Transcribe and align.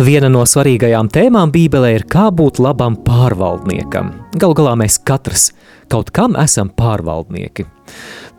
Viena 0.00 0.30
no 0.32 0.46
svarīgajām 0.48 1.10
tēmām 1.12 1.50
Bībelē 1.52 1.90
ir 1.92 2.06
kā 2.08 2.30
būt 2.32 2.56
labam 2.64 2.94
pārvaldniekam. 3.04 4.14
Galu 4.40 4.56
galā 4.56 4.72
mēs 4.80 4.96
katrs 5.04 5.50
kaut 5.92 6.08
kam 6.16 6.38
esam 6.40 6.70
pārvaldnieki. 6.72 7.66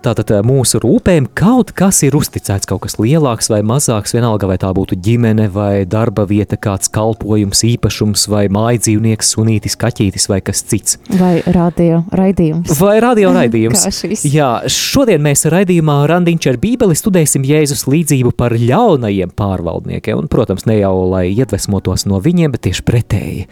Tātad 0.02 0.32
mūsu 0.42 0.80
rūpēm 0.82 1.28
kaut 1.38 1.76
kas 1.78 2.00
ir 2.02 2.16
uzticēts, 2.18 2.66
kaut 2.66 2.80
kas 2.88 2.96
lielāks 2.98 3.52
vai 3.52 3.60
mazāks, 3.62 4.16
vienalga 4.16 4.48
vai 4.50 4.56
tā 4.58 4.72
būtu 4.74 4.96
ģimene 4.98 5.46
vai 5.54 5.84
darba 5.86 6.24
vieta, 6.26 6.58
kāds 6.58 6.90
kalpojums, 6.90 7.62
īpašums 7.68 8.24
vai 8.32 8.48
mājdzīvnieks, 8.50 9.30
sunītis, 9.36 9.76
kaķītis 9.78 10.26
vai 10.32 10.40
kas 10.42 10.64
cits. 10.66 10.98
Vai 11.20 11.44
radio 11.46 12.00
raidījums. 12.18 12.74
Vai 12.80 12.96
radio 13.06 13.30
raidījums. 13.38 13.86
Jā, 14.26 14.50
šodien 14.66 15.22
mēs 15.22 15.46
raidījumā 15.54 16.00
Randiņš 16.10 16.50
ar 16.50 16.58
bībeli 16.66 16.98
studēsim 16.98 17.46
Jēzus 17.46 17.86
līdzību 17.86 18.34
par 18.42 18.58
ļaunajiem 18.58 19.36
pārvaldniekiem, 19.38 20.24
un, 20.24 20.32
protams, 20.34 20.66
ne 20.66 20.80
jau 20.80 20.96
lai 21.12 21.28
iedvesmotos 21.30 22.08
no 22.10 22.18
viņiem, 22.26 22.58
bet 22.58 22.66
tieši 22.66 22.88
pretēji. 22.90 23.46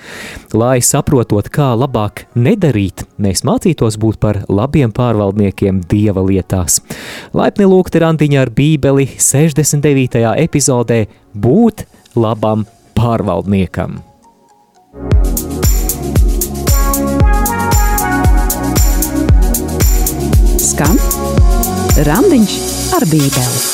Lai 0.58 0.80
saprotot, 0.82 1.54
kā 1.54 1.76
labāk 1.78 2.26
nedarīt, 2.34 3.06
mēs 3.22 3.46
mācītos 3.46 4.02
būt 4.02 4.18
par 4.26 4.42
labiem 4.50 4.90
pārvaldniekiem 4.98 5.86
Dieva 5.94 6.26
lietā 6.26 6.39
vietās. 6.40 6.80
Laipni 7.36 7.68
lūgti 7.70 8.02
randiņā 8.04 8.44
ar 8.48 8.54
bībeli 8.56 9.08
69. 9.20 10.24
epizodē 10.40 11.06
būt 11.36 11.86
labam 12.16 12.66
pārvaldniekam. 12.98 14.00
Skan 20.60 20.98
Randiņš 22.08 22.56
ar 22.96 23.06
bībeli. 23.12 23.68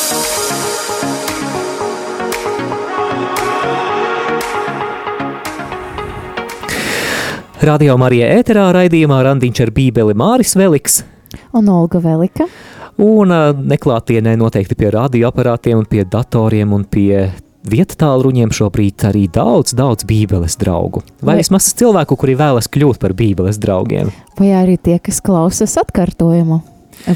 Radio 7.66 7.95
Marija 7.97 8.27
ēterā 8.35 8.67
raidījumā 8.75 9.23
Randiņš 9.25 9.61
ar 9.63 9.72
bībeli 9.73 10.13
Māris 10.17 10.53
Veliks 10.59 11.00
un 11.53 11.69
Olga 11.69 12.02
Velika. 12.03 12.47
Un 13.02 13.31
neklātienē 13.67 14.38
noteikti 14.39 14.78
pie 14.80 14.91
radioaparātiem 14.95 15.81
un 15.81 15.89
pie 15.89 16.05
datoriem 16.08 16.72
un 16.75 16.86
pie 16.88 17.25
vietā 17.66 17.97
tālruņiem 18.05 18.53
šobrīd 18.53 19.08
arī 19.09 19.25
daudz, 19.33 19.73
daudz 19.78 20.06
bībeles 20.08 20.58
draugu. 20.61 21.02
Vai, 21.25 21.39
vismaz 21.41 21.72
cilvēku, 21.78 22.17
kuri 22.19 22.38
vēlas 22.39 22.69
kļūt 22.72 23.02
par 23.02 23.16
bībeles 23.17 23.59
draugiem. 23.61 24.13
Vai 24.39 24.53
arī 24.56 24.78
tie, 24.78 25.00
kas 25.03 25.22
klausās 25.25 25.75
atkārtojumu. 25.81 26.61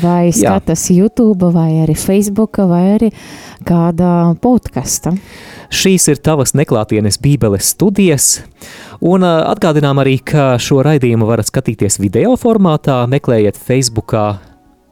Vai 0.02 0.30
skatās 0.36 0.90
YouTube, 0.92 1.54
vai 1.56 1.80
arī 1.86 1.96
Facebook, 1.98 2.60
vai 2.68 2.84
arī 2.98 3.10
kādā 3.66 4.36
podkāstā. 4.44 5.16
Šīs 5.70 6.08
ir 6.10 6.18
tavas 6.26 6.56
neklātienes 6.58 7.20
Bībeles 7.22 7.68
studijas. 7.76 8.40
Un 9.06 9.22
atgādinām 9.24 10.02
arī, 10.02 10.18
ka 10.18 10.56
šo 10.58 10.82
raidījumu 10.86 11.28
varat 11.30 11.52
skatīties 11.52 12.00
video 12.02 12.34
formātā. 12.42 13.04
Meklējiet 13.12 13.60
Facebookā 13.68 14.26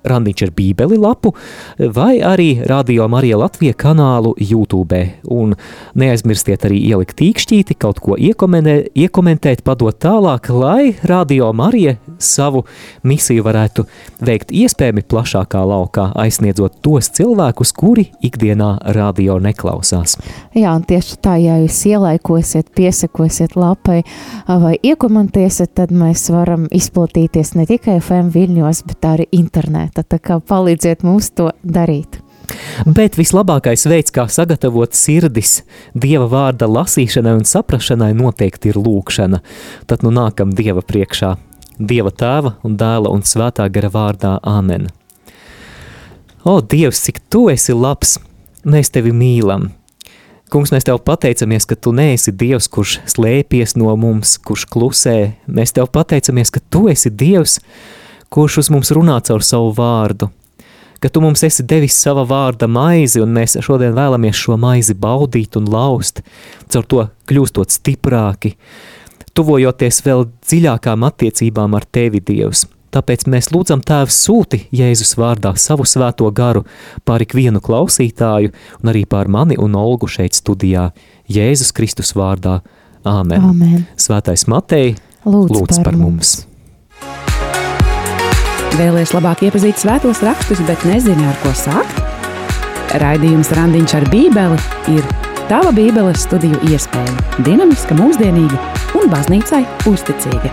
Randiņš 0.08 0.46
ar 0.48 0.54
Bībeli 0.58 0.98
lapu 1.02 1.34
vai 1.78 2.18
arī 2.24 2.50
Radio 2.68 3.08
Marija 3.12 3.38
Latvija 3.38 3.76
kanālu 3.78 4.34
YouTube. 4.42 5.02
Un 5.34 5.56
neaizmirstiet 5.98 6.66
arī 6.68 6.80
ielikt 6.90 7.18
tīkšķīti, 7.22 7.78
kaut 7.80 8.02
ko 8.04 8.18
iekomentēt, 8.18 9.64
padot 9.66 9.98
tālāk, 10.02 10.50
lai 10.54 10.96
Radio 11.08 11.52
Marija 11.54 11.98
savu 12.20 12.64
misiju 13.08 13.46
varētu 13.46 13.86
veikt 14.26 14.52
iespējami 14.56 15.04
plašākā 15.10 15.62
laukā, 15.68 16.10
aizsniedzot 16.18 16.80
tos 16.86 17.10
cilvēkus, 17.18 17.74
kuri 17.78 18.08
ikdienā 18.26 18.70
radio 18.98 19.38
neklausās. 19.44 20.18
Jā, 20.58 20.74
un 20.74 20.86
tieši 20.88 21.20
tā, 21.24 21.38
ja 21.42 21.58
jūs 21.62 21.80
ielaikosiet, 21.92 22.72
piesakosiet 22.78 23.58
lapai 23.58 24.02
vai 24.48 24.76
iekomentēsiet, 24.82 25.74
tad 25.78 25.94
mēs 25.94 26.28
varam 26.34 26.68
izplatīties 26.74 27.54
ne 27.58 27.68
tikai 27.70 28.00
FM 28.02 28.32
viļņos, 28.34 28.84
bet 28.90 29.08
arī 29.08 29.28
internetā 29.38 29.97
lieta, 29.98 30.04
tā 30.04 30.20
kā 30.20 30.40
palīdziet 30.40 31.04
mums 31.04 31.32
to 31.32 31.52
darīt. 31.64 32.22
Bet 32.86 33.18
vislabākais 33.18 33.86
veids, 33.88 34.12
kā 34.12 34.28
sagatavot 34.28 34.94
sirdis 34.94 35.64
Dieva 35.94 36.28
vārda 36.28 36.68
lasīšanai 36.68 37.36
un 37.42 37.46
saprašanai, 37.46 38.14
noteikti 38.14 38.70
ir 38.70 38.78
lūkšana. 38.78 39.42
Tad 39.88 40.04
nu 40.04 40.12
nākam 40.12 40.54
Dieva 40.54 40.82
priekšā, 40.82 41.36
Dieva 41.78 42.12
tēva 42.12 42.56
un 42.64 42.78
dēla 42.78 43.12
un 43.12 43.22
svētā 43.24 43.68
gara 43.70 43.90
vārdā 43.90 44.40
Āmen. 44.44 44.88
O, 46.46 46.62
Dievs, 46.62 47.04
cik 47.04 47.20
tu 47.30 47.50
esi 47.50 47.74
labs! 47.74 48.18
Mēs 48.64 48.92
tevi 48.92 49.12
mīlam! 49.12 49.72
Kungs, 50.48 50.72
mēs 50.72 50.86
tev 50.88 51.02
pateicamies, 51.04 51.66
ka 51.68 51.76
tu 51.76 51.92
neesi 51.92 52.32
Dievs, 52.32 52.70
kurš 52.72 53.02
slēpies 53.12 53.76
no 53.76 53.92
mums, 54.00 54.38
kurš 54.40 54.64
klusē. 54.72 55.34
Mēs 55.52 55.76
tev 55.76 55.90
pateicamies, 55.92 56.54
ka 56.56 56.62
tu 56.72 56.86
esi 56.88 57.12
Dievs, 57.12 57.58
kurš 57.60 57.97
kurš 58.34 58.62
uz 58.64 58.72
mums 58.74 58.92
runā 58.96 59.18
caur 59.28 59.46
savu 59.46 59.72
vārdu, 59.78 60.30
ka 61.00 61.10
tu 61.10 61.22
mums 61.22 61.44
esi 61.46 61.64
devis 61.64 61.98
sava 62.02 62.26
vārda 62.28 62.70
maizi, 62.70 63.22
un 63.24 63.34
mēs 63.36 63.58
šodien 63.64 63.96
vēlamies 63.98 64.38
šo 64.38 64.58
maizi 64.60 64.96
baudīt 64.98 65.58
un 65.60 65.70
laust, 65.72 66.24
caur 66.74 66.88
to 66.90 67.04
kļūstot 67.30 67.74
stiprāki, 67.74 68.56
tuvojoties 69.38 70.02
vēl 70.06 70.26
dziļākām 70.48 71.06
attiecībām 71.08 71.78
ar 71.78 71.86
tevi, 71.86 72.24
Dievs. 72.24 72.66
Tāpēc 72.98 73.26
mēs 73.30 73.52
lūdzam 73.52 73.82
Tēvu 73.86 74.14
sūti 74.16 74.62
Jēzus 74.74 75.18
vārdā 75.20 75.52
savu 75.60 75.86
svēto 75.86 76.30
garu 76.34 76.64
pār 77.06 77.26
ikvienu 77.26 77.60
klausītāju 77.62 78.54
un 78.80 78.92
arī 78.94 79.04
pār 79.10 79.28
mani 79.28 79.60
un 79.60 79.76
Olgu 79.78 80.08
šeit 80.10 80.38
studijā 80.40 80.90
Jēzus 81.30 81.76
Kristus 81.76 82.16
vārdā. 82.18 82.62
Āmen. 83.08 83.44
Āmen. 83.52 83.88
Svētais 84.00 84.48
Matei, 84.52 84.96
lūdz, 85.28 85.52
lūdz 85.54 85.76
par, 85.78 85.92
par 85.92 86.00
mums. 86.00 86.08
mums. 86.16 86.47
Vēlēs 88.76 89.14
labāk 89.16 89.46
iepazīt 89.48 89.80
svētos 89.80 90.20
rakstus, 90.26 90.60
bet 90.68 90.84
nezini, 90.90 91.24
ar 91.24 91.38
ko 91.44 91.54
sākt? 91.56 92.04
Raidījums 93.02 93.52
Randiņš 93.56 93.96
ar 93.98 94.06
Bībeli 94.12 94.60
ir 94.94 95.08
tava 95.48 95.72
Bībeles 95.76 96.26
studiju 96.28 96.60
iespēja. 96.68 97.16
Dinamiska, 97.48 97.98
mūsdienīga 98.00 98.60
un 99.00 99.12
baznīcai 99.12 99.64
uzticīga. 99.90 100.52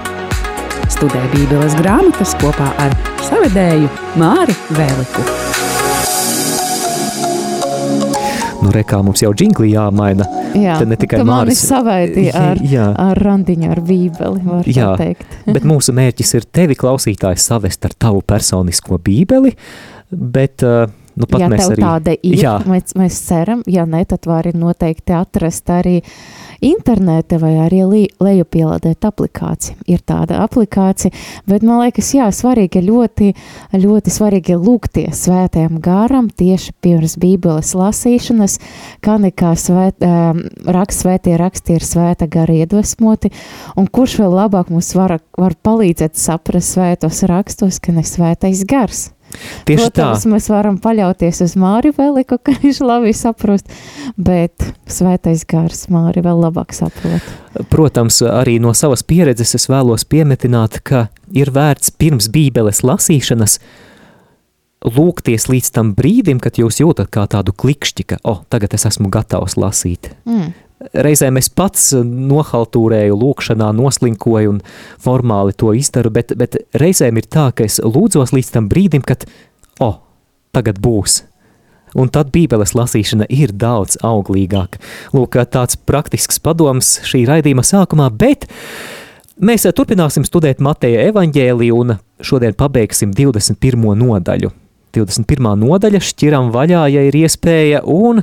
Studē 0.95 1.23
Bībeles 1.35 1.75
grāmatas 1.81 2.37
kopā 2.43 2.71
ar 2.85 2.95
savedēju 3.27 3.91
Māri 4.21 4.55
Vēliku. 4.79 5.44
Nu, 8.65 8.73
re, 8.73 8.81
kā 8.89 9.03
mums 9.05 9.21
jau 9.21 9.29
džingli 9.37 9.75
jāmaina. 9.75 10.25
Jā, 10.57 10.79
Tad 10.81 10.89
ne 10.89 10.97
tikai 10.97 11.21
Māris 11.27 11.61
savaidīja 11.69 12.33
ar, 12.53 12.63
jā. 12.65 12.87
ar 12.97 13.21
randiņu, 13.21 13.71
ar 13.75 13.81
bībeli, 13.85 14.41
var 14.47 14.69
jā, 14.71 14.91
teikt. 15.01 15.39
bet 15.55 15.67
mūsu 15.69 15.93
mērķis 15.97 16.37
ir 16.39 16.49
tevi 16.49 16.79
klausītājs 16.81 17.45
savest 17.51 17.85
ar 17.85 17.97
tavu 18.07 18.25
personisko 18.25 19.01
bībeli, 19.05 19.53
bet 20.15 20.65
uh, 20.65 20.87
Nu, 21.15 21.29
ja 21.39 21.47
tev 21.47 21.69
arī, 21.71 21.79
tāda 21.79 22.15
ir, 22.27 22.41
jā. 22.43 22.57
mēs, 22.67 22.97
mēs 22.99 23.21
ceram, 23.29 23.61
ja 23.71 23.85
ne, 23.87 24.01
tad 24.11 24.27
vari 24.27 24.51
noteikti 24.59 25.15
atrast 25.15 25.71
arī 25.71 26.01
internete 26.65 27.39
vai 27.43 27.55
arī 27.63 27.83
lejupielādēt 27.85 29.07
aplikāciju. 29.07 29.79
Ir 29.91 30.03
tāda 30.07 30.41
aplikācija, 30.45 31.15
bet 31.51 31.65
man 31.67 31.83
liekas, 31.85 32.11
jā, 32.17 32.29
svarīgi 32.35 32.83
ļoti, 32.87 33.31
ļoti 33.79 34.15
svarīgi 34.15 34.59
lūgties 34.59 35.25
svētajam 35.27 35.79
garam 35.85 36.31
tieši 36.31 36.75
pirms 36.85 37.17
bībeles 37.21 37.75
lasīšanas, 37.79 38.59
kā 39.05 39.19
nekā 39.23 39.55
svēt, 39.61 40.05
um, 40.05 40.45
raksts 40.65 41.05
svētie 41.05 41.37
raksti 41.41 41.79
ir 41.79 41.85
svēta 41.85 42.29
gara 42.31 42.61
iedvesmoti, 42.65 43.33
un 43.77 43.89
kurš 43.89 44.19
vēl 44.23 44.39
labāk 44.41 44.73
mums 44.73 44.95
var, 44.97 45.19
var 45.39 45.59
palīdzēt 45.63 46.17
saprast 46.19 46.77
svētos 46.77 47.25
rakstos, 47.29 47.81
ka 47.83 47.95
ne 47.95 48.07
svētais 48.07 48.65
gars. 48.69 49.14
Tieši 49.69 49.89
Protams, 49.89 50.25
tā. 50.25 50.33
mēs 50.33 50.49
varam 50.53 50.79
paļauties 50.83 51.43
uz 51.45 51.55
Māri 51.61 51.93
Veliku, 51.97 52.39
ka 52.39 52.55
viņš 52.63 52.81
labi 52.85 53.15
saprost, 53.17 53.71
bet 54.17 54.67
svētais 54.91 55.47
gars 55.49 55.87
Māri 55.93 56.25
vēl 56.25 56.43
labāk 56.47 56.75
saprot. 56.77 57.33
Protams, 57.71 58.21
arī 58.27 58.59
no 58.63 58.75
savas 58.75 59.05
pieredzes 59.07 59.55
es 59.59 59.69
vēlos 59.71 60.07
piemetināt, 60.09 60.81
ka 60.87 61.09
ir 61.35 61.53
vērts 61.55 61.95
pirms 61.99 62.31
bībeles 62.35 62.83
lasīšanas 62.87 63.61
lūgties 64.85 65.49
līdz 65.49 65.71
tam 65.73 65.95
brīdim, 65.97 66.43
kad 66.45 66.59
jūs 66.61 66.83
jūtat 66.83 67.09
kā 67.15 67.25
tādu 67.31 67.55
klikšķi, 67.57 68.05
ka, 68.11 68.21
oh, 68.29 68.43
tagad 68.53 68.77
es 68.77 68.85
esmu 68.91 69.09
gatavs 69.13 69.57
lasīt. 69.61 70.13
Mm 70.29 70.53
reizēm 70.93 71.39
es 71.41 71.49
pats 71.49 71.93
nohaltūrēju, 72.05 73.17
lūkšanā, 73.21 73.71
noslinkoju 73.77 74.57
un 74.57 74.63
formāli 75.03 75.55
to 75.57 75.73
izdaru, 75.77 76.13
bet, 76.15 76.35
bet 76.39 76.59
reizēm 76.77 77.21
ir 77.21 77.29
tā, 77.31 77.51
ka 77.57 77.67
es 77.67 77.81
lūdzos 77.83 78.35
līdz 78.35 78.51
tam 78.57 78.69
brīdim, 78.73 79.05
kad, 79.07 79.27
o, 79.79 79.89
oh, 79.89 79.97
tagad 80.55 80.81
būs. 80.83 81.23
Un 81.95 82.11
tad 82.11 82.33
bībeles 82.35 82.75
lasīšana 82.75 83.29
ir 83.31 83.53
daudz 83.55 84.01
auglīgāka. 84.03 84.81
Lūk, 85.15 85.39
tāds 85.55 85.79
praktisks 85.79 86.41
padoms 86.43 86.97
šī 87.07 87.23
raidījuma 87.29 87.63
sākumā, 87.63 88.09
bet 88.11 88.49
mēs 89.39 89.69
turpināsim 89.79 90.27
studēt 90.27 90.63
Mateja 90.65 91.07
evaņģēliju 91.13 91.79
un 91.79 91.97
šodien 92.19 92.59
pabeigsim 92.59 93.15
21. 93.15 93.95
nodaļu. 94.03 94.51
21. 94.95 95.55
nodaļa 95.59 96.03
šķiram 96.07 96.51
vaļā, 96.55 96.85
ja 96.95 97.07
ir 97.09 97.17
iespēja, 97.19 97.83
un 97.87 98.23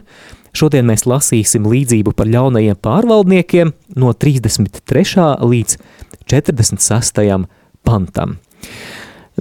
Šodien 0.51 0.87
mēs 0.89 1.05
lasīsim 1.07 1.67
līdzību 1.71 2.13
par 2.15 2.27
ļaunajiem 2.31 2.79
pārvaldniekiem 2.83 3.71
no 4.01 4.11
33. 4.13 5.05
līdz 5.41 5.77
46. 6.27 7.47
pantam. 7.87 8.37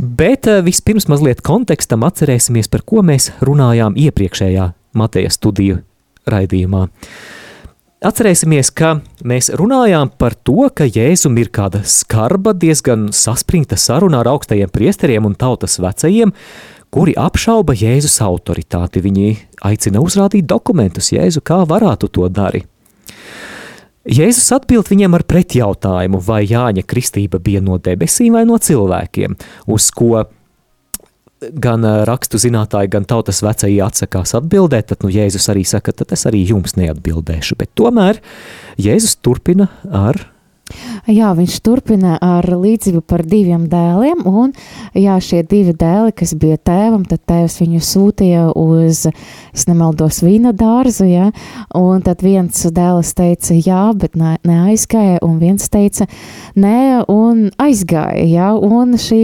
Bet 0.01 0.47
eh, 0.47 0.63
vispirms 0.65 1.09
mazliet 1.11 1.43
kontekstam 1.45 2.07
atcerēsimies, 2.07 2.71
par 2.71 2.87
ko 2.87 3.03
mēs 3.05 3.33
runājām 3.45 3.99
iepriekšējā 3.99 4.71
Mateja 4.97 5.31
studiju 5.35 5.81
raidījumā. 6.31 6.87
Atcerēsimies, 8.01 8.71
ka 8.73 8.95
mēs 9.29 9.51
runājām 9.61 10.15
par 10.17 10.33
to, 10.33 10.71
ka 10.73 10.87
Jēzum 10.89 11.37
ir 11.43 11.51
kāda 11.53 11.83
skarba, 11.85 12.55
diezgan 12.57 13.11
saspringta 13.13 13.77
saruna 13.77 14.23
ar 14.23 14.31
augstajiem 14.31 14.73
priesteriem 14.73 15.29
un 15.29 15.35
tautas 15.37 15.77
vecajiem, 15.83 16.33
kuri 16.95 17.15
apšauba 17.19 17.75
Jēzus 17.79 18.19
autoritāti. 18.25 19.03
Viņi 19.05 19.31
aicina 19.67 20.03
uzrādīt 20.03 20.49
dokumentus 20.51 21.13
Jēzu, 21.15 21.43
kā 21.45 21.63
varētu 21.69 22.11
to 22.11 22.29
darīt. 22.29 22.67
Jēzus 24.11 24.49
atbild 24.57 24.89
viņiem 24.89 25.15
ar 25.15 25.27
pretjautājumu, 25.29 26.23
vai 26.25 26.43
Jāņa 26.49 26.87
kristība 26.89 27.39
bija 27.39 27.61
no 27.63 27.77
debesīm 27.79 28.39
vai 28.39 28.47
no 28.49 28.57
cilvēkiem, 28.57 29.37
uz 29.69 29.91
ko 29.93 30.25
gan 31.41 31.85
rakstu 32.09 32.41
zinātāji, 32.41 32.91
gan 32.93 33.07
tautas 33.09 33.43
vecāji 33.45 33.81
atsakās 33.85 34.35
atbildēt, 34.37 34.91
tad 34.91 35.05
nu, 35.05 35.13
Jēzus 35.13 35.49
arī 35.53 35.65
saka, 35.69 35.93
tad 35.97 36.13
es 36.17 36.27
arī 36.29 36.43
jums 36.49 36.77
neatbildēšu. 36.81 37.57
Bet 37.61 37.73
tomēr 37.79 38.21
Jēzus 38.81 39.19
turpina 39.25 39.69
ar 39.85 40.21
Jā, 41.11 41.31
viņš 41.37 41.57
turpina 41.65 42.17
ar 42.23 42.47
līdzību 42.47 43.03
par 43.09 43.25
diviem 43.27 43.67
dēliem, 43.71 44.23
un 44.29 44.53
jā, 44.97 45.17
šie 45.23 45.43
divi 45.49 45.75
dēli, 45.77 46.13
kas 46.17 46.35
bija 46.39 46.59
tēvam, 46.61 47.05
tad 47.09 47.23
tēvs 47.31 47.59
viņu 47.63 47.81
sūtīja 47.85 48.45
uz, 48.59 49.07
es 49.55 49.67
nemaldos, 49.69 50.21
vīna 50.25 50.53
dārzu, 50.57 51.09
jā, 51.11 51.31
un 51.79 52.05
tad 52.07 52.25
viens 52.25 52.67
dēls 52.77 53.15
teica 53.19 53.57
jā, 53.57 53.83
bet 53.97 54.19
ne, 54.21 54.37
neaizgāja, 54.47 55.21
un 55.27 55.39
viens 55.43 55.71
teica 55.73 56.07
nē, 56.59 57.07
un 57.11 57.49
aizgāja, 57.61 58.27
jā, 58.29 58.53
un 58.55 58.99
šī 59.01 59.23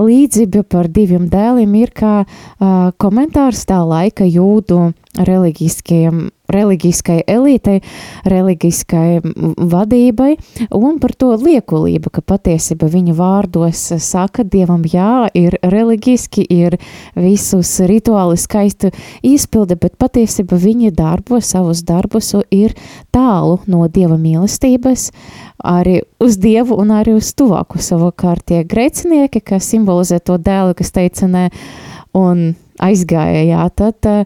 līdzība 0.00 0.64
par 0.70 0.88
diviem 0.92 1.28
dēliem 1.32 1.74
ir 1.82 1.92
kā 1.96 2.14
uh, 2.22 2.92
komentārs 3.02 3.66
tā 3.68 3.82
laika 3.86 4.26
jūdu 4.28 4.90
reliģiskajiem 5.16 6.26
reliģiskai 6.52 7.20
elitei, 7.30 7.80
reliģiskai 8.28 9.20
vadībai 9.72 10.32
un 10.76 11.00
par 11.02 11.14
to 11.18 11.32
liekulību, 11.40 12.12
ka 12.12 12.24
patiesība 12.34 12.88
viņa 12.92 13.16
vārdos 13.16 13.82
saka 14.02 14.44
dievam 14.46 14.84
jā, 14.86 15.26
ir 15.36 15.58
reliģiski, 15.62 16.46
ir 16.52 16.78
visus 17.16 17.72
rituāli 17.86 18.38
skaisti 18.40 18.92
izpilde, 19.26 19.78
bet 19.80 19.96
patiesība 20.00 20.58
viņa 20.60 20.92
darbo, 20.96 21.40
savus 21.40 21.82
darbus 21.86 22.34
ir 22.54 22.74
tālu 23.14 23.58
no 23.70 23.86
dieva 23.88 24.18
mīlestības, 24.20 25.10
arī 25.64 26.00
uz 26.22 26.38
dievu 26.40 26.78
un 26.80 26.92
arī 26.94 27.16
uz 27.16 27.32
tuvāku 27.36 27.80
savukārt 27.82 28.46
tie 28.50 28.62
grēcinieki, 28.68 29.42
kas 29.44 29.70
simbolizē 29.72 30.20
to 30.20 30.38
dēlu, 30.38 30.76
kas 30.76 30.92
teica 30.94 31.28
nē, 31.30 31.48
un 32.16 32.48
aizgāja, 32.82 33.42
jā, 33.46 33.62
tad 33.76 34.08
uh, 34.08 34.24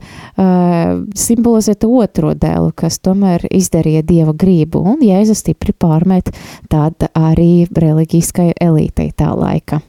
simbolizē 1.17 1.77
to 1.79 1.91
otro 2.03 2.33
dēlu, 2.35 2.73
kas 2.77 2.99
tomēr 3.03 3.47
izdarīja 3.51 4.03
dieva 4.07 4.35
grību, 4.35 4.83
un 4.95 5.05
Jēzus 5.07 5.45
stipri 5.45 5.75
pārmet 5.77 6.33
tāda 6.71 7.11
arī 7.15 7.69
reliģiskai 7.71 8.53
elītei 8.61 9.11
tā 9.17 9.31
laika. 9.39 9.81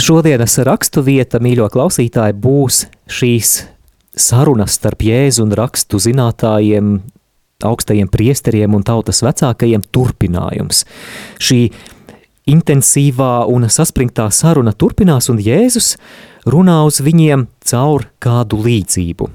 Šodienas 0.00 0.58
rakstu 0.66 1.04
vieta, 1.06 1.40
mīļo 1.42 1.68
klausītāji, 1.72 2.36
būs 2.42 2.84
šīs 3.10 3.54
sarunas 4.18 4.74
starp 4.78 5.04
Jēzu 5.06 5.46
un 5.46 5.54
rakstu 5.58 6.00
zinātājiem, 6.02 6.98
augstajiem 7.66 8.08
priesteriem 8.10 8.74
un 8.74 8.84
tautas 8.86 9.22
vecākajiem 9.22 9.84
turpinājums. 9.92 10.84
Šī 11.38 11.60
intensīvā 12.50 13.44
un 13.52 13.68
saspringtā 13.70 14.26
saruna 14.34 14.72
turpinās, 14.74 15.28
un 15.30 15.38
Jēzus 15.42 15.94
runā 16.46 16.80
uz 16.86 17.00
viņiem 17.04 17.46
caur 17.66 18.08
kādu 18.22 18.60
līdzību. 18.64 19.28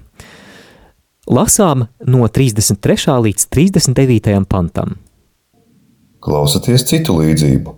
Lasām 1.25 1.87
no 2.05 2.27
33. 2.29 3.15
līdz 3.25 3.47
39. 3.49 4.45
pantam. 4.49 4.99
Klausaties 6.21 6.85
citu 6.85 7.17
līdzību. 7.17 7.73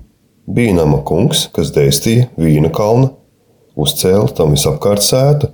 Bija 0.48 0.74
nama 0.76 1.00
kungs, 1.04 1.48
kas 1.56 1.72
dēstīja 1.76 2.30
vīna 2.40 2.72
kalnu, 2.76 3.10
uzcēla 3.76 4.32
tam 4.36 4.54
visapkārt 4.56 5.04
sētu, 5.04 5.50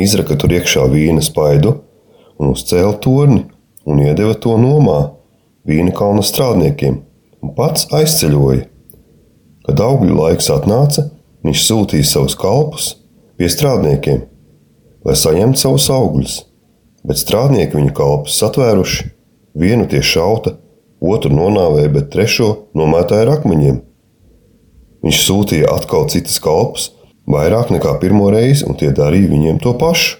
izraka 0.00 0.36
tur 0.40 0.52
iekšā 0.56 0.84
vīna 0.92 1.24
spaidu 1.24 1.78
un 2.40 2.52
uzcēla 2.54 2.96
torni 3.04 3.46
un 3.88 4.02
iedeva 4.04 4.36
to 4.36 4.56
nomā 4.60 4.98
vīna 5.68 5.92
kalna 5.96 6.24
strādniekiem 6.24 7.00
un 7.40 7.54
pats 7.56 7.88
aizceļoja. 7.96 8.66
Kad 9.68 9.80
augļu 9.84 10.16
laiks 10.16 10.48
atnāca, 10.52 11.10
viņš 11.46 11.64
sūtīja 11.66 12.08
savus 12.08 12.36
kalpus 12.38 12.94
pie 13.40 13.48
strādniekiem, 13.48 14.24
lai 15.06 15.16
saņemtu 15.16 15.60
savus 15.60 15.88
augļus, 15.92 16.38
bet 17.06 17.20
strādnieki 17.20 17.78
viņu 17.78 17.94
kalpus 17.96 18.36
satvēruši, 18.40 19.06
vienu 19.56 19.86
tie 19.90 20.02
šauta, 20.04 20.56
otru 21.00 21.32
nonāvēja, 21.32 21.92
bet 21.94 22.10
trešo 22.12 22.50
nomētāja 22.76 23.26
ar 23.26 23.38
akmeņiem. 23.38 23.80
Viņš 25.00 25.20
sūtīja 25.24 25.70
atkal 25.72 26.08
citas 26.12 26.36
kalpus, 26.44 26.90
vairāk 27.30 27.72
nekā 27.72 27.94
pirmo 28.02 28.28
reizi, 28.32 28.66
un 28.68 28.76
tie 28.76 28.90
darīja 28.92 29.30
viņiem 29.32 29.60
to 29.64 29.72
pašu. 29.80 30.18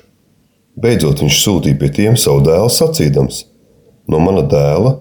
Beidzot, 0.80 1.20
viņš 1.20 1.42
sūtīja 1.44 1.76
pie 1.76 1.90
tiem 1.92 2.16
savu 2.16 2.40
dēlu 2.46 2.70
sacīdams: 2.72 3.44
No 4.08 4.22
mana 4.22 4.46
dēla 4.48 4.96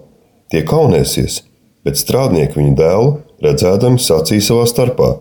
tie 0.52 0.60
kaunēsies, 0.66 1.40
bet 1.86 1.96
strādnieki 1.96 2.58
viņu 2.58 2.74
dēlu 2.76 3.12
redzēdami 3.40 4.02
sacīja 4.02 4.50
savā 4.50 4.66
starpā: 4.68 5.14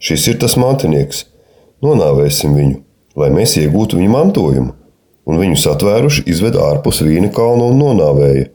Šis 0.00 0.30
ir 0.32 0.38
tas 0.40 0.54
mantinieks, 0.56 1.26
nonāvēsim 1.84 2.54
viņu, 2.56 2.78
lai 3.20 3.28
mēs 3.34 3.58
iegūtu 3.60 3.98
viņa 3.98 4.12
mantojumu, 4.14 4.72
un 5.28 5.40
viņus 5.40 5.66
atvēruši 5.74 6.24
izved 6.32 6.56
ārpus 6.56 7.02
vīna 7.04 7.28
kalna 7.36 7.66
un 7.68 7.76
nonāvēja. 7.82 8.46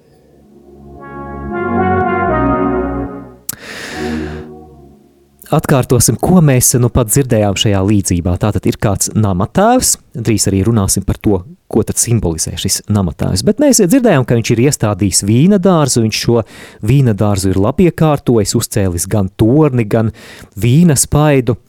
Atkārtosim, 5.53 6.15
ko 6.17 6.39
mēs 6.41 6.71
nu 6.81 6.89
pat 6.89 7.11
dzirdējām 7.11 7.57
šajā 7.59 7.81
līdzībā. 7.85 8.33
Tātad 8.41 8.65
ir 8.65 8.79
kāds 8.81 9.11
namatēvs, 9.13 9.91
drīz 10.17 10.47
arī 10.49 10.63
runāsim 10.65 11.05
par 11.05 11.19
to, 11.21 11.43
ko 11.69 11.83
tad 11.85 11.99
simbolizē 12.01 12.55
šis 12.57 12.81
namatēvs. 12.89 13.43
Bet 13.45 13.61
mēs 13.61 13.83
dzirdējām, 13.83 14.25
ka 14.25 14.37
viņš 14.39 14.51
ir 14.55 14.63
iestādījis 14.65 15.21
vīna 15.27 15.59
dārzu, 15.61 16.01
viņš 16.05 16.21
šo 16.25 16.41
vīna 16.85 17.13
dārzu 17.17 17.51
ir 17.53 17.61
labi 17.61 17.89
iekārtojis, 17.91 18.55
uzcēlis 18.57 19.05
gan 19.11 19.29
torni, 19.37 19.85
gan 19.85 20.09
vīna 20.57 20.97
spaidu. 20.97 21.59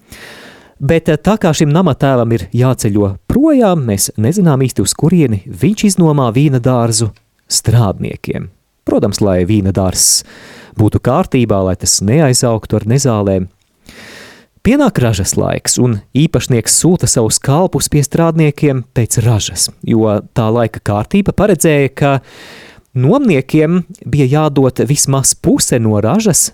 Bet 0.81 1.09
tā 1.25 1.37
kā 1.41 1.53
šim 1.57 1.73
namatēvam 1.73 2.33
ir 2.37 2.49
jāceļo 2.57 3.15
projām, 3.29 3.85
mēs 3.89 4.11
nezinām 4.21 4.65
īsti 4.65 4.85
uz 4.85 4.97
kurieni 4.97 5.43
viņš 5.49 5.89
iznomā 5.91 6.31
vīna 6.37 6.61
dārzu 6.65 7.11
strādniekiem. 7.49 8.51
Protams, 8.87 9.21
lai 9.25 9.41
vīna 9.49 9.73
dārzs 9.75 10.23
būtu 10.79 11.01
kārtībā, 11.03 11.59
lai 11.67 11.75
tas 11.81 11.99
neaizaugtu 12.05 12.79
ar 12.79 12.85
nezālēm, 12.93 13.49
Pienāk 14.67 14.97
ražas 14.99 15.37
laiks, 15.39 15.77
un 15.79 16.01
īpašnieks 16.11 16.75
sūta 16.81 17.07
savus 17.07 17.37
kalpus 17.39 17.87
pie 17.87 18.01
strādniekiem 18.03 18.81
pēc 18.99 19.21
ražas, 19.23 19.69
jo 19.87 20.09
tā 20.35 20.47
laika 20.51 20.81
kārtība 20.83 21.31
paredzēja, 21.39 21.93
ka 21.95 22.11
nomniekiem 22.99 23.85
bija 24.03 24.27
jādod 24.27 24.83
vismaz 24.89 25.37
puse 25.39 25.79
no 25.79 26.01
ražas 26.03 26.49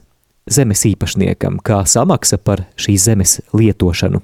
zemes 0.45 0.85
īpašniekam, 0.91 1.57
kā 1.65 1.87
samaksa 1.89 2.37
par 2.37 2.67
šīs 2.77 3.07
zemes 3.09 3.39
lietošanu. 3.57 4.21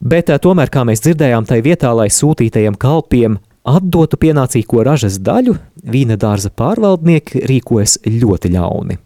Bet 0.00 0.32
eh, 0.32 0.40
tomēr, 0.40 0.72
kā 0.72 0.86
mēs 0.88 1.04
dzirdējām, 1.04 1.44
tai 1.44 1.58
vietā, 1.60 1.90
lai 1.92 2.08
sūtītajiem 2.08 2.78
kalpiem 2.80 3.36
atdotu 3.68 4.16
pienācīgo 4.16 4.80
ražas 4.88 5.18
daļu, 5.20 5.58
vīna 5.84 6.16
dārza 6.16 6.48
pārvaldnieki 6.56 7.44
rīkojas 7.52 7.98
ļoti 8.06 8.54
ļauni. 8.56 8.96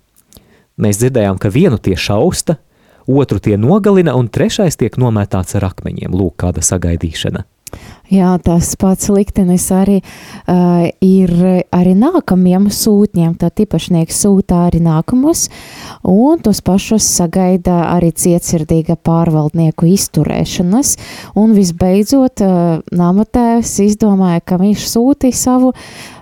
Mēs 0.78 1.02
dzirdējām, 1.02 1.42
ka 1.42 1.50
vienu 1.50 1.80
tie 1.82 1.96
šausta, 1.98 2.60
otru 3.06 3.38
tie 3.38 3.56
nogalina, 3.60 4.14
un 4.18 4.28
trešais 4.28 4.76
tiek 4.80 4.96
nomētāts 5.00 5.56
ar 5.58 5.70
akmeņiem. 5.70 6.14
Lūk, 6.14 6.36
kāda 6.44 6.64
sagaidīšana. 6.64 7.44
Jā, 8.12 8.34
tas 8.44 8.74
pats 8.78 9.08
liktenis 9.08 9.64
arī 9.72 9.96
uh, 10.04 10.84
ir 11.02 11.30
arī 11.72 11.94
nākamajiem 11.96 12.68
sūtņiem. 12.70 13.32
Tad 13.40 13.62
īpašnieks 13.64 14.18
sūta 14.26 14.66
arī 14.66 14.82
nākamos, 14.84 15.46
un 16.06 16.42
tos 16.44 16.60
pašus 16.64 17.06
sagaida 17.16 17.80
arī 17.94 18.12
cietsirdīga 18.12 18.98
pārvaldnieku 19.00 19.88
izturēšanas. 19.94 20.94
Un 21.40 21.56
visbeidzot, 21.56 22.44
uh, 22.44 22.82
namatēvs 22.92 23.72
izdomāja, 23.88 24.44
ka 24.44 24.60
viņš 24.60 24.84
sūtīja 24.92 25.40
savu 25.40 25.72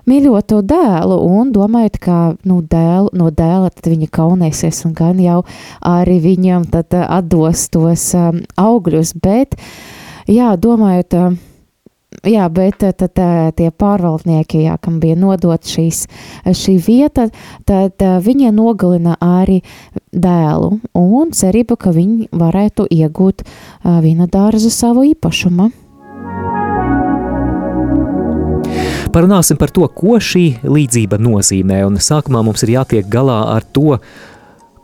mīļoto 0.09 0.61
dēlu 0.67 1.19
un 1.27 1.51
domājot, 1.55 1.99
ka 2.03 2.19
nu, 2.49 2.61
dēlu, 2.63 3.11
no 3.19 3.33
dēla 3.35 3.73
viņa 3.83 4.09
kaunēsies 4.15 4.85
un 4.87 4.95
gan 4.99 5.19
jau 5.23 5.43
arī 5.83 6.21
viņam 6.23 6.71
atdos 6.73 7.67
tos 7.75 8.07
um, 8.19 8.41
augļus, 8.59 9.13
bet 9.23 9.59
jā, 10.31 10.53
domājot, 10.57 11.19
uh, 11.19 11.41
jā, 12.29 12.47
bet 12.53 12.83
tad, 12.83 13.19
tie 13.57 13.71
pārvaldnieki, 13.71 14.65
jā, 14.67 14.77
kam 14.83 14.99
bija 15.03 15.17
nodot 15.19 15.67
šīs, 15.67 16.05
šī 16.47 16.77
vieta, 16.87 17.29
tad 17.69 18.03
viņi 18.25 18.53
nogalina 18.55 19.17
arī 19.21 19.61
dēlu 20.13 20.79
un 20.99 21.33
cerību, 21.35 21.79
ka 21.79 21.95
viņi 21.95 22.31
varētu 22.33 22.89
iegūt 22.91 23.47
vīna 23.85 24.29
dārzu 24.31 24.73
savu 24.73 25.07
īpašumu. 25.13 25.71
Parunāsim 29.13 29.59
par 29.61 29.69
to, 29.69 29.85
ko 29.93 30.17
šī 30.23 30.63
līdzība 30.65 31.19
nozīmē, 31.21 31.83
un 31.85 31.99
sākumā 32.01 32.41
mums 32.47 32.63
ir 32.65 32.79
jātiek 32.79 33.09
galā 33.13 33.43
ar 33.53 33.67
to, 33.77 33.99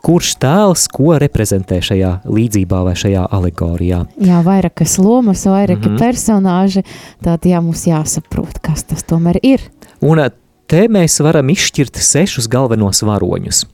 kurš 0.05 0.35
tēls 0.41 0.87
ko 0.91 1.17
reprezentē 1.21 1.79
šajā 1.83 2.11
līdzībā 2.29 2.83
vai 2.87 2.95
šajā 2.99 3.25
alegorijā. 3.35 4.03
Jā, 4.23 4.41
vairākas 4.45 4.97
lomas, 5.01 5.45
vairāki 5.45 5.89
mm 5.89 5.95
-hmm. 5.95 5.99
personāži, 5.99 6.83
tad 7.23 7.45
jā, 7.45 7.61
mums 7.61 7.87
jāsaprot, 7.87 8.59
kas 8.61 8.83
tas 8.83 9.03
tomēr 9.03 9.39
ir. 9.43 9.61
Un 10.01 10.19
eh, 10.19 10.31
te 10.67 10.87
mēs 10.87 11.19
varam 11.23 11.49
izšķirt 11.49 11.97
sešus 11.97 12.47
galvenos 12.47 13.03
varoņus. 13.03 13.65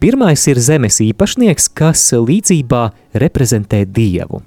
Pirmais 0.00 0.46
ir 0.46 0.58
zemes 0.60 1.00
īpašnieks, 1.00 1.68
kas 1.74 2.12
līdzībā 2.12 2.90
reprezentē 3.14 3.84
dievu. 3.84 4.42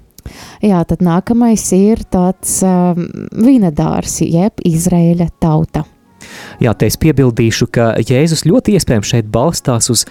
Jā, 0.62 0.84
tad 0.84 1.02
nākamais 1.04 1.64
ir 1.72 2.02
tāds 2.12 2.60
um, 2.66 3.06
vīnedārs, 3.32 4.20
jeb 4.20 4.60
Izraēļa 4.64 5.28
tauta. 5.40 5.84
Jā, 6.62 6.74
te 6.74 6.88
es 6.90 6.98
piebildīšu, 7.00 7.68
ka 7.72 7.92
Jēzus 8.02 8.44
ļoti 8.48 8.74
iespējams 8.76 9.12
šeit 9.12 9.30
balstās 9.32 9.90
uz 9.92 10.04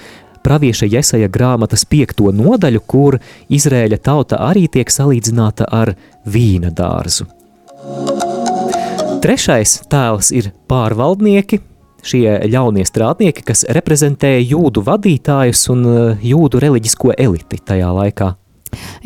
pravieša 0.47 0.87
Jesaja 0.87 1.27
grāmatas 1.27 1.83
piekto 1.83 2.31
nodaļu, 2.31 2.81
kur 2.87 3.19
Izrēļa 3.51 3.99
tauta 3.99 4.39
arī 4.47 4.67
tiek 4.71 4.87
salīdzināta 4.91 5.67
ar 5.67 5.95
vīna 6.23 6.71
dārzu. 6.71 7.27
Trešais 9.23 9.81
tēls 9.91 10.31
ir 10.31 10.51
pārvaldnieki, 10.71 11.59
šie 12.07 12.37
ļaunie 12.47 12.85
strādnieki, 12.87 13.43
kas 13.43 13.65
reprezentē 13.75 14.37
jūdu 14.39 14.85
vadītājus 14.87 15.67
un 15.73 15.87
eh, 15.91 16.27
jūdu 16.31 16.61
reliģisko 16.63 17.15
eliti 17.17 17.59
tajā 17.59 17.89
laikā. 17.99 18.35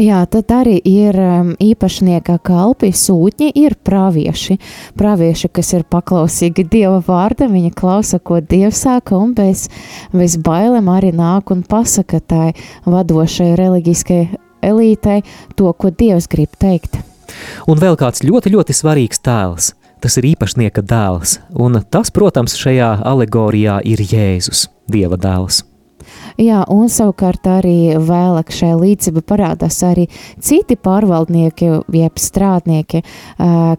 Jā, 0.02 0.22
tad 0.32 0.52
arī 0.56 0.78
ir 0.88 1.18
um, 1.20 1.52
īpašnieka 1.62 2.38
kalpi, 2.46 2.92
sūtņi, 2.96 3.52
ir 3.62 3.76
pravieši. 3.86 4.58
Pravieši, 5.00 5.52
kas 5.54 5.74
ir 5.78 5.86
paklausīgi 5.92 6.66
Dieva 6.72 7.02
vārdam, 7.06 7.54
viņa 7.56 7.74
klausa, 7.78 8.20
ko 8.20 8.40
Dievs 8.42 8.84
saka, 8.86 9.18
un 9.20 9.36
bez, 9.38 9.68
bez 10.16 10.38
bailēm 10.42 10.90
arī 10.92 11.12
nāk 11.16 11.54
un 11.54 11.64
pasaka 11.68 12.22
tai 12.22 12.48
vadošai 12.86 13.54
reliģiskai 13.60 14.24
elītei 14.66 15.22
to, 15.56 15.72
ko 15.74 15.92
Dievs 15.92 16.30
grib 16.32 16.56
teikt. 16.62 17.02
Un 17.70 17.80
vēl 17.82 17.98
kāds 18.00 18.26
ļoti, 18.26 18.54
ļoti 18.56 18.76
svarīgs 18.76 19.24
tēls. 19.24 19.74
Tas 20.02 20.18
ir 20.18 20.32
īpašnieka 20.32 20.82
dēls, 20.82 21.38
un 21.54 21.78
tas, 21.94 22.10
protams, 22.10 22.58
šajā 22.58 22.96
alegorijā 23.06 23.84
ir 23.86 24.02
Jēzus, 24.02 24.66
Dieva 24.90 25.20
dēls. 25.22 25.62
Jā, 26.42 26.62
un 26.72 26.88
savukārt 26.92 27.48
arī 27.50 27.98
vēlāk 28.00 28.54
šajā 28.56 28.78
līdzībā 28.80 29.24
parādās 29.28 29.82
arī 29.86 30.08
citi 30.42 30.78
pārvaldnieki, 30.80 31.72
jeb 31.98 32.22
strādnieki, 32.22 33.04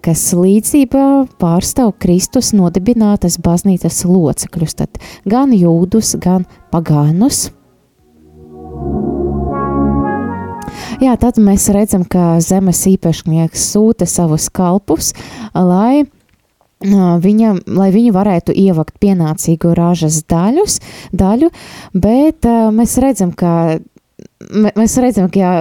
kas 0.04 0.26
līdzībā 0.36 1.06
pārstāv 1.42 1.94
Kristus 2.02 2.52
nodibinātas 2.56 3.40
baznīcas 3.42 4.04
locekļus, 4.08 4.78
tad 4.82 5.02
gan 5.28 5.56
jūdus, 5.56 6.16
gan 6.22 6.46
pagānus. 6.74 7.50
Jā, 11.02 11.16
tad 11.18 11.38
mēs 11.42 11.66
redzam, 11.74 12.04
ka 12.06 12.36
zemes 12.44 12.84
īpašnieks 12.86 13.64
sūta 13.72 14.06
savus 14.06 14.46
kalpus, 14.54 15.10
lai 15.56 16.04
Viņa, 16.82 17.54
lai 17.78 17.90
viņi 17.94 18.10
varētu 18.14 18.54
ievakt 18.58 18.98
pienācīgu 19.02 19.74
ražas 19.78 20.22
daļus, 20.30 20.80
daļu, 21.14 21.50
bet 21.94 22.48
mēs 22.74 22.98
redzam, 23.02 23.30
ka 23.38 23.78
mēs 24.50 24.96
redzam, 25.02 25.28
ka 25.32 25.40
jā, 25.40 25.52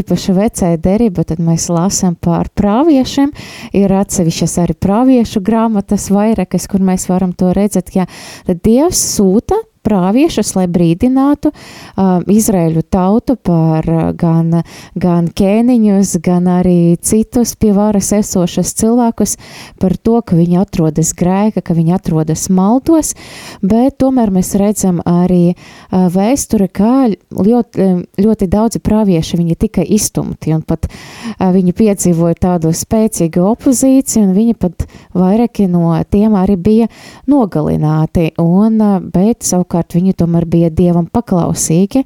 īpaši 0.00 0.34
vecā 0.36 0.70
derība, 0.82 1.24
tad 1.26 1.42
mēs 1.42 1.68
lasām 1.72 2.16
par 2.20 2.50
praviešiem. 2.54 3.32
Ir 3.76 3.94
atsevišķas 4.00 4.58
arī 4.64 4.76
praviešu 4.78 5.42
grāmatas 5.44 6.08
vairākas, 6.14 6.68
kur 6.70 6.84
mēs 6.84 7.08
varam 7.10 7.34
to 7.34 7.52
redzēt. 7.56 7.92
Jā, 7.96 8.06
tad 8.46 8.62
Dievs 8.66 9.02
sūta 9.16 9.58
prāviešus, 9.86 10.52
lai 10.58 10.66
brīdinātu 10.70 11.50
uh, 11.50 12.20
Izraēļu 12.30 12.82
tautu 12.92 13.36
par 13.36 13.86
uh, 13.88 14.02
gan, 14.16 14.62
gan 15.00 15.28
ķēniņus, 15.36 16.14
gan 16.24 16.48
arī 16.50 16.96
citus 17.02 17.54
pie 17.60 17.72
varas 17.76 18.12
esošas 18.16 18.74
cilvēkus 18.80 19.36
par 19.80 19.96
to, 19.96 20.20
ka 20.22 20.36
viņi 20.38 20.60
atrodas 20.60 21.12
grēka, 21.16 21.62
ka 21.64 21.76
viņi 21.76 21.96
atrodas 21.96 22.48
maldos, 22.52 23.14
bet 23.62 23.98
tomēr 24.02 24.32
mēs 24.34 24.52
redzam 24.60 25.00
arī 25.08 25.54
uh, 25.54 26.06
vēsturi, 26.12 26.68
kā 26.68 26.94
ļoti, 27.10 27.88
ļoti 28.20 28.50
daudzi 28.52 28.82
prāvieši 28.84 29.40
viņi 29.40 29.58
tika 29.66 29.84
izstumti 29.84 30.54
un 30.54 30.62
pat 30.66 30.90
uh, 30.90 31.48
viņi 31.54 31.76
piedzīvoja 31.80 32.40
tādu 32.48 32.74
spēcīgu 32.76 33.48
opozīciju 33.54 34.28
un 34.28 34.36
viņi 34.36 34.58
pat 34.60 34.86
vairāki 35.16 35.70
no 35.70 35.96
tiem 36.10 36.36
arī 36.38 36.58
bija 36.60 36.90
nogalināti. 37.30 38.30
Un, 38.40 38.76
uh, 38.80 39.00
bet 39.00 39.46
savukārt 39.46 39.69
savukārt 39.70 39.94
viņi 39.94 40.14
tomēr 40.18 40.46
bija 40.46 40.70
dievam 40.70 41.06
paklausīgi. 41.06 42.04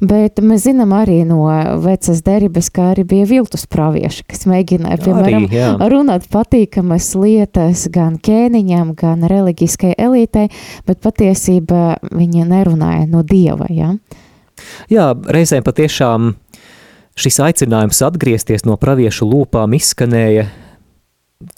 Bet 0.00 0.40
mēs 0.42 0.64
zinām 0.66 0.92
arī 0.92 1.24
no 1.24 1.46
vecas 1.80 2.22
derības, 2.24 2.70
kā 2.70 2.92
arī 2.92 3.04
bija 3.04 3.26
viltus 3.26 3.66
pravieši, 3.66 4.24
kas 4.26 4.46
mēģināja, 4.46 4.98
piemēram, 5.04 5.46
arī, 5.46 5.54
jā. 5.54 5.70
runāt 5.88 6.26
patīkamas 6.28 7.14
lietas 7.14 7.88
gan 7.90 8.18
ķēniņam, 8.18 8.94
gan 8.94 9.22
reliģiskai 9.22 9.94
elitei, 9.96 10.50
bet 10.86 11.00
patiesībā 11.00 12.10
viņi 12.10 12.44
nerunāja 12.48 13.06
no 13.06 13.22
dieva. 13.22 13.66
Ja? 13.70 13.94
Jā, 14.90 15.14
reizēm 15.14 15.64
patiešām 15.64 16.34
šis 17.14 17.40
aicinājums 17.40 18.02
atgriezties 18.02 18.66
no 18.66 18.76
praviešu 18.76 19.28
lūpām 19.30 19.76
izskanēja 19.78 20.48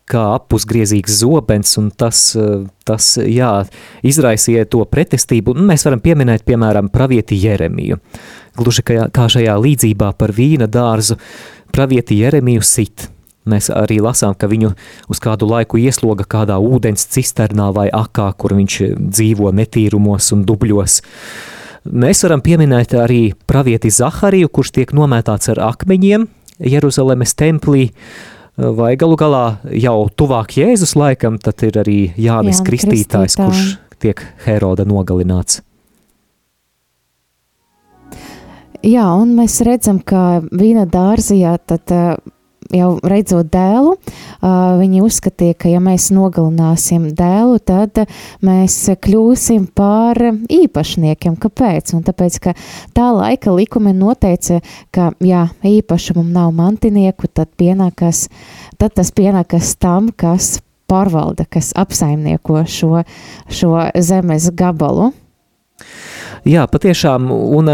kā 0.06 0.22
apusgriezīgs 0.36 1.20
zobens, 1.22 1.76
un 1.80 1.90
tas, 1.90 2.36
eh, 2.36 2.66
tas 2.84 3.16
jā, 3.18 3.66
izraisīja 4.02 4.68
to 4.70 4.84
pretestību. 4.84 5.56
Un 5.56 5.66
mēs 5.70 5.84
varam 5.84 6.00
pieminēt, 6.00 6.44
piemēram, 6.44 6.90
pravieti 6.90 7.38
Jeremiju. 7.40 7.98
Gluži 8.56 8.82
kā, 8.82 9.10
kā 9.10 9.26
šajā 9.28 9.56
līdzībā 9.60 10.16
par 10.16 10.32
vīna 10.32 10.66
dārzu, 10.66 11.18
pravieti 11.72 12.18
Jeremiju 12.22 12.62
sit. 12.62 13.08
Mēs 13.46 13.70
arī 13.70 14.00
lasām, 14.02 14.34
ka 14.34 14.48
viņu 14.50 14.74
uz 15.08 15.20
kādu 15.22 15.46
laiku 15.46 15.78
iesloga 15.78 16.24
kādā 16.24 16.58
ūdens 16.58 17.06
cisternā 17.06 17.72
vai 17.74 17.88
akā, 17.94 18.32
kur 18.36 18.56
viņš 18.58 18.96
dzīvo 18.98 19.52
netīrumos 19.54 20.32
un 20.32 20.42
dubļos. 20.44 21.00
Mēs 21.86 22.24
varam 22.26 22.42
pieminēt 22.42 22.96
arī 22.98 23.34
pravieti 23.46 23.92
Zahariju, 23.94 24.50
kurš 24.50 24.72
tiek 24.72 24.90
nomētāts 24.90 25.52
ar 25.54 25.62
akmeņiem 25.68 26.26
Jeruzalemes 26.58 27.36
templī, 27.38 27.90
uh, 27.92 28.35
vai 28.56 28.94
galu 28.96 29.16
galā 29.20 29.44
jau 29.76 30.08
tuvāk 30.16 30.56
Jēzus 30.56 30.96
laikam, 30.96 31.38
tad 31.38 31.62
ir 31.66 31.78
arī 31.82 31.98
Jānis 32.16 32.60
Jā, 32.60 32.66
Kristītājs, 32.68 33.36
Kristītā. 33.36 33.46
kurš 33.46 33.98
tiek 34.02 34.22
Heroda 34.46 34.86
nogalināts. 34.88 35.62
Jā, 38.86 39.06
un 39.18 39.32
mēs 39.34 39.58
redzam, 39.66 39.98
ka 40.04 40.42
vīna 40.46 40.84
dārzijā 40.86 41.56
tad 41.66 41.90
jau 42.75 42.90
redzot 43.06 43.49
dēlu, 43.52 43.94
viņi 44.80 45.02
uzskatīja, 45.04 45.56
ka 45.61 45.70
ja 45.70 45.80
mēs 45.82 46.08
nogalināsim 46.14 47.08
dēlu, 47.16 47.58
tad 47.66 48.04
mēs 48.44 48.78
kļūsim 49.02 49.68
par 49.76 50.20
īpašniekiem. 50.52 51.37
Kāpēc? 51.42 51.94
Un 51.96 52.04
tāpēc, 52.06 52.38
ka 52.42 52.54
tā 52.96 53.11
laika 53.16 53.54
likumi 53.54 53.94
noteica, 53.96 54.61
ka, 54.94 55.11
ja 55.25 55.46
īpašumam 55.66 56.32
nav 56.35 56.54
mantinieku, 56.56 57.28
tad 57.28 57.52
pienākas, 57.58 58.26
tad 58.80 58.96
tas 58.96 59.12
pienākas 59.14 59.75
tam, 59.80 60.11
kas 60.14 60.58
pārvalda, 60.90 61.46
kas 61.50 61.73
apsaimnieko 61.76 62.62
šo, 62.70 63.04
šo 63.50 63.76
zemes 63.99 64.50
gabalu. 64.54 65.12
Jā, 66.46 66.66
patiešām, 66.70 67.26
un 67.30 67.73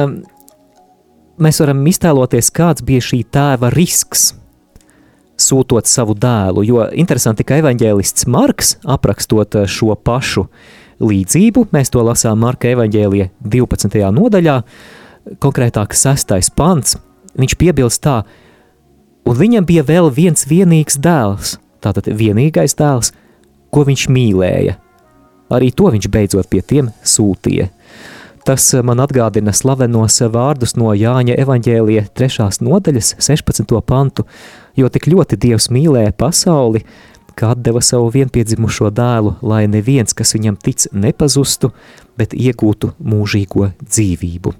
mēs 1.43 1.61
varam 1.63 1.83
iztēloties, 1.87 2.49
kāds 2.55 2.85
bija 2.87 3.05
šī 3.05 3.23
tēva 3.33 3.71
risks 3.75 4.33
sūtot 5.43 5.89
savu 5.91 6.15
dēlu. 6.19 6.65
Jo 6.67 6.87
interesanti, 6.99 7.45
ka 7.47 7.59
evanģēlists 7.63 8.29
Marks, 8.31 8.77
aprakstot 8.83 9.57
eh, 9.59 9.67
šo 9.71 9.97
pašu 9.97 10.47
līdzību, 11.03 11.67
mēs 11.75 11.91
to 11.93 12.05
lasām 12.07 12.43
Marka 12.45 12.71
evanģēlija 12.73 13.31
12. 13.43 13.99
nodaļā, 14.15 14.61
konkrētāk 15.43 15.97
6. 15.99 16.53
pants, 16.57 16.97
viņš 17.39 17.57
piebilst 17.59 18.03
tā, 18.07 18.23
un 19.27 19.39
viņam 19.39 19.67
bija 19.67 19.85
vēl 19.87 20.11
viens 20.15 20.47
vienīgs 20.49 21.01
dēls, 21.03 21.57
tātad 21.83 22.11
vienīgais 22.11 22.79
dēls, 22.79 23.13
ko 23.73 23.87
viņš 23.89 24.09
mīlēja. 24.13 24.79
Arī 25.53 25.69
to 25.77 25.91
viņš 25.93 26.09
beidzot 26.09 26.49
pie 26.49 26.63
tiem 26.65 26.91
sūtīja. 27.05 27.69
Tas 28.47 28.67
eh, 28.75 28.83
man 28.83 29.03
atgādina 29.03 29.55
slavenos 29.55 30.19
vārdus 30.35 30.75
no 30.79 30.95
Jāņa 30.97 31.37
evaņģēlija 31.45 32.09
3. 32.19 32.49
nodaļas 32.67 33.15
16. 33.23 33.75
pantu, 33.87 34.27
jo 34.77 34.89
tik 34.93 35.09
ļoti 35.13 35.39
Dievs 35.41 35.71
mīlēja 35.73 36.15
pasauli, 36.17 36.85
ka 37.35 37.55
deva 37.57 37.81
savu 37.81 38.11
vienpiedzimušo 38.13 38.91
dēlu, 38.95 39.37
lai 39.43 39.65
neviens, 39.71 40.15
kas 40.17 40.35
viņam 40.37 40.59
tic, 40.61 40.87
nepazustu, 40.93 41.73
bet 42.19 42.35
iegūtu 42.37 42.93
mūžīgo 43.01 43.71
dzīvību. 43.83 44.53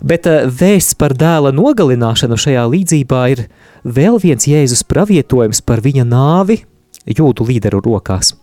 Bet 0.00 0.28
uh, 0.28 0.46
vēsts 0.48 0.96
par 0.98 1.14
dēla 1.18 1.52
nogalināšanu 1.56 2.38
šajā 2.40 2.66
līdzībā 2.72 3.24
ir 3.34 3.46
vēl 3.84 4.20
viens 4.22 4.48
Jēzus 4.48 4.84
pravietojums 4.88 5.60
par 5.64 5.84
viņa 5.84 6.06
nāvi 6.08 6.62
jūdu 7.04 7.48
līderu 7.50 7.82
rokās. 7.84 8.34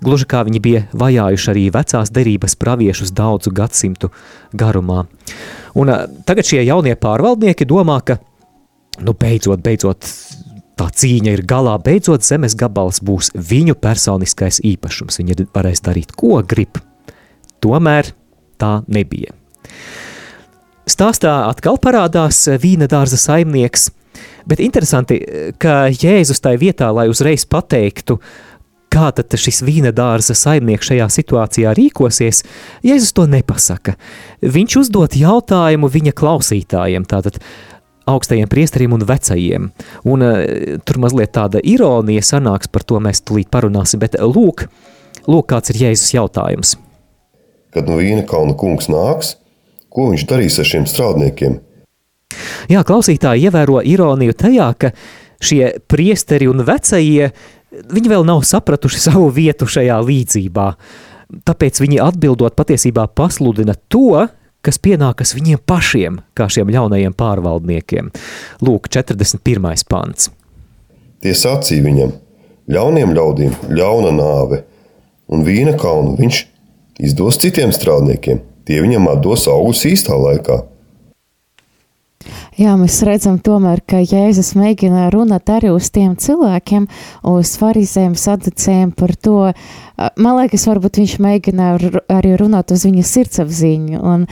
Gluži 0.00 0.24
kā 0.24 0.40
viņi 0.48 0.60
bija 0.64 0.86
vajājuši 0.96 1.50
arī 1.52 1.66
vecās 1.74 2.10
derības 2.10 2.56
praviešus 2.56 3.12
daudzu 3.12 3.52
gadsimtu 3.52 4.08
garumā. 4.56 5.04
Un 5.78 5.92
uh, 5.92 6.08
tagad 6.26 6.48
šie 6.48 6.64
jaunie 6.64 6.96
pārvaldnieki 6.98 7.68
domā, 7.68 8.00
ka 8.02 8.18
nu 8.98 9.14
beidzot, 9.14 9.62
beidzot 9.64 10.08
tā 10.80 10.88
cīņa 10.88 11.34
ir 11.36 11.44
galā, 11.48 11.76
beidzot 11.82 12.24
zemes 12.24 12.56
gabals 12.58 13.02
būs 13.04 13.32
viņu 13.36 13.76
personiskais 13.80 14.62
īpašums. 14.64 15.20
Viņi 15.20 15.46
varēs 15.54 15.84
darīt, 15.84 16.14
ko 16.16 16.40
grib. 16.42 16.80
Tomēr 17.60 18.14
tā 18.60 18.80
nebija. 18.88 19.36
Stāstā 20.90 21.32
atkal 21.46 21.78
parādās 21.78 22.46
vīna 22.60 22.88
dārza 22.90 23.18
saimnieks, 23.20 23.90
bet 24.48 24.62
interesanti, 24.64 25.20
ka 25.60 25.84
Jēzus 25.92 26.42
tai 26.42 26.56
vietā, 26.58 26.88
lai 26.96 27.06
uzreiz 27.12 27.44
pateiktu, 27.46 28.16
kā 28.90 29.12
tad 29.14 29.36
šis 29.38 29.60
vīna 29.62 29.92
dārza 29.94 30.34
saimnieks 30.34 30.90
šajā 30.90 31.06
situācijā 31.14 31.74
rīkosies, 31.78 32.42
Jēzus 32.82 33.14
to 33.14 33.28
nepasaka. 33.30 33.94
Viņš 34.42 34.78
uzdot 34.82 35.14
jautājumu 35.20 35.92
viņa 35.92 36.16
klausītājiem, 36.16 37.06
tātad, 37.06 37.38
augstajiem 38.08 38.48
priesteriem 38.50 38.94
un 38.96 39.04
vecajiem. 39.06 39.70
Un, 40.08 40.24
uh, 40.24 40.76
tur 40.84 41.00
mazliet 41.02 41.34
tāda 41.36 41.62
ironija 41.62 42.24
sanāks, 42.24 42.70
par 42.72 42.86
to 42.86 43.00
mēs 43.02 43.24
tulīt 43.24 43.50
parunāsim, 43.52 44.00
bet 44.02 44.18
lūk, 44.20 44.66
lūk 45.28 45.50
kāds 45.52 45.74
ir 45.74 45.82
Jēzus 45.86 46.14
jautājums. 46.16 46.76
Kad 47.70 47.86
no 47.86 48.00
vīna 48.00 48.24
kalna 48.26 48.56
kungs 48.58 48.88
nāks, 48.90 49.36
ko 49.92 50.10
viņš 50.10 50.26
darīs 50.30 50.58
ar 50.58 50.66
šiem 50.66 50.88
strādniekiem? 50.90 51.60
Jā, 52.70 52.82
klausītāji 52.86 53.48
ievēro 53.48 53.80
ironiju 53.86 54.34
tajā, 54.38 54.68
ka 54.78 54.92
šie 55.42 55.64
priesteri 55.90 56.48
un 56.50 56.62
vecie, 56.66 57.30
viņi 57.70 58.12
vēl 58.12 58.26
nav 58.26 58.44
sapratuši 58.46 59.02
savu 59.08 59.30
vietu 59.34 59.68
šajā 59.70 60.00
līdzībā. 60.06 60.68
Tāpēc 61.46 61.78
viņi 61.78 62.00
atbildot 62.02 62.56
patiesībā 62.58 63.06
pasludina 63.14 63.76
to, 63.88 64.26
kas 64.64 64.78
pienākas 64.82 65.34
viņiem 65.36 65.60
pašiem, 65.66 66.20
kā 66.36 66.48
šiem 66.52 66.70
ļaunajiem 66.72 67.14
pārvaldniekiem. 67.16 68.10
Lūk, 68.64 68.90
41. 68.92 69.86
pants. 69.88 70.30
Tie 71.20 71.34
sacīja 71.36 71.84
viņam, 71.84 72.14
ļauniem 72.72 73.14
ļaudīm 73.16 73.56
ļauna 73.76 74.12
nāve, 74.16 74.62
un 75.30 75.44
vīna 75.46 75.76
kaunu 75.80 76.16
viņš 76.20 76.44
izdos 77.04 77.40
citiem 77.40 77.74
strādniekiem. 77.74 78.40
Tie 78.68 78.78
viņam 78.82 79.08
atdos 79.10 79.46
augus 79.50 79.82
īstā 79.88 80.16
laikā. 80.16 80.60
Jā, 82.60 82.74
mēs 82.76 82.98
redzam, 83.06 83.38
tomēr, 83.40 83.80
ka 83.86 84.00
Jēzus 84.02 84.52
mēģina 84.58 85.08
runāt 85.14 85.50
arī 85.52 85.70
uz 85.72 85.88
tiem 85.94 86.16
cilvēkiem, 86.20 86.86
uz 87.30 87.52
farizēm, 87.60 88.16
saducējiem 88.18 88.90
par 88.96 89.14
to. 89.16 89.36
Man 90.20 90.38
liekas, 90.38 90.64
varbūt 90.68 91.00
viņš 91.00 91.14
mēģina 91.20 91.68
arī 92.12 92.34
runāt 92.40 92.72
uz 92.74 92.84
viņa 92.88 93.04
sirdsapziņu, 93.06 94.00
un, 94.00 94.26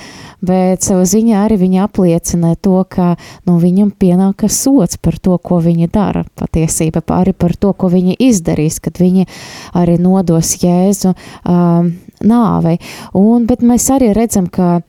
bet 0.44 0.86
savā 0.86 1.04
ziņā 1.08 1.44
arī 1.44 1.60
viņa 1.62 1.86
apliecina 1.86 2.54
to, 2.56 2.80
ka 2.88 3.14
nu, 3.48 3.58
viņam 3.62 3.92
pienākas 3.96 4.60
sots 4.64 5.00
par 5.00 5.18
to, 5.20 5.36
ko 5.38 5.60
viņi 5.64 5.90
dara 5.92 6.24
patiesība, 6.40 7.04
arī 7.16 7.36
par 7.36 7.56
to, 7.56 7.72
ko 7.76 7.92
viņi 7.92 8.18
izdarīs, 8.28 8.80
kad 8.82 9.00
viņi 9.00 9.28
arī 9.76 9.98
nodos 10.02 10.56
Jēzu 10.62 11.14
um, 11.14 11.92
nāvei. 12.24 12.78
Un, 13.16 13.46
bet 13.48 13.62
mēs 13.62 13.88
arī 13.94 14.12
redzam, 14.16 14.48
ka 14.50 14.80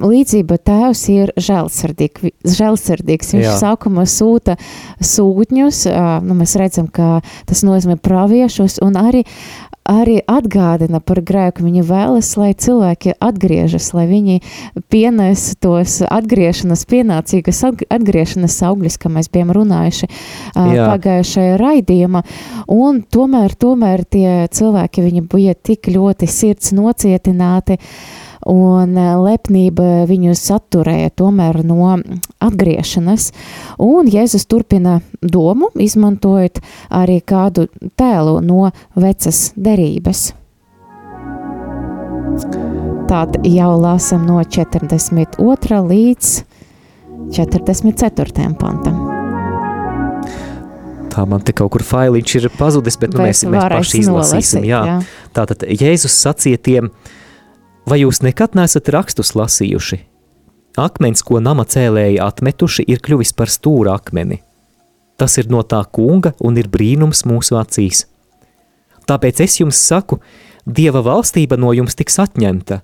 līdzība 0.00 0.58
tēvs 0.58 1.02
ir 1.12 1.32
žēlsirdīgs. 1.38 3.34
Viņš 3.34 3.46
Jā. 3.46 3.58
sākumā 3.60 4.06
sūta 4.10 4.56
sūtņus, 4.98 5.84
nu, 6.26 6.38
mēs 6.40 6.56
redzam, 6.58 6.88
ka 6.90 7.20
tas 7.46 7.62
nozīmē 7.66 7.94
praviešus 8.02 8.80
un 8.82 8.98
arī, 8.98 9.22
arī 9.86 10.16
atgādina 10.26 10.98
par 10.98 11.20
grēku. 11.22 11.62
Viņa 11.68 11.84
vēlas, 11.86 12.32
lai 12.40 12.50
cilvēki 12.58 13.14
atgriežas, 13.22 13.92
lai 13.94 14.08
viņi 14.10 14.40
pienes 14.90 15.46
tos 15.62 16.00
atgriešanas, 16.08 16.82
pienācīgas 16.90 17.62
atgriešanas 17.86 18.58
augļus, 18.66 18.98
kā 18.98 19.14
mēs 19.14 19.30
bijām 19.30 19.54
runājuši 19.54 20.10
Jā. 20.10 20.90
pagājušajā 20.90 21.54
raidījumā. 21.62 22.26
Un 22.74 23.04
tomēr, 23.06 23.54
tomēr 23.54 24.02
tie 24.10 24.28
cilvēki, 24.50 25.06
viņi 25.06 25.26
bija 25.30 25.54
tik 25.54 25.86
ļoti 25.94 26.26
sirds 26.26 26.74
nocietināti, 26.74 27.78
uh, 27.78 28.23
un 28.50 28.96
eh, 28.98 29.10
lepnība 29.18 30.04
viņus 30.08 30.44
atturēja 30.54 31.12
tomēr 31.16 31.62
no 31.66 31.94
atgriešanas. 32.44 33.30
Un 33.82 34.08
Jēzus 34.10 34.46
turpina 34.50 35.00
domu, 35.20 35.70
izmantojot 35.80 36.60
arī 36.94 37.20
kādu 37.24 37.68
tēlu 37.98 38.40
no 38.44 38.70
vecas 38.94 39.50
derības. 39.56 40.32
Tātad 43.08 43.44
jau 43.46 43.72
lasam 43.78 44.24
no 44.26 44.40
42. 44.42 45.80
līdz 45.88 46.30
44. 47.34 48.48
pantam. 48.58 49.02
Tā 51.14 51.22
man 51.30 51.44
te 51.46 51.54
kaut 51.54 51.70
kur 51.76 51.84
failiņš 51.86 52.32
ir 52.40 52.46
pazudis, 52.58 52.96
bet 52.98 53.12
nu, 53.14 53.22
mēs, 53.22 53.44
mēs 53.46 53.68
paši 53.70 54.00
izlasīsim. 54.02 54.64
Jā. 54.66 54.80
Jā. 54.88 54.96
Tātad 55.36 55.62
Jēzus 55.70 56.16
sacīja 56.24 56.58
tiem, 56.58 56.88
uh, 56.90 57.20
Vai 57.84 58.00
jūs 58.00 58.22
nekad 58.24 58.56
neesat 58.56 58.88
rakstus 58.94 59.34
lasījuši? 59.36 60.00
Akmens, 60.80 61.22
ko 61.22 61.38
nama 61.38 61.66
cēlēji 61.68 62.18
atmetuši, 62.22 62.86
ir 62.88 63.02
kļuvis 63.04 63.34
par 63.36 63.52
stūra 63.52 63.94
akmeni. 63.98 64.40
Tas 65.20 65.36
ir 65.38 65.50
no 65.52 65.60
tā 65.62 65.84
kunga 65.86 66.32
un 66.42 66.56
ir 66.58 66.70
brīnums 66.72 67.22
mūsu 67.28 67.58
acīs. 67.60 68.06
Tāpēc 69.06 69.44
es 69.44 69.60
jums 69.60 69.78
saku, 69.78 70.18
Dieva 70.64 71.02
valstība 71.04 71.58
no 71.60 71.74
jums 71.76 71.92
tiks 71.92 72.16
atņemta 72.22 72.80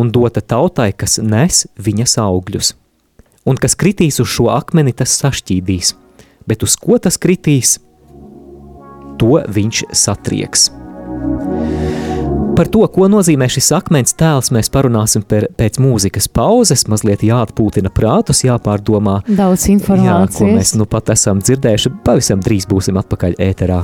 un 0.00 0.10
dota 0.10 0.42
tautai, 0.42 0.90
kas 0.90 1.20
nes 1.22 1.62
viņas 1.78 2.16
augļus. 2.18 2.72
Un 3.46 3.58
kas 3.60 3.78
kritīs 3.78 4.18
uz 4.22 4.28
šo 4.34 4.48
akmeni, 4.50 4.92
tas 4.92 5.14
sašķīdīs, 5.22 5.94
bet 6.50 6.66
uz 6.66 6.74
ko 6.74 6.98
tas 6.98 7.20
kritīs, 7.22 7.78
to 9.20 9.38
viņš 9.46 9.84
satrieks. 9.94 10.70
Par 12.60 12.68
to, 12.68 12.82
ko 12.92 13.06
nozīmē 13.08 13.46
šis 13.48 13.70
akmens 13.72 14.12
tēls, 14.20 14.50
mēs 14.52 14.68
parunāsim 14.68 15.22
per, 15.24 15.46
pēc 15.56 15.78
mūzikas 15.80 16.26
pauzes. 16.28 16.82
Mazliet 16.92 17.24
jāatpūtina 17.24 17.88
prātus, 17.96 18.42
jāpārdomā. 18.44 19.22
Daudz 19.24 19.64
informācijas. 19.72 20.36
Jā, 20.36 20.42
ko 20.42 20.50
mēs 20.58 20.74
nu 20.76 20.84
pat 20.84 21.08
esam 21.16 21.40
dzirdējuši. 21.40 21.94
Pavisam 22.04 22.44
drīz 22.44 22.68
būsim 22.68 23.00
atpakaļ 23.00 23.40
ēterā. 23.48 23.80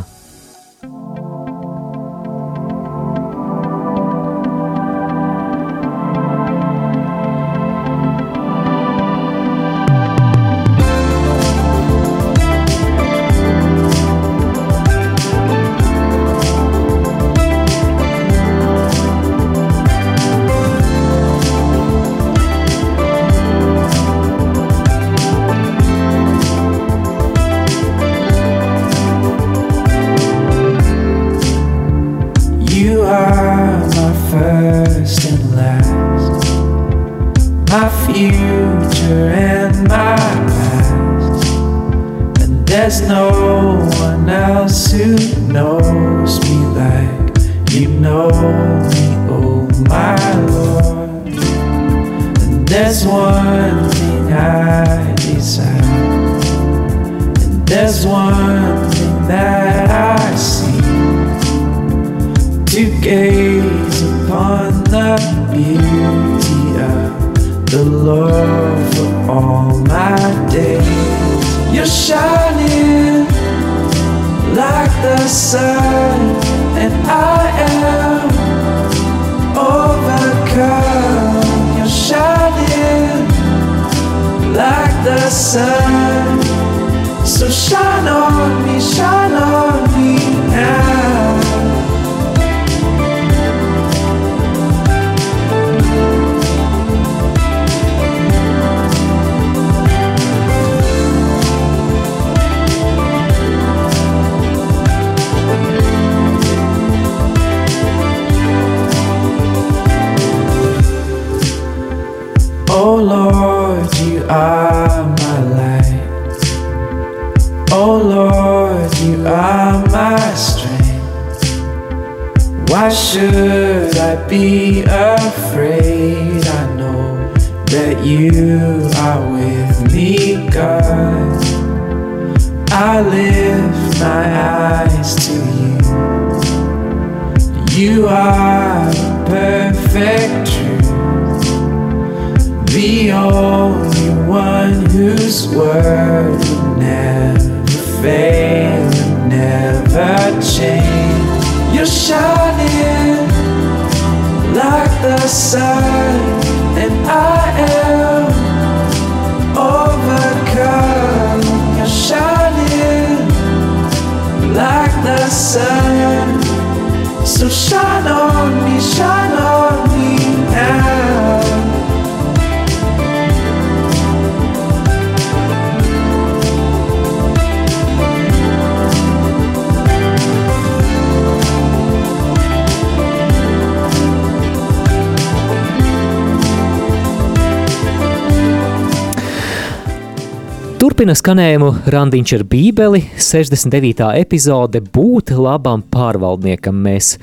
Skanējumu 191.16 191.68
Randiņš 191.92 192.32
ar 192.36 192.42
Bībeli, 192.50 193.00
69. 193.22 194.08
epizode 194.20 194.82
Būt 194.82 195.30
labam 195.38 195.80
pārvaldniekam. 195.92 196.76
Mēs 196.84 197.14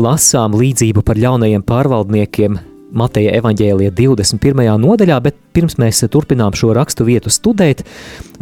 lasām 0.00 0.54
līdzību 0.56 1.02
par 1.04 1.20
ļaunajiem 1.20 1.64
pārvaldniekiem 1.66 2.56
Mateja 2.94 3.34
evaņģēlija 3.40 3.92
21. 3.98 4.64
nodaļā, 4.80 5.18
bet 5.26 5.36
pirms 5.56 5.76
mēs 5.82 6.04
turpinām 6.14 6.54
šo 6.56 6.72
rakstu 6.78 7.04
vietu 7.08 7.32
studēt, 7.34 7.82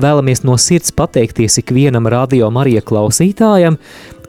vēlamies 0.03 0.45
no 0.47 0.59
sirds 0.61 0.93
pateikties 0.95 1.59
ikvienam 1.65 2.07
radio 2.13 2.53
Marija 2.55 2.85
klausītājam, 2.85 3.81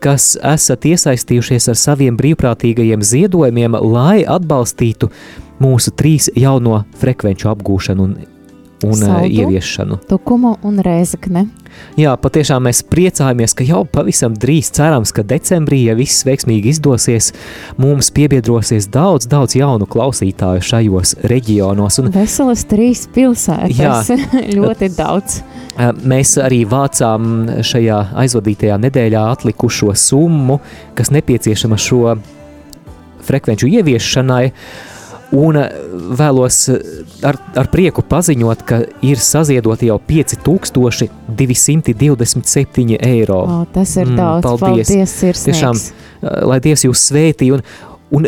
kas 0.03 0.33
esat 0.41 0.87
iesaistījušies 0.89 1.69
ar 1.69 1.79
saviem 1.79 2.17
brīvprātīgajiem 2.17 3.03
ziedojumiem, 3.03 3.77
lai 3.93 4.23
atbalstītu 4.25 5.11
mūsu 5.61 5.93
trīs 5.93 6.31
jauno 6.33 6.85
frekvenču 7.03 7.51
apgūšanu 7.51 8.07
un 8.07 8.21
un 8.87 8.99
Saldu, 8.99 9.29
ieviešanu. 9.29 9.99
Tukumu 10.09 10.57
un 10.65 10.79
rēzakne. 10.83 11.47
Jā, 11.97 12.13
patiešām 12.21 12.67
mēs 12.67 12.83
priecājamies, 12.89 13.55
ka 13.57 13.65
jau 13.65 13.81
pavisam 13.89 14.35
drīz 14.37 14.69
cerams, 14.75 15.13
ka 15.15 15.25
decembrī, 15.25 15.83
ja 15.87 15.95
viss 15.97 16.25
veiksmīgi 16.25 16.73
izdosies, 16.73 17.31
mums 17.81 18.11
piebiedrosies 18.13 18.87
daudz, 18.93 19.27
daudz 19.29 19.57
jaunu 19.57 19.87
klausītāju 19.89 20.63
šajos 20.65 21.15
reģionos. 21.29 21.99
Un, 22.01 22.11
Veselas 22.13 22.65
trīs 22.69 23.05
pilsētas, 23.13 23.77
jā, 23.77 24.21
ļoti 24.57 24.91
daudz. 24.97 25.41
Mēs 26.05 26.35
arī 26.41 26.61
vācām 26.69 27.63
šajā 27.65 27.99
aizvadītajā 28.23 28.77
nedēļā 28.83 29.25
atlikušo 29.33 29.93
summu, 29.97 30.59
kas 30.97 31.09
nepieciešama 31.13 31.79
šo 31.81 32.17
frekvenču 33.23 33.69
ieviešanai, 33.71 34.51
Un 35.33 35.57
eh, 35.57 35.65
vēlos 36.19 36.57
eh, 36.69 36.75
ar, 37.25 37.37
ar 37.57 37.67
prieku 37.73 38.03
paziņot, 38.05 38.59
ka 38.69 38.85
ir 39.05 39.17
saziedoti 39.21 39.87
jau 39.89 39.99
5227 40.07 42.97
eiro. 42.99 43.41
O, 43.41 43.65
tas 43.73 43.95
ir 43.97 44.07
mm, 44.11 44.17
daudz, 44.19 44.43
paldies, 44.45 44.87
paldies 44.93 45.43
Tiešām, 45.49 45.73
eh, 45.73 45.85
lai 46.49 46.59
Dievs 46.63 46.83
jūs 46.85 46.99
svētī, 47.09 47.45
un, 47.55 47.61
un 48.13 48.21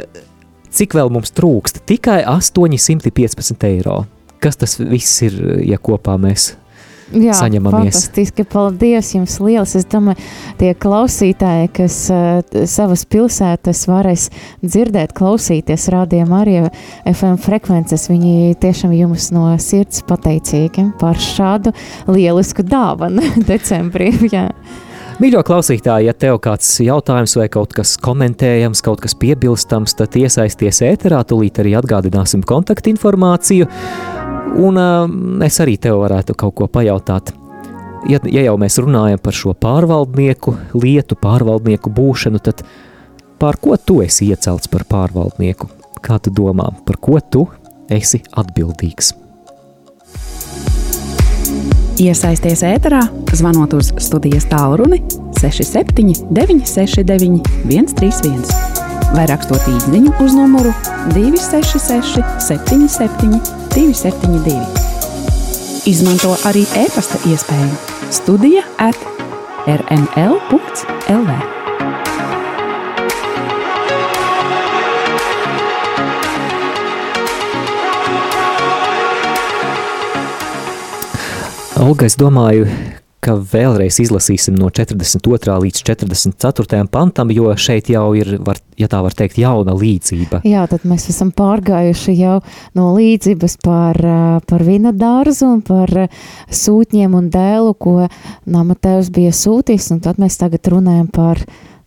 cik 0.74 0.92
vēl 0.98 1.10
mums 1.14 1.32
trūkst? 1.38 1.76
Tikai 1.86 2.20
815 2.32 3.64
eiro. 3.70 3.98
Kas 4.42 4.56
tas 4.62 4.74
viss 4.82 5.22
ir, 5.26 5.34
ja 5.66 5.78
kopā 5.82 6.14
mēs 6.22 6.42
Jā, 7.14 7.36
saņemamies. 7.38 7.94
Fantastiski, 7.94 8.46
paldies 8.50 9.12
jums 9.14 9.38
liels. 9.44 9.76
Es 9.78 9.86
domāju, 9.90 10.18
tie 10.60 10.72
klausītāji, 10.74 11.70
kas 11.78 12.00
uh, 12.14 12.64
savas 12.70 13.06
pilsētas 13.10 13.84
varēs 13.90 14.30
dzirdēt, 14.66 15.14
klausīties 15.18 15.90
rādījumā 15.94 16.42
arī 16.42 16.58
FM 17.12 17.38
frekvences, 17.46 18.08
viņi 18.10 18.56
tiešām 18.64 18.96
jums 18.98 19.30
no 19.36 19.52
sirds 19.62 20.02
pateicīgi 20.10 20.90
par 21.02 21.22
šādu 21.22 21.76
lielisku 22.10 22.66
dāvanu 22.66 23.36
decembrī. 23.52 24.10
Jā. 24.36 24.50
Mīļo 25.16 25.46
klausītāji, 25.48 26.10
ja 26.10 26.14
tev 26.18 26.42
kāds 26.44 26.74
jautājums 26.84 27.38
vai 27.40 27.46
kaut 27.48 27.72
kas 27.78 27.94
komentējams, 28.04 28.82
kaut 28.84 29.00
kas 29.06 29.16
piebilstams, 29.16 29.96
tad 29.96 30.18
iesaisties 30.20 30.82
ēterā, 30.84 31.22
tūlīt 31.30 31.62
arī 31.64 31.72
atgādināsim 31.80 32.44
kontaktinformāciju. 32.44 33.70
Un 34.56 34.78
uh, 34.80 35.10
es 35.46 35.58
arī 35.64 35.76
tev 35.82 36.00
varētu 36.04 36.36
kaut 36.38 36.56
ko 36.60 36.68
pajautāt. 36.72 37.34
Ja, 38.10 38.20
ja 38.30 38.46
jau 38.46 38.56
mēs 38.62 38.78
runājam 38.80 39.20
par 39.22 39.34
šo 39.34 39.56
pārvaldnieku 39.58 40.54
lietu, 40.78 41.18
pārvaldnieku 41.18 41.90
būšanu, 41.90 42.42
tad 42.46 42.62
par 43.42 43.58
ko 43.62 43.76
tu 43.82 44.00
esi 44.06 44.30
iecelts 44.30 44.70
par 44.72 44.86
pārvaldnieku? 44.90 45.72
Kā 46.06 46.20
tu 46.22 46.30
domā, 46.30 46.70
par 46.86 47.02
ko 47.02 47.18
tu 47.20 47.48
esi 47.90 48.22
atbildīgs? 48.38 49.16
Iesaisties 51.96 52.62
ēterā, 52.68 53.06
zvanot 53.34 53.74
uz 53.78 53.94
studijas 54.04 54.46
tālruni 54.52 55.00
67 55.40 56.28
969 56.36 57.40
131 57.72 58.76
vai 59.16 59.26
rakstot 59.30 59.64
īsiņu 59.72 60.12
uz 60.24 60.36
numuru 60.36 60.74
266 61.16 62.26
77 62.44 63.65
272. 63.76 64.56
Izmanto 65.92 66.32
arī 66.48 66.64
e-pasta 66.80 67.20
iespēju 67.28 67.74
Studija 68.16 68.64
at 68.80 68.96
rml.lv. 69.68 71.36
Olga, 81.76 82.08
es 82.08 82.16
domāju, 82.16 82.72
ka 83.26 83.36
vēlreiz 83.42 83.98
izlasīsim 84.04 84.56
no 84.60 84.70
42. 84.74 85.56
līdz 85.66 85.82
44. 85.88 86.84
pantam, 86.94 87.32
jo 87.34 87.50
šeit 87.58 87.90
jau 87.90 88.08
ir, 88.18 88.36
var, 88.46 88.60
ja 88.80 88.90
tā 88.92 89.02
var 89.06 89.16
teikt, 89.18 89.40
jauna 89.42 89.74
līdzība. 89.78 90.44
Jā, 90.46 90.66
tad 90.70 90.86
mēs 90.88 91.08
esam 91.14 91.32
pārgājuši 91.36 92.16
jau 92.20 92.38
no 92.78 92.92
līdzības 92.96 93.58
par, 93.66 94.00
par 94.46 94.66
vina 94.68 94.94
dārzu 94.96 95.50
un 95.58 95.62
par 95.66 95.92
sūtņiem 96.54 97.18
un 97.18 97.30
dēlu, 97.34 97.74
ko 97.82 97.96
nama 98.46 98.78
tevs 98.78 99.10
bija 99.16 99.34
sūtījis, 99.36 99.92
un 99.96 100.04
tad 100.06 100.22
mēs 100.22 100.38
tagad 100.42 100.70
runājam 100.76 101.10
par 101.14 101.42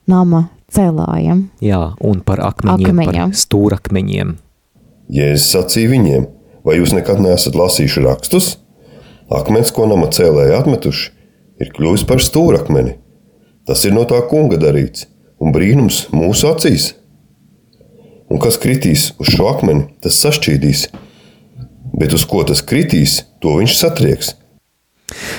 nama 0.09 0.49
celājiem. 0.75 1.47
Jā, 1.65 1.83
un 2.05 2.23
par 2.27 2.43
akmeņiem, 2.45 2.91
Akmeņa. 2.91 3.29
par 3.31 3.43
stūrakmeņiem. 3.45 4.35
Jēzus 5.09 5.53
sacīja 5.55 5.93
viņiem, 5.95 6.27
vai 6.67 6.81
jūs 6.81 6.93
nekad 6.97 7.23
neesat 7.25 7.57
lasījuši 7.57 8.03
rakstus? 8.05 8.57
Akmens, 9.33 9.71
ko 9.77 9.87
nama 9.89 10.09
cēlēji 10.13 10.57
atmetuši, 10.57 11.11
ir 11.59 11.73
kļuvis 11.75 12.07
par 12.09 12.23
stūrakmeni. 12.23 12.97
Tas 13.69 13.85
ir 13.85 13.95
no 13.97 14.07
tā 14.09 14.21
kunga 14.31 14.59
darīts, 14.61 15.07
un 15.43 15.53
brīnums 15.55 16.07
mūsu 16.15 16.49
acīs. 16.51 16.93
Un 18.29 18.41
kas 18.43 18.59
kritīs 18.61 19.13
uz 19.21 19.33
šo 19.35 19.49
akmeni, 19.53 19.87
tas 20.05 20.19
sašķīdīs, 20.23 20.89
bet 21.99 22.17
uz 22.17 22.27
ko 22.29 22.45
tas 22.49 22.65
kritīs, 22.65 23.23
to 23.41 23.57
viņš 23.61 23.79
satrieks. 23.79 24.35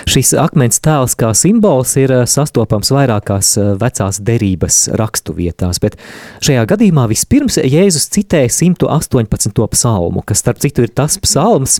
Šis 0.10 0.32
akmens 0.42 0.82
tēls 0.82 1.14
kā 1.20 1.30
simbols 1.38 1.92
ir 2.02 2.10
eh, 2.14 2.24
sastopams 2.30 2.90
vairākās 2.94 3.52
eh, 3.60 3.74
vecās 3.78 4.18
derības 4.26 4.80
raksturvietās, 4.98 5.78
bet 5.84 6.00
šajā 6.46 6.64
gadījumā 6.72 7.06
vispirms 7.12 7.60
Jēzus 7.62 8.10
citēja 8.16 8.50
118. 8.56 9.54
psalmu, 9.76 10.26
kas 10.26 10.42
starp 10.42 10.64
citu 10.64 10.88
ir 10.88 10.94
tas 10.98 11.20
psalms, 11.22 11.78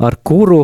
ar 0.00 0.16
kuru 0.24 0.62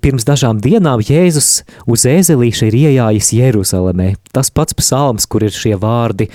pirms 0.00 0.26
dažām 0.26 0.60
dienām 0.62 1.02
Jēzus 1.04 1.64
uz 1.90 2.04
ēzelīša 2.08 2.68
ir 2.68 2.76
iejājis 2.80 3.32
Jeruzalemē. 3.38 4.14
Tas 4.34 4.50
pats 4.54 4.76
psalms, 4.76 5.26
kur 5.26 5.46
ir 5.46 5.54
šie 5.54 5.76
vārdi 5.80 6.30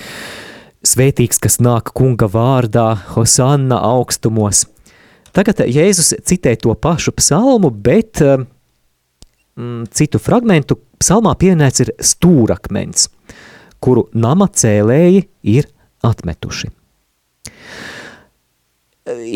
Svētīgs, 0.79 1.41
kas 1.43 1.57
nāk 1.59 1.91
kunga 1.91 2.29
vārdā, 2.31 2.93
Hosanna 3.11 3.81
augstumos. 3.83 4.63
Tagad 5.35 5.59
Jēzus 5.67 6.13
citē 6.23 6.55
to 6.55 6.71
pašu 6.73 7.11
psalmu, 7.17 7.69
bet 7.69 8.21
uh, 8.23 8.45
mm, 9.59 9.89
citu 9.91 10.21
fragmentu 10.23 10.79
psalmā 11.01 11.35
pieminēts 11.39 11.83
ir 11.83 11.93
stūrakmens, 11.99 13.09
kuru 13.83 14.07
nama 14.15 14.47
cēlēji 14.47 15.27
ir 15.51 15.67
atmetuši. 16.07 16.71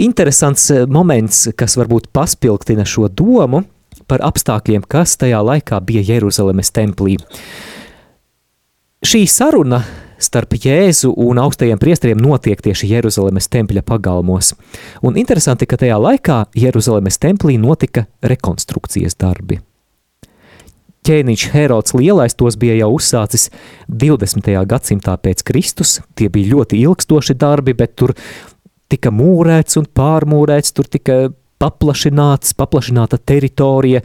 Interesants 0.03 0.67
eh, 0.71 0.83
moments, 0.85 1.47
kas 1.57 1.75
varbūt 1.79 2.11
paspilgtina 2.13 2.85
šo 2.87 3.07
domu 3.09 3.63
par 4.07 4.23
apstākļiem, 4.25 4.85
kas 4.87 5.17
tajā 5.21 5.41
laikā 5.43 5.79
bija 5.85 6.03
Jeruzalemes 6.13 6.71
templī. 6.75 7.17
Šī 9.03 9.25
saruna 9.27 9.81
starp 10.23 10.55
Jēzu 10.55 11.11
un 11.19 11.41
augstajiem 11.41 11.79
priesteriem 11.81 12.21
notiek 12.23 12.61
tieši 12.63 12.87
Jeruzalemes 12.93 13.49
tempļa 13.51 13.83
pagalmos. 13.85 14.53
Un 15.03 15.19
interesanti, 15.19 15.67
ka 15.67 15.77
tajā 15.81 15.97
laikā 15.99 16.39
Jeruzalemes 16.55 17.19
templī 17.19 17.57
notika 17.59 18.05
rekonstrukcijas 18.23 19.19
darbi. 19.19 19.59
Ķēniņš 21.03 21.43
Herods 21.51 21.93
Lielais 21.97 22.35
tos 22.39 22.55
bija 22.55 22.77
jau 22.79 22.93
uzsācis 22.95 23.49
20. 23.91 24.47
gadsimtā 24.71 25.17
pēc 25.19 25.43
Kristus. 25.43 25.97
Tie 26.15 26.29
bija 26.31 26.53
ļoti 26.55 26.79
ilgstoši 26.79 27.35
darbi, 27.35 27.75
bet 27.75 27.97
tur 27.99 28.15
tika 28.87 29.11
mūrēts 29.11 29.81
un 29.81 29.89
pārmūrēts, 29.99 30.71
tur 30.71 30.87
tika 30.87 31.17
paplašināts, 31.63 32.55
paplašināta 32.59 33.19
teritorija, 33.23 34.03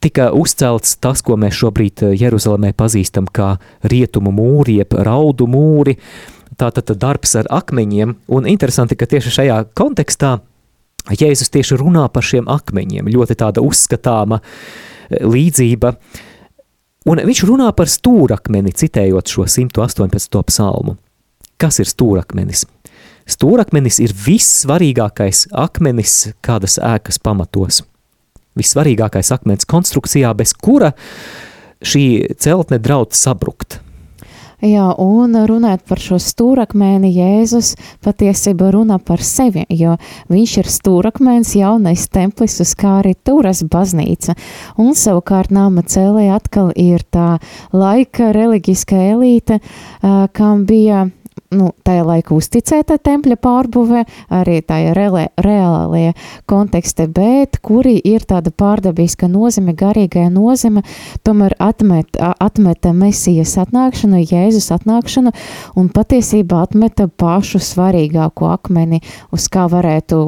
tika 0.00 0.30
uzcelts 0.36 0.96
tas, 1.00 1.22
ko 1.24 1.36
mēs 1.40 1.56
šobrīd 1.60 2.04
Jeruzalemē 2.16 2.72
pazīstam 2.76 3.28
kā 3.28 3.56
rietumu 3.84 4.32
mūri, 4.34 4.80
jeb 4.80 4.96
raudu 5.06 5.48
mūri, 5.50 5.96
tātad 6.56 6.94
darbs 6.96 7.36
ar 7.36 7.48
akmeņiem, 7.52 8.14
un 8.32 8.48
interesanti, 8.48 8.96
ka 8.96 9.08
tieši 9.10 9.34
šajā 9.40 9.62
kontekstā 9.76 10.38
Jēzus 11.06 11.52
tieši 11.54 11.76
runā 11.78 12.08
par 12.10 12.24
šiem 12.26 12.48
akmeņiem, 12.50 13.06
ļoti 13.14 13.36
tāda 13.38 13.62
uzskatāma 13.62 14.40
līdzība, 15.22 15.92
un 17.06 17.22
viņš 17.28 17.42
runā 17.46 17.68
par 17.78 17.90
stūrakmeni, 17.90 18.74
citējot 18.74 19.30
šo 19.30 19.46
118. 19.46 20.40
psalmu. 20.50 20.96
Kas 21.62 21.78
ir 21.80 21.88
stūrakmenis? 21.88 22.66
Stūrakmenis 23.26 23.98
ir 24.04 24.14
vissvarīgākais 24.14 25.48
akmenis 25.50 26.28
kādas 26.46 26.78
ēkas 26.78 27.18
pamatos. 27.18 27.82
Vissvarīgākais 28.56 29.32
akmens 29.34 29.66
konstrukcijā, 29.68 30.30
bez 30.38 30.54
kura 30.54 30.92
šī 31.82 32.36
celtne 32.40 32.78
draud 32.80 33.16
sabrukt. 33.18 33.80
Jā, 34.64 34.86
un 34.96 35.36
runāt 35.44 35.82
par 35.84 36.00
šo 36.00 36.16
stūrakmeni, 36.22 37.10
Jēzus 37.12 37.74
patiesībā 38.00 38.70
runā 38.72 38.96
par 39.04 39.20
sevi, 39.20 39.66
jo 39.68 39.98
viņš 40.32 40.54
ir 40.62 40.70
stūrakmens, 40.72 41.50
jaunais 41.58 42.06
templis, 42.08 42.56
uz 42.64 42.72
kā 42.78 42.94
arī 43.02 43.12
turas 43.20 43.60
baznīca. 43.60 44.32
Un 44.80 44.96
savukārt 44.96 45.52
nama 45.52 45.84
cēlē 45.84 46.30
atkal 46.32 46.72
ir 46.72 47.04
tā 47.12 47.36
laika 47.76 48.30
reliģiskā 48.32 49.02
elīte, 49.10 49.60
kam 50.32 50.64
bija 50.64 51.04
nu, 51.54 51.70
tajā 51.86 52.04
laikā 52.06 52.34
uzticēta 52.36 52.98
tempļa 53.02 53.36
pārbūve, 53.42 54.02
arī 54.34 54.58
tajā 54.66 54.94
reālajā 54.96 56.14
kontekstē, 56.50 57.06
bet 57.12 57.60
kuri 57.64 57.96
ir 58.04 58.26
tāda 58.28 58.50
pārdabiska 58.50 59.28
nozīme, 59.30 59.76
garīgajā 59.78 60.30
nozīme, 60.32 60.82
tomēr 61.26 61.56
atmet, 61.62 62.18
atmeta 62.18 62.94
mesijas 62.96 63.56
atnākšanu, 63.62 64.24
Jēzus 64.26 64.72
atnākšanu 64.74 65.32
un 65.78 65.88
patiesībā 65.94 66.64
atmeta 66.66 67.08
pašu 67.08 67.62
svarīgāko 67.62 68.50
akmeni, 68.54 69.02
uz 69.34 69.48
kā 69.52 69.68
varētu 69.70 70.22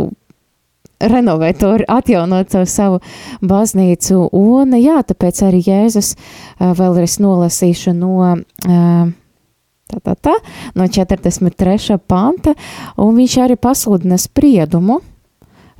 renovēt, 0.98 1.62
atjaunot 1.88 2.50
savu, 2.50 2.66
savu 2.66 2.98
baznīcu. 3.46 4.28
Un 4.34 4.74
jā, 4.78 4.98
tāpēc 5.06 5.42
arī 5.46 5.62
Jēzus 5.66 6.14
vēlreiz 6.58 7.18
nolasīšu 7.22 7.94
no 7.94 8.14
uh, 8.26 9.10
tā, 9.88 10.00
tā, 10.04 10.14
tā, 10.14 10.34
no 10.78 10.88
43. 10.88 11.98
panta, 12.08 12.54
un 12.96 13.16
viņš 13.18 13.38
arī 13.44 13.58
pasludina 13.60 14.18
spriedumu, 14.20 15.00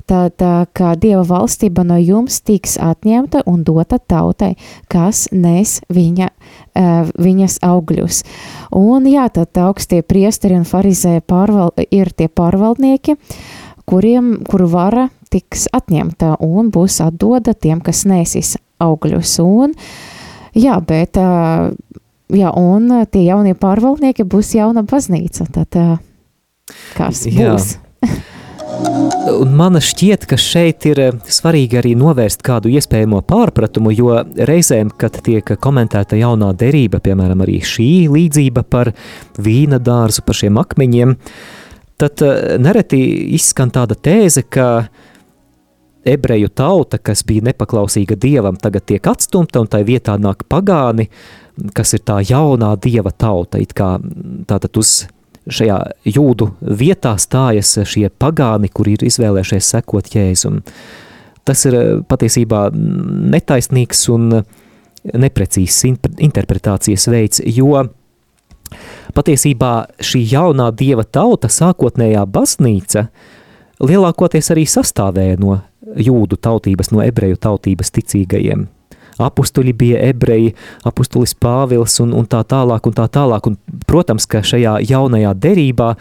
tad, 0.09 0.41
ka 0.73 0.93
Dieva 0.99 1.23
valstība 1.27 1.83
no 1.85 1.97
jums 2.01 2.41
tiks 2.45 2.77
atņemta 2.81 3.43
un 3.49 3.61
dota 3.67 3.99
tautai, 3.99 4.55
kas 4.89 5.27
nes 5.31 5.79
viņa, 5.93 6.29
viņas 7.19 7.59
augļus. 7.65 8.23
Un 8.75 9.07
jā, 9.09 9.27
tad 9.33 9.61
augstie 9.61 10.01
priesteri 10.01 10.57
un 10.57 10.65
farizēji 10.69 11.25
pārval, 11.29 11.73
ir 11.93 12.13
tie 12.17 12.29
pārvaldnieki, 12.29 13.17
kuriem, 13.89 14.39
kuru 14.49 14.69
vara 14.69 15.07
tiks 15.33 15.67
atņemta 15.73 16.37
un 16.45 16.71
būs 16.73 16.99
atdoda 17.05 17.53
tiem, 17.53 17.81
kas 17.81 18.05
nesīs 18.09 18.55
augļus. 18.81 19.37
Un, 19.45 19.75
jā, 20.57 20.79
bet 20.81 21.17
jā, 22.33 22.51
un 22.55 22.89
uh, 22.93 23.05
tie 23.09 23.25
jaunie 23.27 23.55
pārvaldnieki 23.57 24.25
būs 24.29 24.53
jauna 24.57 24.83
baznīca. 24.87 25.47
Tad, 25.53 25.77
uh, 25.79 26.73
kas 26.97 27.25
jā. 27.29 27.53
būs? 27.53 27.75
Un 29.29 29.51
man 29.57 29.75
šķiet, 29.83 30.23
ka 30.29 30.37
šeit 30.39 30.85
ir 30.89 31.01
uh, 31.03 31.19
svarīgi 31.29 31.79
arī 31.81 31.95
novērst 31.99 32.43
kādu 32.45 32.71
iespējamo 32.73 33.21
pārpratumu, 33.27 33.93
jo 33.95 34.21
reizēm, 34.49 34.93
kad 34.99 35.19
tiek 35.25 35.55
komentēta 35.61 36.19
jaunā 36.19 36.53
derība, 36.57 37.01
piemēram, 37.03 37.43
arī 37.45 37.59
šī 37.65 37.91
līdzība 38.13 38.65
par 38.69 38.93
vīna 39.37 39.81
dārzu, 39.81 40.25
par 40.25 40.39
šiem 40.39 40.61
akmeņiem, 40.61 41.15
tad 41.99 42.23
nereti 42.63 42.99
izskan 43.35 43.73
tāda 43.75 43.97
tēze, 43.99 44.45
ka 44.47 44.69
ebreju 46.05 46.47
tauta, 46.55 46.97
kas 46.97 47.23
bija 47.27 47.49
nepaklausīga 47.49 48.15
dievam, 48.19 48.57
tagad 48.59 48.85
tiek 48.87 49.07
atstumta 49.11 49.61
un 49.61 49.67
tai 49.71 49.83
vietā 49.87 50.15
nāk 50.21 50.45
pagāni, 50.49 51.09
kas 51.75 51.93
ir 51.97 52.03
tā 52.07 52.19
jaunā 52.23 52.73
dieva 52.81 53.11
tauta, 53.11 53.59
it 53.61 53.73
kā 53.77 53.97
tātad 54.49 54.77
uz 54.79 55.07
šajā 55.49 55.77
jūdu 56.05 56.51
vietā 56.61 57.15
stājas 57.19 57.77
šie 57.89 58.09
pagāni, 58.21 58.69
kuri 58.71 58.95
ir 58.97 59.05
izvēlējušies 59.09 59.71
sekot 59.75 60.09
Jēzum. 60.13 60.61
Tas 61.47 61.65
ir 61.65 61.77
eh, 61.77 61.91
patiesībā 62.05 62.67
netaisnīgs 62.73 64.05
un 64.13 64.41
neprecīzs 65.09 65.85
interpretācijas 66.19 67.07
veids, 67.09 67.41
jo 67.45 67.85
patiesībā 69.15 69.73
šī 70.05 70.25
jaunā 70.33 70.69
dieva 70.77 71.05
tauta, 71.07 71.49
sākotnējā 71.49 72.25
baznīca, 72.29 73.07
lielākoties 73.79 74.51
arī 74.53 74.67
sastāvēja 74.69 75.39
no 75.41 75.61
jūdu 75.95 76.37
tautības, 76.37 76.91
no 76.93 77.01
ebreju 77.05 77.39
tautības 77.41 77.95
ticīgajiem– 77.95 78.67
apustuļi 79.19 79.73
bija 79.77 80.01
ebreji, 80.09 80.53
apustulis 80.87 81.35
Pāvils 81.35 81.99
un, 82.03 82.13
un 82.15 82.27
tā 82.29 82.41
tālāk 82.47 82.89
un 82.89 82.95
tā 82.97 83.07
tālāk. 83.11 83.51
Un, 83.51 83.57
protams, 83.89 84.27
ka 84.29 84.43
šajā 84.45 84.79
jaunajā 84.89 85.35
derībā, 85.43 85.91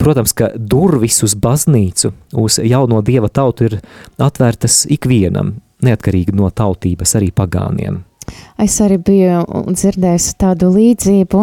protams, 0.00 0.34
ka 0.36 0.50
durvis 0.56 1.22
uz 1.26 1.36
baznīcu, 1.36 2.12
uz 2.40 2.60
jauno 2.64 3.02
dieva 3.04 3.28
tautu 3.28 3.70
ir 3.70 3.78
atvērtas 4.22 4.84
ikvienam, 4.92 5.56
neatkarīgi 5.84 6.36
no 6.36 6.50
tautības, 6.50 7.16
arī 7.20 7.32
pagāniem. 7.36 8.05
Es 8.62 8.78
arī 8.80 8.96
biju 9.04 9.42
dzirdējusi 9.68 10.32
tādu 10.40 10.70
līdzību, 10.72 11.42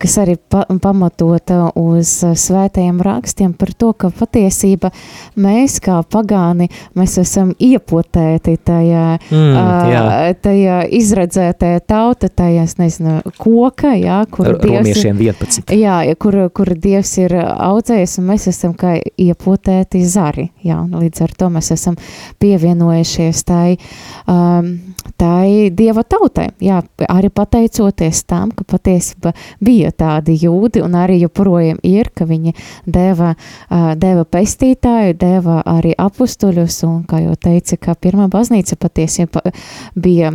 kas 0.00 0.16
arī 0.20 0.34
pa, 0.36 0.66
pamatota 0.82 1.70
uz 1.78 2.10
svētajiem 2.20 2.98
rakstiem 3.04 3.54
par 3.56 3.72
to, 3.72 3.94
ka 3.96 4.10
patiesība 4.12 4.90
mēs 5.40 5.78
kā 5.84 6.02
pagāni, 6.04 6.68
mēs 6.98 7.16
esam 7.22 7.54
iepotēti 7.56 8.58
tajā, 8.60 9.06
mm, 9.30 9.56
jā. 9.92 10.02
tajā 10.44 10.78
izredzētajā 10.98 11.80
tauta, 11.88 12.28
tajā, 12.28 12.66
es 12.68 12.76
nezinu, 12.80 13.18
koka, 13.40 13.94
jā, 13.96 14.20
kur 14.30 14.52
Dievs 14.60 14.92
ir, 14.92 15.00
11. 15.16 15.72
Jā, 15.78 15.96
kur, 16.20 16.36
kur 16.52 16.74
Dievs 16.76 17.14
ir 17.22 17.38
audzējis, 17.40 18.18
un 18.20 18.28
mēs 18.34 18.48
esam 18.52 18.76
kā 18.76 18.98
iepotēti 19.00 20.04
zari, 20.04 20.50
jā, 20.66 20.76
un 20.84 21.00
līdz 21.00 21.24
ar 21.24 21.36
to 21.40 21.50
mēs 21.56 21.72
esam 21.72 21.96
pievienojušies 22.42 23.44
tai, 23.48 23.78
um, 24.28 24.74
tai 25.16 25.70
Dieva 25.72 25.87
dieva 25.88 26.04
tautai. 26.04 26.50
Jā, 26.60 26.82
arī 27.08 27.30
pateicoties 27.32 28.22
tam, 28.28 28.52
ka 28.52 28.66
patiesībā 28.68 29.32
bija 29.64 29.90
tādi 29.96 30.36
jūdi 30.38 30.82
un 30.84 30.96
arī 30.98 31.22
joprojām 31.22 31.80
ir, 31.86 32.10
ka 32.14 32.26
viņi 32.28 32.54
deva, 32.86 33.34
deva 33.96 34.24
pestītāju, 34.28 35.16
deva 35.18 35.62
arī 35.68 35.94
apustuļus 35.98 36.82
un, 36.88 37.00
kā 37.08 37.22
jau 37.24 37.36
teica, 37.40 37.78
ka 37.80 37.96
pirmā 37.96 38.28
baznīca 38.32 38.76
patiesībā 38.80 39.42
bija 39.96 40.32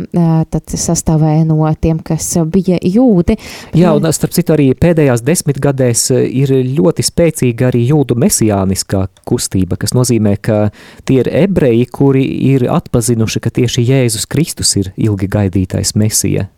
tad 0.50 0.74
sastāvēja 0.74 1.44
no 1.48 1.70
tiem, 1.80 2.00
kas 2.04 2.32
bija 2.50 2.80
jūdi. 2.82 3.36
Jā, 3.78 3.94
un 3.94 4.08
starp 4.14 4.34
citu 4.34 4.56
arī 4.56 4.70
pēdējās 4.78 5.22
desmitgadēs 5.24 6.08
ir 6.24 6.54
ļoti 6.74 7.04
spēcīga 7.06 7.70
arī 7.70 7.84
jūdu 7.92 8.16
mesijāniskā 8.18 9.06
kustība, 9.28 9.78
kas 9.80 9.94
nozīmē, 9.96 10.36
ka 10.42 10.58
tie 11.06 11.20
ir 11.22 11.30
ebreji, 11.44 11.86
kuri 11.94 12.24
ir 12.50 12.66
atpazinuši, 12.72 13.44
ka 13.44 13.54
tieši 13.54 13.86
Jēzus 13.86 14.26
Kristus 14.30 14.74
ir 14.80 14.92
ilgi 14.96 15.28
gaidītais 15.44 15.94
mesija. 16.00 16.48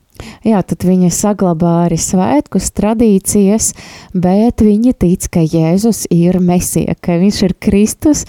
Jā, 0.46 0.62
tad 0.64 0.84
viņi 0.86 1.10
saglabā 1.12 1.72
arī 1.86 1.98
svētkus, 2.00 2.70
tradīcijas, 2.76 3.72
bet 4.16 4.62
viņi 4.64 4.94
tic, 4.96 5.26
ka 5.32 5.42
Jēzus 5.44 6.06
ir 6.14 6.38
mesija, 6.40 6.94
ka 7.00 7.18
viņš 7.20 7.40
ir 7.44 7.54
Kristus, 7.60 8.24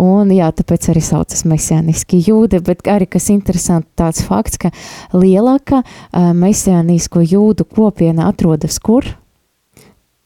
un 0.00 0.32
jā, 0.32 0.48
tāpēc 0.56 0.88
arī 0.94 1.02
saucas 1.04 1.44
mesianiski 1.48 2.22
jūdi, 2.24 2.62
bet 2.64 2.88
arī, 2.88 3.08
kas 3.10 3.28
interesanti, 3.34 3.90
tāds 4.00 4.24
fakts, 4.24 4.62
ka 4.62 4.72
lielākā 5.12 5.82
mesianisko 6.40 7.24
jūdu 7.26 7.68
kopiena 7.68 8.30
atrodas 8.32 8.80
kur? 8.80 9.16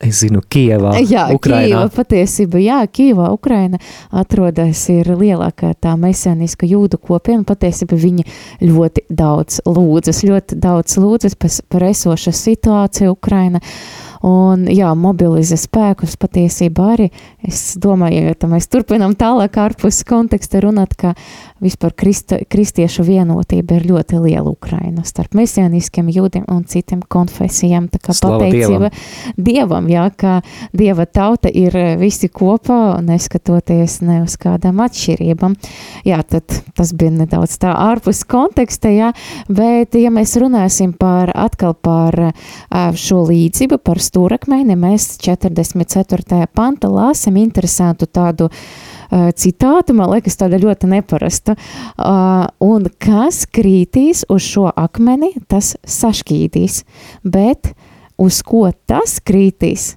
Es 0.01 0.23
zinu, 0.23 0.41
Kievā, 0.41 0.95
jā, 1.05 1.27
Ukrainā. 1.37 1.83
Kieva, 1.83 1.89
patiesība, 1.93 2.61
jā, 2.65 2.79
Kievā, 2.89 3.27
Ukraina 3.37 3.77
atrodas 4.17 4.87
ir 4.89 5.11
lielākā 5.13 5.75
tā 5.77 5.93
meseniska 6.01 6.65
jūdu 6.65 6.97
kopiena. 6.97 7.45
Patiesība 7.45 7.99
viņi 8.01 8.25
ļoti 8.65 9.05
daudz 9.13 9.61
lūdzas, 9.69 10.23
ļoti 10.25 10.57
daudz 10.57 10.97
lūdzas 10.97 11.37
par, 11.37 11.53
par 11.69 11.85
esošu 11.91 12.33
situāciju 12.33 13.13
Ukraina. 13.13 13.61
Un, 14.25 14.67
jā, 14.69 14.89
mobilizē 14.97 15.57
spēkus 15.61 16.17
patiesībā 16.21 16.89
arī. 16.95 17.11
Es 17.45 17.77
domāju, 17.81 18.25
ja 18.33 18.49
mēs 18.53 18.69
turpinām 18.73 19.15
tālāk 19.21 19.57
ārpus 19.61 20.03
konteksta 20.09 20.61
runāt, 20.65 20.97
ka 20.97 21.13
vispār 21.61 21.92
krista, 21.96 22.38
kristiešu 22.49 23.05
vienotība 23.07 23.79
ir 23.79 23.87
ļoti 23.90 24.20
liela 24.25 24.51
Ukraina 24.51 25.05
starp 25.07 25.35
mesijāniskiem 25.38 26.09
jūdiem 26.12 26.46
un 26.51 26.64
citiem 26.68 27.03
konfesijām. 27.03 27.88
Tā 27.92 28.01
kā 28.03 28.14
Slava 28.16 28.40
pateicība 28.44 28.90
dievam. 28.90 29.37
dievam, 29.37 29.88
jā, 29.92 30.07
ka 30.16 30.35
dieva 30.77 31.07
tauta 31.07 31.53
ir 31.53 31.77
visi 32.01 32.31
kopā, 32.33 33.01
neskatoties 33.05 34.01
ne 34.07 34.20
uz 34.25 34.37
kādām 34.40 34.81
atšķirībām. 34.85 35.57
Jā, 36.09 36.23
tad 36.25 36.61
tas 36.77 36.94
bija 36.96 37.14
nedaudz 37.20 37.59
tā 37.61 37.75
ārpus 37.77 38.23
konteksta, 38.29 38.92
jā, 38.92 39.12
bet 39.49 39.96
ja 40.01 40.12
mēs 40.14 40.37
runāsim 40.40 40.94
par 40.96 41.33
atkal 41.35 41.77
par 41.77 42.16
šo 42.70 43.25
līdzību, 43.29 43.81
par 43.85 44.01
stūrakmeni, 44.01 44.79
mēs 44.81 45.12
44. 45.20 46.46
panta 46.57 46.88
lāsim 46.90 47.37
interesantu 47.40 48.09
tādu 48.11 48.49
uh, 48.49 48.89
Eh, 49.11 49.31
citātu, 49.35 49.94
man 49.99 50.12
liekas, 50.12 50.37
tāda 50.38 50.61
ļoti 50.62 50.87
neparasta. 50.87 51.57
Uh, 51.99 52.46
un 52.62 52.87
kas 53.03 53.42
krītīs 53.51 54.23
uz 54.31 54.44
šo 54.46 54.68
akmeni, 54.70 55.33
tas 55.51 55.75
sašķīdīs, 55.83 56.85
bet 57.27 57.73
uz 58.20 58.38
ko 58.46 58.68
tas 58.87 59.18
krītīs, 59.18 59.96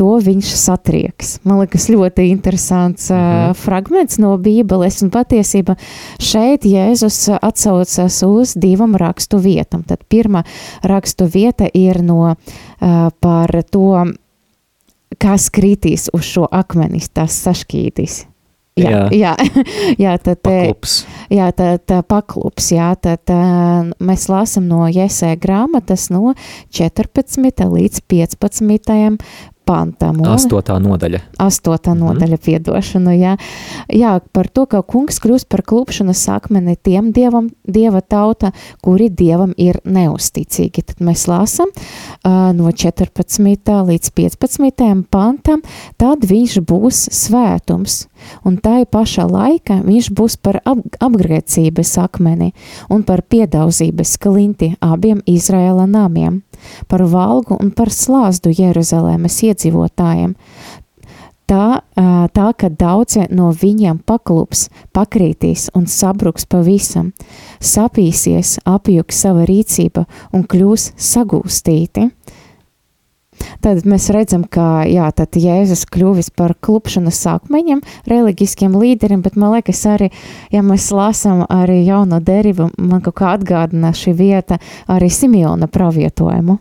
to 0.00 0.16
viņš 0.16 0.54
satrieks. 0.56 1.36
Man 1.44 1.60
liekas, 1.60 1.90
ļoti 1.92 2.30
interesants 2.32 3.12
uh, 3.12 3.20
mhm. 3.20 3.60
fragments 3.60 4.18
no 4.22 4.32
Bībeles, 4.40 5.02
un 5.04 5.12
patiesība 5.12 5.76
šeit 6.16 6.64
Jēzus 6.64 7.20
atsaucas 7.36 8.20
uz 8.24 8.56
divām 8.56 8.96
rakstu 8.96 9.44
vietām. 9.44 9.84
Tad 9.84 10.08
pirmā 10.08 10.46
rakstu 10.88 11.28
vieta 11.28 11.68
ir 11.68 12.00
no 12.00 12.32
uh, 12.32 12.36
par 13.20 13.58
to, 13.68 14.06
kas 15.20 15.52
kritīs 15.52 16.08
uz 16.16 16.24
šo 16.32 16.48
akmeni, 16.48 17.04
tas 17.12 17.44
sašķīdīs. 17.44 18.24
Jā, 18.74 19.04
jā, 19.14 19.32
jā 20.02 20.12
tad 20.24 20.40
paklups. 20.42 21.04
Jā, 21.30 21.46
tad 21.54 21.92
paklups, 22.10 22.72
jā, 22.74 22.90
tad 22.98 23.22
tā, 23.30 23.38
mēs 24.02 24.26
lasam 24.32 24.66
no 24.66 24.88
Jēsē 24.90 25.36
grāmatas 25.38 26.08
no 26.10 26.34
14. 26.74 27.68
līdz 27.70 28.02
15 28.10 29.20
pantam. 29.64 30.20
Astotā 30.28 30.76
nodaļa. 30.82 31.20
Astotā 31.42 31.94
mhm. 31.94 32.02
nodaļa, 32.04 32.38
piedošanu, 32.44 33.14
jā. 33.16 33.34
Jā, 33.92 34.16
par 34.36 34.48
to, 34.52 34.66
ka 34.70 34.82
kungs 34.86 35.20
kļūst 35.22 35.48
par 35.52 35.64
klupšanas 35.66 36.24
akmeni 36.34 36.76
tiem 36.76 37.10
dievam, 37.16 37.50
dieva 37.64 38.02
tauta, 38.02 38.52
kuri 38.84 39.10
dievam 39.10 39.54
ir 39.60 39.80
neusticīgi. 39.84 40.84
Tad 40.90 41.04
mēs 41.04 41.26
lasam 41.30 41.72
uh, 41.72 42.50
no 42.56 42.72
14. 42.72 43.72
līdz 43.90 44.12
15. 44.18 44.84
pantam, 45.12 45.64
tad 46.00 46.26
viņš 46.28 46.58
būs 46.68 47.06
svētums, 47.14 48.04
un 48.44 48.58
tā 48.62 48.84
pašā 48.84 49.26
laikā 49.30 49.80
viņš 49.84 50.10
būs 50.16 50.36
par 50.42 50.60
ap, 50.64 50.80
apgrēcības 51.04 51.96
akmeni 52.04 52.52
un 52.92 53.04
par 53.06 53.22
piedaudzības 53.22 54.16
klinti 54.22 54.74
abiem 54.84 55.22
Izraēla 55.26 55.86
namiem, 55.90 56.42
par 56.88 57.04
valgu 57.08 57.58
un 57.60 57.70
par 57.70 57.92
slāzdu 57.92 58.54
Jeruzalēmas 58.54 59.42
iedzīvotājiem. 59.48 60.34
Tā, 61.44 61.84
tā, 62.32 62.46
ka 62.56 62.68
daudzi 62.72 63.26
no 63.28 63.50
viņiem 63.52 63.98
paklups, 64.08 64.70
pakrītīs 64.96 65.66
un 65.76 65.84
sabruks 65.84 66.46
pavisam, 66.48 67.10
sapīsies, 67.60 68.56
apjuks 68.64 69.18
sava 69.26 69.44
rīcība 69.50 70.06
un 70.32 70.46
kļūs 70.48 70.94
sagūstīti. 70.96 72.08
Tad 73.64 73.84
mēs 73.88 74.10
redzam, 74.14 74.44
ka 74.44 74.84
jā, 74.88 75.08
Jēzus 75.14 75.84
kļuvis 75.90 76.30
par 76.36 76.54
klupšanas 76.60 77.18
sākmeņiem, 77.24 77.80
reliģiskiem 78.10 78.76
līderiem, 78.78 79.22
bet 79.24 79.38
man 79.40 79.56
liekas, 79.56 79.80
arī, 79.90 80.10
ja 80.52 80.62
mēs 80.64 80.90
lasām 80.94 81.44
arī 81.48 81.82
jauno 81.84 82.20
derību, 82.24 82.70
man 82.78 83.02
kaut 83.04 83.18
kā 83.20 83.32
atgādina 83.38 83.94
šī 83.96 84.14
vieta 84.18 84.60
arī 84.90 85.10
Simeona 85.12 85.68
pravietojumu. 85.70 86.58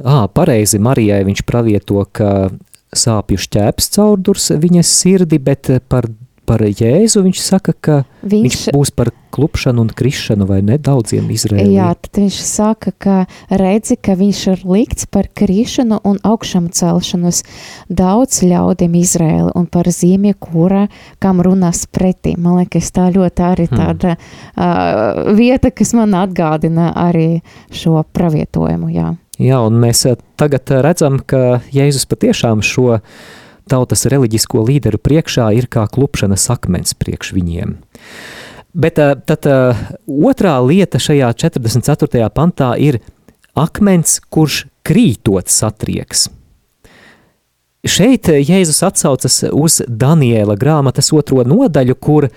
Ā, 0.00 0.24
pareizi 0.32 0.80
Marijai 0.80 1.22
viņš 1.26 1.44
pravieto, 1.48 2.02
ka 2.12 2.50
sāpju 2.96 3.38
šķēps 3.38 3.90
caurdurs 3.94 4.50
viņas 4.62 4.94
sirdi, 5.02 5.38
bet 5.42 5.70
par 5.90 6.08
par 6.50 6.64
Jēzu 6.66 7.22
viņš 7.22 7.40
saka, 7.42 7.74
ka 7.78 7.96
viņš, 8.26 8.42
viņš 8.42 8.62
būs 8.74 8.90
par 8.98 9.12
klupšanu 9.30 9.84
un 9.84 9.90
krišanu 9.94 10.46
vai 10.48 10.58
ne 10.66 10.76
daudziem 10.82 11.28
Izraēliem. 11.30 11.76
Jā, 11.76 11.92
tad 11.94 12.18
viņš 12.18 12.38
saka, 12.42 12.92
ka 12.98 13.16
redzi, 13.62 13.94
ka 13.94 14.16
viņš 14.18 14.40
ir 14.54 14.64
likts 14.66 15.06
par 15.06 15.28
krišanu 15.38 16.00
un 16.06 16.18
augšam 16.26 16.66
celšanos 16.74 17.44
daudz 17.86 18.42
ļaudiem 18.42 18.98
Izraēli 18.98 19.54
un 19.58 19.68
par 19.70 19.90
zīmju, 19.94 20.34
kura, 20.42 20.86
kam 21.22 21.42
runās 21.46 21.84
pretī. 21.86 22.34
Man 22.34 22.58
liekas, 22.60 22.90
tā 22.96 23.08
ļoti 23.14 23.46
arī 23.46 23.68
hmm. 23.70 23.82
tāda 23.82 24.16
hmm. 24.16 24.30
uh, 24.58 25.34
vieta, 25.38 25.70
kas 25.70 25.94
man 25.98 26.18
atgādina 26.18 26.90
arī 26.98 27.44
šo 27.70 28.02
pravietojumu, 28.10 28.90
jā. 28.96 29.14
Jā, 29.40 29.62
un 29.64 29.78
mēs 29.80 30.02
tagad 30.36 30.68
redzam, 30.84 31.16
ka 31.24 31.62
Jēzus 31.72 32.04
patiešām 32.10 32.60
šo 32.66 32.98
uh, 32.98 33.30
tautas 33.70 34.06
reliģisko 34.10 34.64
līderu 34.66 34.98
priekšā 34.98 35.50
ir 35.56 35.70
kā 35.70 35.86
klupšanas 35.90 36.48
akmens 36.52 36.96
priekš 36.98 37.32
viņiem. 37.36 37.76
Bet 38.74 38.98
tad 38.98 39.46
otrā 40.06 40.58
lieta 40.62 41.00
šajā 41.02 41.32
44. 41.42 42.26
pantā 42.34 42.74
ir 42.78 43.00
akmens, 43.58 44.20
kurš 44.30 44.64
krītot 44.86 45.50
satrieks. 45.50 46.28
Šeit 47.80 48.28
Jēzus 48.28 48.82
atsaucas 48.84 49.40
uz 49.56 49.80
Daniela 49.88 50.54
grāmatas 50.60 51.14
otro 51.16 51.40
nodaļu, 51.48 51.96
kur 51.96 52.28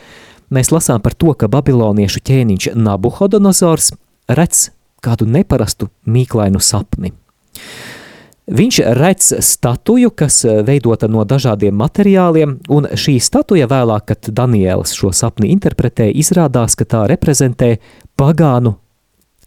mēs 0.54 0.72
lasām 0.72 1.04
par 1.04 1.18
to, 1.20 1.34
ka 1.36 1.50
babiloniešu 1.52 2.24
ķēniņš 2.24 2.70
Nabuhodonozors 2.80 3.92
redz 4.32 4.70
kādu 5.04 5.28
neparastu 5.28 5.90
mīklainu 6.08 6.64
sapni. 6.64 7.12
Viņš 8.44 8.78
redz 9.00 9.30
statuju, 9.40 10.10
kas 10.12 10.42
eh, 10.44 10.60
veidota 10.68 11.08
no 11.08 11.24
dažādiem 11.24 11.76
materiāliem, 11.80 12.58
un 12.68 12.90
šī 12.92 13.16
statuja 13.24 13.70
vēlāk, 13.72 14.10
kad 14.12 14.28
Daniels 14.36 14.92
šo 14.98 15.14
sapni 15.16 15.54
interpretē, 15.54 16.10
izrādās, 16.12 16.76
ka 16.76 16.84
tā 16.84 17.06
reprezentē 17.08 17.78
pagānu 18.20 18.76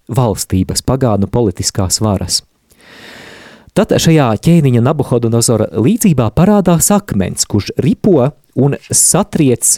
valstības, 0.08 0.80
pagānu 0.86 1.28
politiskās 1.28 2.00
varas. 2.00 2.40
Tad 3.76 3.92
šajā 4.00 4.30
ķēniņa 4.40 4.80
Nabuhodonozora 4.80 5.68
līdzībā 5.76 6.30
parādās 6.32 6.88
akmens, 6.94 7.44
kurš 7.44 7.74
ripo 7.76 8.30
un 8.56 8.78
satriec, 8.88 9.76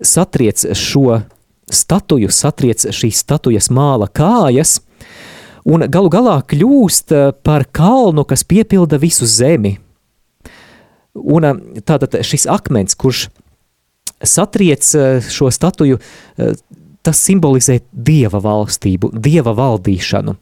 satriec 0.00 0.64
šo 0.72 1.20
statuju, 1.68 2.32
satriec 2.32 2.88
šīs 2.96 3.26
statujas 3.26 3.68
māla 3.68 4.08
kājas– 4.08 4.78
un 5.66 5.86
galu 5.90 6.10
galā 6.12 6.38
kļūst 6.46 7.14
eh, 7.14 7.30
par 7.42 7.66
kalnu, 7.74 8.24
kas 8.28 8.44
piepilda 8.48 9.00
visu 9.00 9.26
zemi. 9.28 9.76
Un 11.14 11.48
eh, 11.48 11.82
tātad 11.86 12.18
šis 12.26 12.46
akmens, 12.50 12.98
kurš 12.98 13.28
satriec 14.22 14.86
eh, 14.98 15.18
šo 15.22 15.50
statuju, 15.54 16.00
tas 17.06 17.20
simbolizē 17.24 17.78
dieva 17.92 18.40
valstību, 18.42 19.12
dieva 19.14 19.54
valdīšanu. 19.56 20.34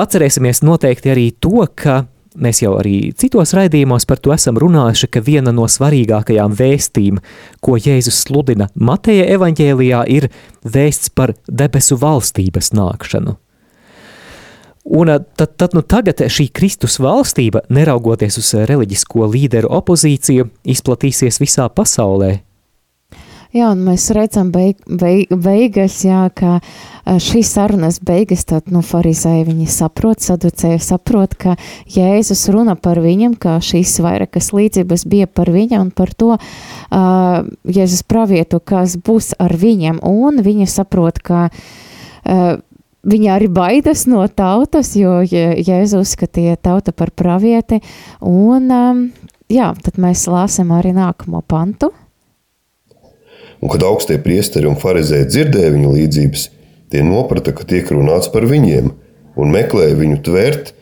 Atcerēsimies 0.00 0.62
noteikti 0.62 1.10
arī 1.10 1.30
to, 1.42 1.64
ka 1.74 2.04
mēs 2.38 2.62
jau 2.62 2.76
arī 2.78 3.12
citos 3.18 3.54
raidījumos 3.56 4.06
par 4.08 4.20
to 4.22 4.34
esam 4.34 4.58
runājuši, 4.60 5.10
ka 5.10 5.22
viena 5.24 5.52
no 5.54 5.66
svarīgākajām 5.70 6.54
vēstīm, 6.58 7.20
ko 7.64 7.76
Jēzus 7.80 8.22
sludina 8.26 8.70
Mateja 8.74 9.26
evaņģēlijā, 9.36 10.02
ir 10.08 10.30
vēsts 10.64 11.14
par 11.14 11.34
debesu 11.46 11.98
valstības 12.00 12.74
nākšanu. 12.76 13.36
Un 14.90 15.10
tad, 15.36 15.56
tad 15.60 15.74
nu 15.76 15.82
tagad 15.84 16.22
šī 16.32 16.48
Kristus 16.56 16.96
valstība, 17.02 17.62
neraugoties 17.68 18.40
uz 18.40 18.54
reliģisko 18.66 19.28
līderu 19.28 19.68
opozīciju, 19.76 20.48
izplatīsies 20.72 21.38
visā 21.42 21.68
pasaulē, 21.68 22.38
Jā, 23.50 23.72
un 23.72 23.80
mēs 23.82 24.04
redzam 24.14 24.52
beig, 24.54 24.78
beig, 24.86 25.32
beigas, 25.34 25.96
jā, 26.06 26.20
ka 26.30 26.60
šīs 27.18 27.48
sarunas 27.56 27.96
beigas, 28.06 28.44
tad, 28.46 28.68
nu, 28.70 28.78
farizēji 28.86 29.48
viņi 29.48 29.64
saprot, 29.66 30.20
saducēji 30.22 30.78
saprot, 30.84 31.34
ka 31.34 31.56
Jēzus 31.90 32.44
runa 32.54 32.76
par 32.78 33.00
viņam, 33.02 33.34
ka 33.34 33.56
šīs 33.58 33.96
vairākas 34.04 34.52
līdzības 34.54 35.02
bija 35.10 35.26
par 35.26 35.50
viņam 35.50 35.88
un 35.88 35.90
par 35.90 36.12
to 36.14 36.36
uh, 36.36 37.40
Jēzus 37.66 38.04
pravietu, 38.06 38.60
kas 38.62 38.94
būs 39.02 39.32
ar 39.42 39.56
viņam, 39.58 39.98
un 40.06 40.38
viņi 40.46 40.70
saprot, 40.70 41.18
ka 41.18 41.48
uh, 41.50 42.58
Viņa 43.00 43.30
arī 43.32 43.46
baidās 43.48 44.02
no 44.12 44.20
tautas, 44.28 44.90
jo 44.92 45.22
Jēzus 45.24 46.02
uzskatīja 46.02 46.58
tauta 46.60 46.92
par 46.92 47.08
pravieti. 47.16 47.78
Un, 48.20 48.68
um, 48.68 49.00
jā, 49.48 49.70
tad 49.80 49.96
mēs 49.96 50.26
lāsam 50.28 50.74
arī 50.76 50.92
nākamo 50.92 51.40
pantu 51.48 51.88
un 53.60 53.72
kad 53.72 53.84
augstie 53.86 54.18
priesteri 54.22 54.68
un 54.70 54.78
farizēji 54.80 55.28
dzirdēja 55.30 55.76
viņa 55.76 55.94
līdzības, 55.94 56.48
tie 56.90 57.04
noprata, 57.06 57.54
ka 57.56 57.66
tiek 57.68 57.88
runāts 57.92 58.32
par 58.32 58.48
viņiem, 58.50 58.90
un 59.40 59.54
meklēja 59.54 59.96
viņu 60.00 60.20
tvērt, 60.26 60.74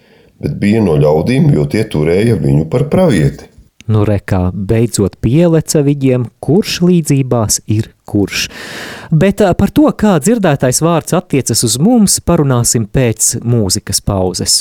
bet 0.42 0.58
bija 0.62 0.82
no 0.84 0.96
ļaudīm, 0.98 1.50
jo 1.54 1.66
tie 1.70 1.84
turēja 1.84 2.38
viņu 2.40 2.68
par 2.70 2.88
pravieti. 2.92 3.50
Nu, 3.88 4.02
rekā 4.04 4.50
beidzot 4.52 5.16
pieleca 5.24 5.80
viņiem, 5.80 6.26
kurš 6.44 6.80
līdzībās 6.84 7.62
ir 7.72 7.88
kurš. 8.08 8.48
Bet 9.08 9.40
par 9.56 9.72
to, 9.72 9.88
kā 9.96 10.18
dzirdētais 10.20 10.82
vārds 10.84 11.16
attiecas 11.16 11.64
uz 11.64 11.78
mums, 11.80 12.18
parunāsim 12.20 12.84
pēc 12.84 13.38
mūzikas 13.48 14.04
pauzes. 14.04 14.60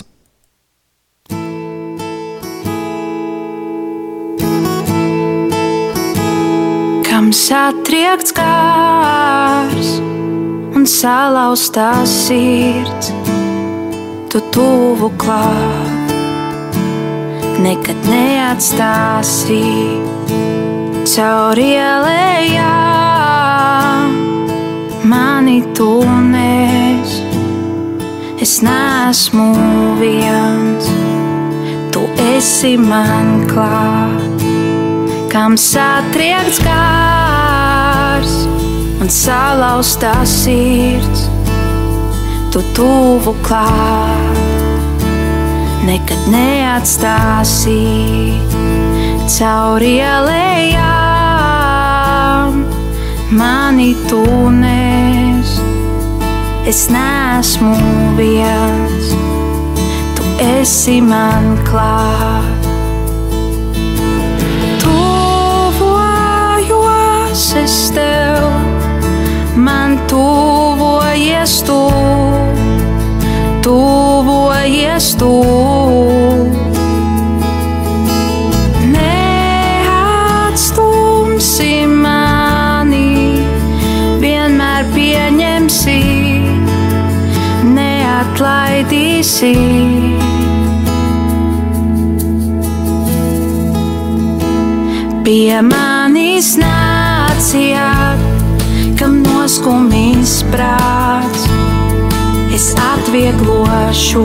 Kam 7.28 7.34
satriekts 7.36 8.32
kārs 8.32 9.88
un 10.80 10.86
salauztā 10.88 12.06
sirds, 12.08 13.10
tu 14.32 14.40
tuvu 14.56 15.10
klāt, 15.20 16.14
nekad 17.60 18.00
neatstāsi 18.08 19.60
caur 21.04 21.60
ielējām. 21.60 22.64
Mani 25.12 25.60
tu 25.76 26.00
nes, 26.32 27.12
es 28.40 28.64
neesmu 28.64 29.52
viens, 30.00 30.88
tu 31.92 32.08
esi 32.38 32.78
man 32.80 33.44
klāt 33.52 34.48
kam 35.28 35.60
satriekts 35.60 36.64
kārs 36.64 37.17
un 39.08 39.12
salauztā 39.14 40.26
sirds, 40.28 41.22
tu 42.52 42.60
tuvu 42.76 43.32
klāt, 43.46 45.00
nekad 45.88 46.28
neatstāsi 46.34 47.78
cauri 49.32 49.94
ielējām, 50.02 50.84
mani 53.40 53.96
tu 54.10 54.28
nes, 54.60 55.56
es 56.68 56.92
neesmu 56.92 57.80
viens, 58.20 59.08
tu 60.20 60.24
esi 60.60 61.00
man 61.00 61.56
klāt. 61.72 62.58
es 67.58 67.92
tev, 67.92 68.07
man 69.98 70.08
tuvojies 70.08 71.64
tu, 71.64 71.92
tuvojies 73.64 75.16
tu. 75.16 75.46
Neatstumsi 78.94 80.66
mani, 81.88 83.42
vienmēr 84.22 84.86
pieņemsi, 84.94 86.00
neatlaidīsi. 87.74 89.56
Pie 95.28 95.62
manis 95.62 96.56
nācijā, 96.56 98.07
kam 99.48 99.56
noskumīs 99.88 100.44
prāts, 100.52 101.48
es 102.52 102.76
atvieglošu 102.76 104.24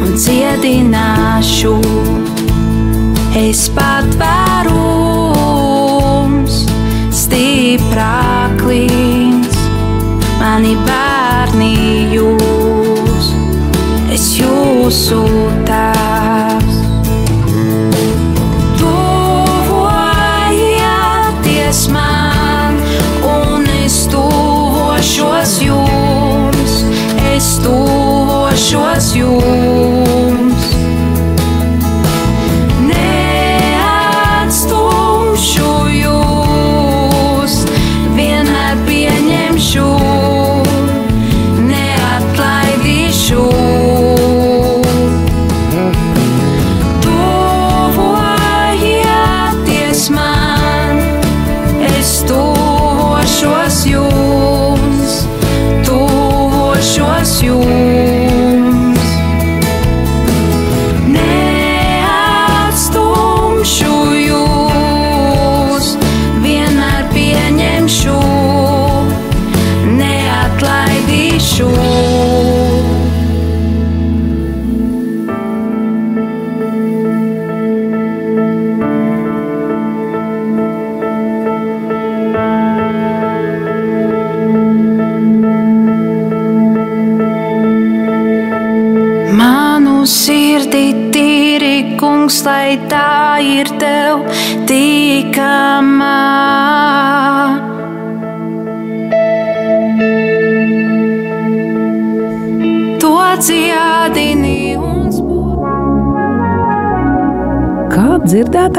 un 0.00 0.14
dziedināšu. 0.16 1.76
Es 3.36 3.68
patvērums, 3.76 4.72
stiprāklīns, 7.12 7.92
mani 10.40 10.76
bērni 10.88 11.74
jūs, 12.16 13.28
es 14.08 14.40
jūsu 14.40 15.20
tēvs. 15.68 15.83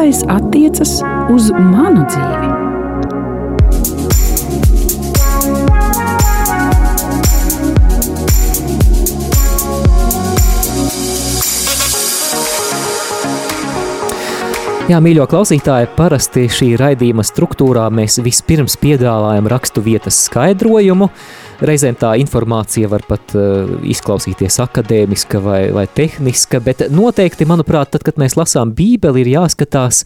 teiktais 0.06 0.24
attiecas 0.30 0.92
uz 1.34 1.50
manu 1.52 2.06
dzīvi. 2.06 2.50
Jā, 14.86 15.00
mīļo 15.02 15.26
klausītāji, 15.26 15.88
parasti 15.98 16.46
šī 16.54 16.76
raidījuma 16.78 17.26
struktūrā 17.26 17.88
mēs 17.90 18.20
vispirms 18.22 18.78
piedāvājam 18.78 19.50
rakstu 19.50 19.82
vietas 19.82 20.20
skaidrojumu, 20.28 21.10
uh, 21.10 21.45
Reizēm 21.64 21.96
tā 22.00 22.16
informācija 22.20 22.90
var 22.92 23.06
pat 23.08 23.36
uh, 23.38 23.78
izklausīties 23.88 24.60
akadēmiska 24.64 25.40
vai, 25.44 25.62
vai 25.76 25.86
tehniska, 25.88 26.60
bet 26.66 26.84
noteikti, 26.92 27.48
manuprāt, 27.48 27.94
tad, 27.94 28.04
kad 28.08 28.20
mēs 28.20 28.36
lasām 28.36 28.74
Bībeli, 28.76 29.24
ir 29.24 29.32
jāskatās, 29.38 30.04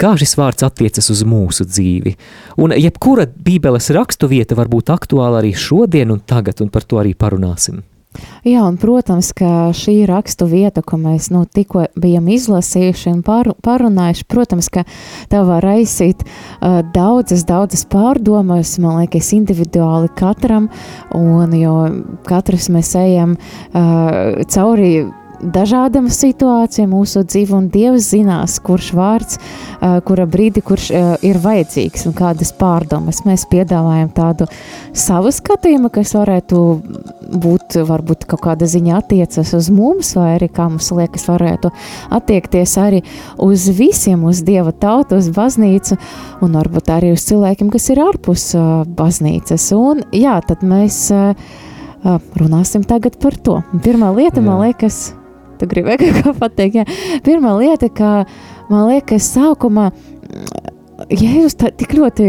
kā 0.00 0.12
šis 0.20 0.36
vārds 0.36 0.66
attiecas 0.66 1.08
uz 1.14 1.24
mūsu 1.28 1.64
dzīvi. 1.70 2.14
Un 2.60 2.76
jebkura 2.76 3.24
Bībeles 3.24 3.88
rakstu 3.96 4.28
vieta 4.28 4.58
var 4.58 4.68
būt 4.72 4.92
aktuāla 4.92 5.40
arī 5.40 5.54
šodien 5.56 6.12
un 6.12 6.20
tagad, 6.20 6.60
un 6.60 6.72
par 6.74 6.84
to 6.84 7.00
arī 7.00 7.16
parunāsim. 7.16 7.80
Jā, 8.44 8.62
un, 8.62 8.76
protams, 8.80 9.32
ka 9.36 9.72
šī 9.74 10.04
rakstu 10.08 10.46
vieta, 10.50 10.82
ko 10.84 10.98
mēs 11.00 11.30
nu, 11.34 11.44
tikko 11.48 11.86
bijām 11.98 12.28
izlasījuši 12.34 13.10
un 13.10 13.22
par, 13.26 13.50
parunājuši, 13.64 14.26
protams, 14.30 14.68
ka 14.72 14.84
tā 15.32 15.42
var 15.48 15.64
raisīt 15.64 16.22
uh, 16.26 16.82
daudzas, 16.94 17.46
daudzas 17.48 17.86
pārdomas, 17.90 18.76
man 18.82 19.00
liekas, 19.02 19.32
individuāli 19.36 20.12
katram, 20.18 20.70
un 21.16 21.56
jo 21.58 21.76
katrs 22.28 22.70
mēs 22.74 22.94
ejam 23.00 23.36
uh, 23.38 24.44
cauri 24.52 24.94
dažādām 25.52 26.08
situācijām 26.12 26.92
mūsu 26.94 27.24
dzīve, 27.26 27.56
un 27.58 27.68
Dievs 27.72 28.10
zinās, 28.12 28.56
kurš 28.64 28.92
vārds, 28.96 29.38
kura 30.06 30.26
brīdi, 30.30 30.62
kurš 30.64 30.90
ir 31.24 31.40
vajadzīgs 31.42 32.06
un 32.08 32.14
kādas 32.16 32.52
pārdomas. 32.56 33.22
Mēs 33.28 33.46
piedāvājam 33.50 34.12
tādu 34.14 34.48
savu 34.96 35.32
skatījumu, 35.34 35.90
kas 35.94 36.14
varētu 36.16 36.60
būt, 37.44 37.78
varbūt 37.88 38.26
kaut 38.30 38.44
kāda 38.46 38.68
ziņa 38.70 39.00
attiecas 39.00 39.52
uz 39.56 39.70
mums, 39.74 40.14
vai 40.18 40.34
arī, 40.36 40.48
kā 40.52 40.68
mums 40.70 40.90
liekas, 40.94 41.26
varētu 41.30 41.72
attiekties 42.14 42.76
arī 42.80 43.02
uz 43.42 43.66
visiem, 43.74 44.24
uz 44.28 44.44
Dieva 44.46 44.72
tautu, 44.72 45.18
uz 45.20 45.28
baznīcu, 45.34 45.98
un 46.44 46.56
varbūt 46.60 46.92
arī 46.94 47.14
uz 47.16 47.26
cilvēkiem, 47.28 47.72
kas 47.74 47.90
ir 47.92 48.02
ārpus 48.04 48.50
baznīcas. 48.96 49.70
Un 49.76 50.04
jā, 50.14 50.38
tad 50.46 50.64
mēs 50.66 51.08
runāsim 52.36 52.84
tagad 52.86 53.18
par 53.20 53.36
to. 53.40 53.60
Pirmā 53.84 54.12
lieta, 54.14 54.40
jā. 54.40 54.46
man 54.46 54.60
liekas, 54.66 55.14
Tu 55.60 55.68
gribēji 55.70 56.10
kaut 56.18 56.20
ko 56.26 56.34
pateikt. 56.42 56.82
Jā. 56.82 57.20
Pirmā 57.26 57.54
lieta, 57.60 57.90
ka 57.92 58.24
man 58.70 58.88
liekas, 58.90 59.28
sākumā. 59.34 59.90
Jēzus 61.10 61.56
tā, 61.58 61.72
tik 61.74 61.96
ļoti, 61.98 62.26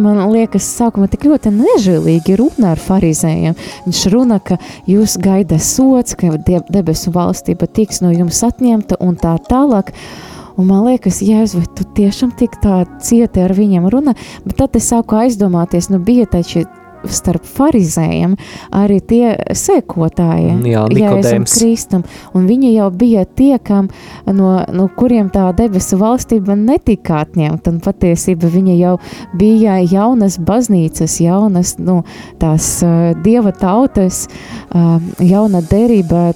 man 0.00 0.22
liekas, 0.32 0.64
sākumā 0.78 1.04
tik 1.12 1.26
ļoti 1.28 1.52
nežēlīgi 1.52 2.38
runā 2.40 2.72
ar 2.72 2.80
farizējiem. 2.80 3.58
Viņš 3.84 4.00
runā, 4.14 4.38
ka 4.40 4.56
jūs 4.88 5.18
gaida 5.20 5.58
sots, 5.60 6.16
ka 6.16 6.32
debesu 6.40 7.12
valstība 7.12 7.68
tiks 7.68 8.00
no 8.00 8.14
jums 8.14 8.40
atņemta 8.46 8.98
un 9.04 9.18
tā 9.20 9.36
tālāk. 9.50 9.92
Un 10.56 10.70
man 10.70 10.86
liekas, 10.86 11.20
Jēzus, 11.20 11.58
vai 11.60 11.68
tu 11.76 11.84
tiešām 11.98 12.32
tik 12.40 12.56
tā 12.62 12.80
cieti 13.04 13.44
ar 13.44 13.52
viņiem 13.52 13.90
runā, 13.92 14.16
bet 14.46 14.56
tad 14.62 14.80
es 14.80 14.88
sāku 14.88 15.18
aizdomāties, 15.20 15.90
nu 15.92 16.00
bija 16.00 16.24
taču 16.32 16.64
starp 17.14 17.46
farizējiem 17.46 18.36
arī 18.74 19.00
tie 19.00 19.34
sekotāji, 19.56 20.54
Jā, 20.70 20.84
Jēzum 20.90 21.46
Kristum, 21.48 22.04
un 22.36 22.46
viņi 22.48 22.72
jau 22.76 22.88
bija 22.94 23.26
tie, 23.26 23.56
kam, 23.62 23.90
no, 24.26 24.52
no 24.72 24.88
kuriem 24.96 25.30
tā 25.34 25.48
debesu 25.56 25.98
valstība 26.00 26.56
netika 26.58 27.22
atņemta, 27.24 27.74
un 27.74 27.82
patiesība 27.84 28.50
viņa 28.52 28.78
jau 28.80 28.96
bija 29.38 29.78
jaunas 29.84 30.38
baznīcas, 30.38 31.18
jaunas, 31.22 31.76
nu, 31.82 32.02
tās 32.40 32.70
uh, 32.86 33.12
dieva 33.24 33.52
tautas, 33.56 34.26
uh, 34.70 34.98
jauna 35.22 35.62
derība, 35.66 36.30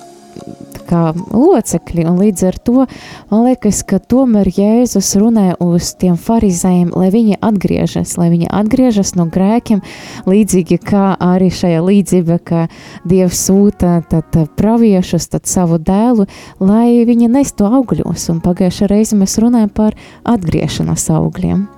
kā 0.91 1.01
locekļi, 1.15 2.05
un 2.11 2.19
līdz 2.21 2.45
ar 2.49 2.59
to 2.67 2.85
man 3.31 3.45
liekas, 3.47 3.83
ka 3.87 4.01
tomēr 4.03 4.51
Jēzus 4.51 5.13
runē 5.21 5.55
uz 5.63 5.93
tiem 6.01 6.17
farizējiem, 6.21 6.93
lai 6.97 7.11
viņi 7.15 7.39
atgriežas, 7.47 8.17
lai 8.21 8.31
viņi 8.33 8.51
atgriežas 8.61 9.15
no 9.19 9.29
grēkiem, 9.31 9.83
līdzīgi 10.31 10.81
kā 10.91 11.15
arī 11.23 11.51
šajā 11.55 11.83
līdzība, 11.87 12.39
ka 12.45 12.67
Dievs 13.09 13.45
sūta 13.47 14.01
tad 14.11 14.37
praviešus, 14.59 15.31
tad 15.33 15.51
savu 15.51 15.79
dēlu, 15.79 16.27
lai 16.63 17.03
viņi 17.09 17.31
nestu 17.31 17.69
augļos, 17.69 18.31
un 18.35 18.41
pagājušā 18.45 18.91
reize 18.91 19.19
mēs 19.19 19.39
runājam 19.43 19.71
par 19.75 19.99
atgriešanās 20.29 21.07
augļiem. 21.15 21.69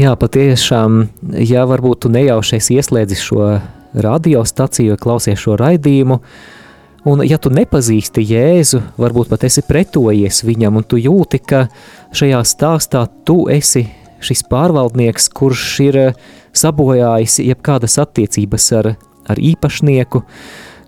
Jā, 0.00 0.14
patiešām, 0.16 1.02
ja 1.44 1.66
varbūt 1.68 2.06
tu 2.06 2.12
nejaušies 2.12 2.70
ieslēdzi 2.72 3.18
šo 3.20 3.50
radiostaciju, 3.90 4.96
klausies 5.00 5.42
šo 5.42 5.58
raidījumu, 5.60 6.20
uh, 6.20 6.59
Un, 7.08 7.22
ja 7.24 7.38
tu 7.40 7.48
nepazīsti 7.48 8.22
Jēzu, 8.28 8.82
varbūt 9.00 9.30
pat 9.30 9.46
esi 9.48 9.62
pretojies 9.64 10.42
viņam, 10.44 10.82
un 10.82 10.84
tu 10.84 10.98
jūti, 11.00 11.40
ka 11.40 11.64
šajā 12.12 12.42
stāstā 12.44 13.06
tu 13.24 13.46
esi 13.48 13.86
šis 14.20 14.42
pārvaldnieks, 14.50 15.30
kurš 15.32 15.62
ir 15.86 15.96
eh, 16.00 16.18
sabojājis 16.52 17.38
jebkādas 17.46 17.96
attiecības 18.02 18.66
ar, 18.76 18.90
ar 19.32 19.40
īpašnieku, 19.40 20.22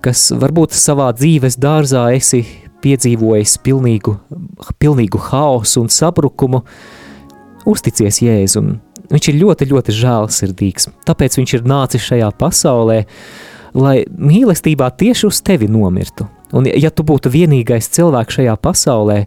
kas 0.04 0.26
varbūt 0.36 0.76
savā 0.76 1.08
dzīves 1.16 1.56
dārzā 1.62 2.10
esi 2.16 2.42
piedzīvojis 2.82 3.56
pilnīgu, 3.64 4.16
pilnīgu 4.82 5.20
haosu 5.30 5.84
un 5.84 5.92
sabrukumu, 5.92 6.64
uzticies 7.68 8.20
Jēzum. 8.24 8.74
Viņš 9.12 9.28
ir 9.28 9.38
ļoti, 9.38 9.68
ļoti 9.70 9.94
žēlsirdīgs, 9.96 10.88
tāpēc 11.06 11.38
viņš 11.38 11.56
ir 11.56 11.66
nācis 11.68 12.04
šajā 12.04 12.30
pasaulē, 12.40 13.02
lai 13.74 14.02
mīlestībā 14.06 14.90
tieši 14.98 15.26
uz 15.28 15.40
tevi 15.44 15.68
nomirtu. 15.70 16.26
Un 16.52 16.68
ja 16.68 16.90
tu 16.92 17.04
būtu 17.06 17.32
vienīgais 17.32 17.88
cilvēks 17.94 18.38
šajā 18.38 18.56
pasaulē, 18.60 19.22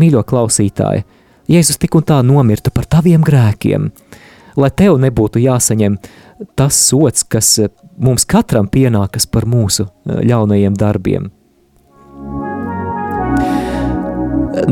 mīļo 0.00 0.24
klausītāji, 0.28 1.04
Jēzus 1.50 1.76
tik 1.82 1.96
un 1.98 2.04
tā 2.06 2.20
nomirtu 2.24 2.70
par 2.72 2.86
taviem 2.86 3.20
grēkiem, 3.26 3.88
lai 4.56 4.70
tev 4.78 4.94
nebūtu 5.02 5.42
jāsaņem 5.42 5.98
tas 6.56 6.78
sots, 6.86 7.26
kas 7.26 7.56
mums 7.98 8.24
katram 8.24 8.70
pienākas 8.70 9.26
par 9.26 9.44
mūsu 9.50 9.88
eh, 9.88 10.22
ļaunajiem 10.30 10.78
darbiem. 10.78 11.30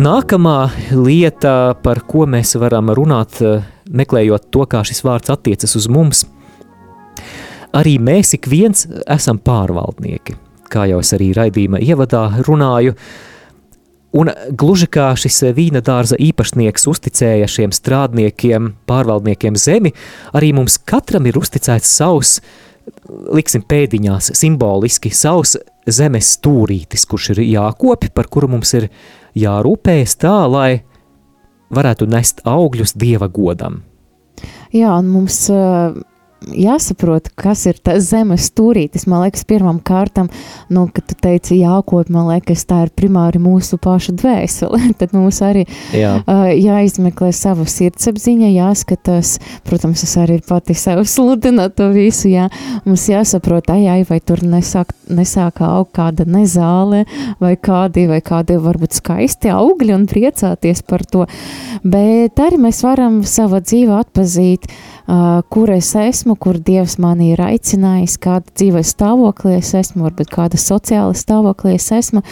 Nākamā 0.01 0.59
lieta, 0.95 1.75
par 1.83 2.05
ko 2.07 2.25
mēs 2.31 2.55
varam 2.63 2.93
runāt, 2.95 3.43
eh, 3.43 3.67
meklējot 3.91 4.49
to, 4.55 4.65
kā 4.71 4.85
šis 4.87 5.03
vārds 5.05 5.35
attiecas 5.35 5.77
uz 5.77 5.91
mums– 5.91 6.25
Arī 7.77 7.99
mēs 8.03 8.35
ik 8.35 8.49
viens 8.51 8.87
esam 9.07 9.39
pārvaldnieki, 9.39 10.35
kā 10.73 10.89
jau 10.91 11.01
es 11.03 11.13
arī 11.15 11.31
raidījuma 11.37 11.79
ievadā 11.83 12.25
runāju, 12.47 12.97
un 14.19 14.33
gluži 14.59 14.89
kā 14.91 15.13
šis 15.19 15.43
vīna 15.55 15.83
dārza 15.87 16.19
īpašnieks 16.19 16.89
uzticēja 16.91 17.47
šiem 17.51 17.75
strādniekiem, 17.75 18.73
pārvaldniekiem 18.91 19.59
zemi, 19.59 19.95
arī 20.35 20.51
mums 20.57 20.81
katram 20.83 21.31
ir 21.31 21.39
uzticēts 21.39 21.95
savs, 22.01 22.41
liksim 23.31 23.63
pēdiņās, 23.63 24.33
simboliski 24.41 25.13
savs 25.15 25.55
zemes 25.87 26.35
stūrītis, 26.37 27.07
kurš 27.07 27.33
ir 27.37 27.45
jākopi, 27.47 28.11
par 28.15 28.27
kuru 28.33 28.51
mums 28.57 28.75
ir 28.79 28.91
jārūpējas 29.39 30.19
tā, 30.19 30.37
lai 30.51 30.71
varētu 31.71 32.11
nest 32.11 32.43
augļus 32.49 32.97
Dieva 32.99 33.31
godam. 33.31 33.85
Jā, 34.75 34.91
un 34.97 35.11
mums 35.13 35.45
jāsaprot, 36.49 37.29
kas 37.39 37.67
ir 37.69 37.79
tas 37.85 38.05
zemes 38.09 38.49
stūrītis. 38.51 39.07
Man 39.11 39.25
liekas, 39.25 39.45
pirmam 39.49 39.81
kārtam, 39.85 40.31
nu, 40.73 40.87
kad 40.95 41.07
tu 41.11 41.17
teici 41.21 41.61
jākop, 41.61 42.11
man 42.13 42.31
liekas, 42.31 42.65
tā 42.69 42.85
ir 42.87 42.93
primāri 42.97 43.41
mūsu 43.43 43.79
pašu 43.83 44.15
dvēsele. 44.21 44.81
Tad 45.01 45.15
mums 45.17 45.41
arī 45.45 45.67
Jā. 45.97 46.17
uh, 46.25 46.47
jāizmeklē 46.55 47.31
savu 47.37 47.67
sirdsapziņa, 47.69 48.51
jāskatās, 48.55 49.37
protams, 49.69 50.05
es 50.07 50.17
arī 50.21 50.41
pati 50.47 50.77
sev 50.79 51.05
sludinu 51.09 51.69
to 51.77 51.91
visu, 51.95 52.31
jā. 52.33 52.49
Mums 52.87 53.07
jāsaprot, 53.11 53.71
ai, 53.75 53.85
ai, 53.93 54.01
vai 54.09 54.21
tur 54.25 54.45
nesāk, 54.47 54.95
nesāk 55.13 55.63
augt 55.67 55.95
kāda 55.99 56.27
nezāle, 56.29 57.05
vai 57.43 57.55
kādi, 57.61 58.07
vai 58.11 58.21
kādi 58.25 58.59
varbūt 58.61 59.01
skaisti 59.01 59.53
augļi 59.53 59.97
un 59.97 60.07
priecāties 60.11 60.85
par 60.89 61.05
to. 61.09 61.27
Bet 61.85 62.41
arī 62.41 62.61
mēs 62.61 62.83
varam 62.85 63.21
savu 63.27 63.61
dzīvi 63.65 63.95
atpazīt, 63.97 64.69
kur 65.51 65.71
es 65.75 65.91
esmu, 65.99 66.37
kur 66.39 66.59
Dievs 66.63 66.99
mani 67.03 67.33
ir 67.35 67.41
aicinājis, 67.43 68.19
kāda 68.23 68.53
dzīves 68.55 68.93
stāvoklī 68.95 69.57
es 69.59 69.73
esmu, 69.75 70.05
varbūt 70.07 70.31
kāda 70.35 70.61
sociāla 70.61 71.17
stāvoklī 71.19 71.75
es 71.79 71.89
esmu, 71.95 72.23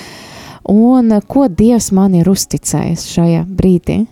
un 0.68 1.10
uh, 1.16 1.24
ko 1.24 1.48
Dievs 1.48 1.90
man 1.96 2.14
ir 2.18 2.28
uzticējis 2.30 3.08
šajā 3.14 3.42
brīdī. 3.48 4.04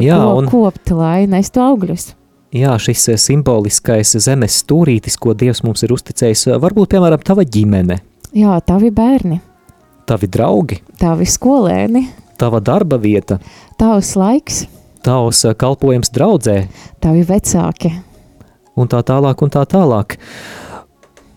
Jā, 0.00 0.18
ko 0.18 0.36
un... 0.40 0.50
kopt, 0.50 0.90
lai 0.90 1.24
nestu 1.30 1.62
augļus. 1.62 2.12
Jā, 2.54 2.74
šis 2.78 3.08
simboliskais 3.18 4.14
zemes 4.22 4.60
stūrītis, 4.62 5.16
ko 5.18 5.34
Dievs 5.38 5.64
mums 5.66 5.82
ir 5.86 5.94
uzticējis, 5.94 6.48
varbūt, 6.62 6.92
piemēram, 6.94 7.22
tava 7.26 7.46
ģimene. 7.46 7.98
Jā, 8.34 8.58
tavi 8.66 8.90
bērni. 8.94 9.40
Tavi 10.06 10.28
draugi. 10.28 10.82
Tavi 11.00 11.26
skolēni. 11.26 12.04
Tava 12.38 12.60
darba 12.62 12.98
vieta. 13.00 13.38
Tavs 13.78 14.12
laiks 14.18 14.64
tavs 15.04 15.44
eh, 15.44 15.54
kalpojums 15.58 16.12
draudzē. 16.14 16.56
Tavi 17.04 17.22
vecāki. 17.28 17.92
Un 18.74 18.90
tā 18.90 19.04
tālāk, 19.06 19.44
un 19.44 19.54
tā 19.54 19.62
tālāk. 19.70 20.18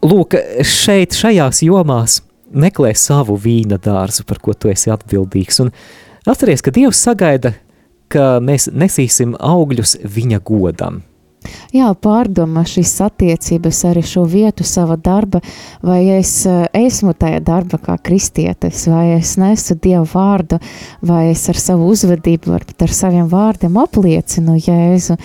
Lūk, 0.07 0.33
šeit, 0.65 1.13
šajās 1.17 1.61
jomās 1.65 2.21
meklē 2.47 2.93
savu 2.97 3.35
vīna 3.37 3.77
dārzu, 3.81 4.25
par 4.25 4.39
ko 4.41 4.55
tu 4.55 4.71
esi 4.71 4.89
atbildīgs. 4.93 5.61
Un 5.65 5.73
atceries, 6.29 6.63
ka 6.65 6.73
Dievs 6.73 7.01
sagaida 7.03 7.53
ka 8.11 8.37
mēs 8.43 8.69
nesīsim 8.71 9.35
augļus 9.39 9.97
viņa 10.03 10.41
godam. 10.47 11.01
Jā, 11.75 11.91
pārdomā 12.01 12.63
šīs 12.67 12.93
attiecības 13.05 13.83
arī 13.89 14.03
šo 14.05 14.25
vietu 14.29 14.65
sava 14.67 14.97
darba, 14.97 15.41
vai 15.85 16.01
es 16.17 16.31
eh, 16.49 16.65
esmu 16.77 17.15
tajā 17.17 17.41
darba 17.45 17.79
kā 17.81 17.97
kristietis, 18.01 18.85
vai 18.91 19.17
es 19.17 19.35
nesu 19.41 19.77
Dievu 19.81 20.07
vārdu, 20.13 20.61
vai 21.05 21.27
es 21.31 21.45
ar 21.51 21.59
savu 21.59 21.91
uzvedību, 21.93 22.53
varbūt 22.55 22.87
ar 22.87 22.95
saviem 22.95 23.29
vārdiem 23.31 23.77
apliecinu 23.81 24.57
Jēzu, 24.57 25.17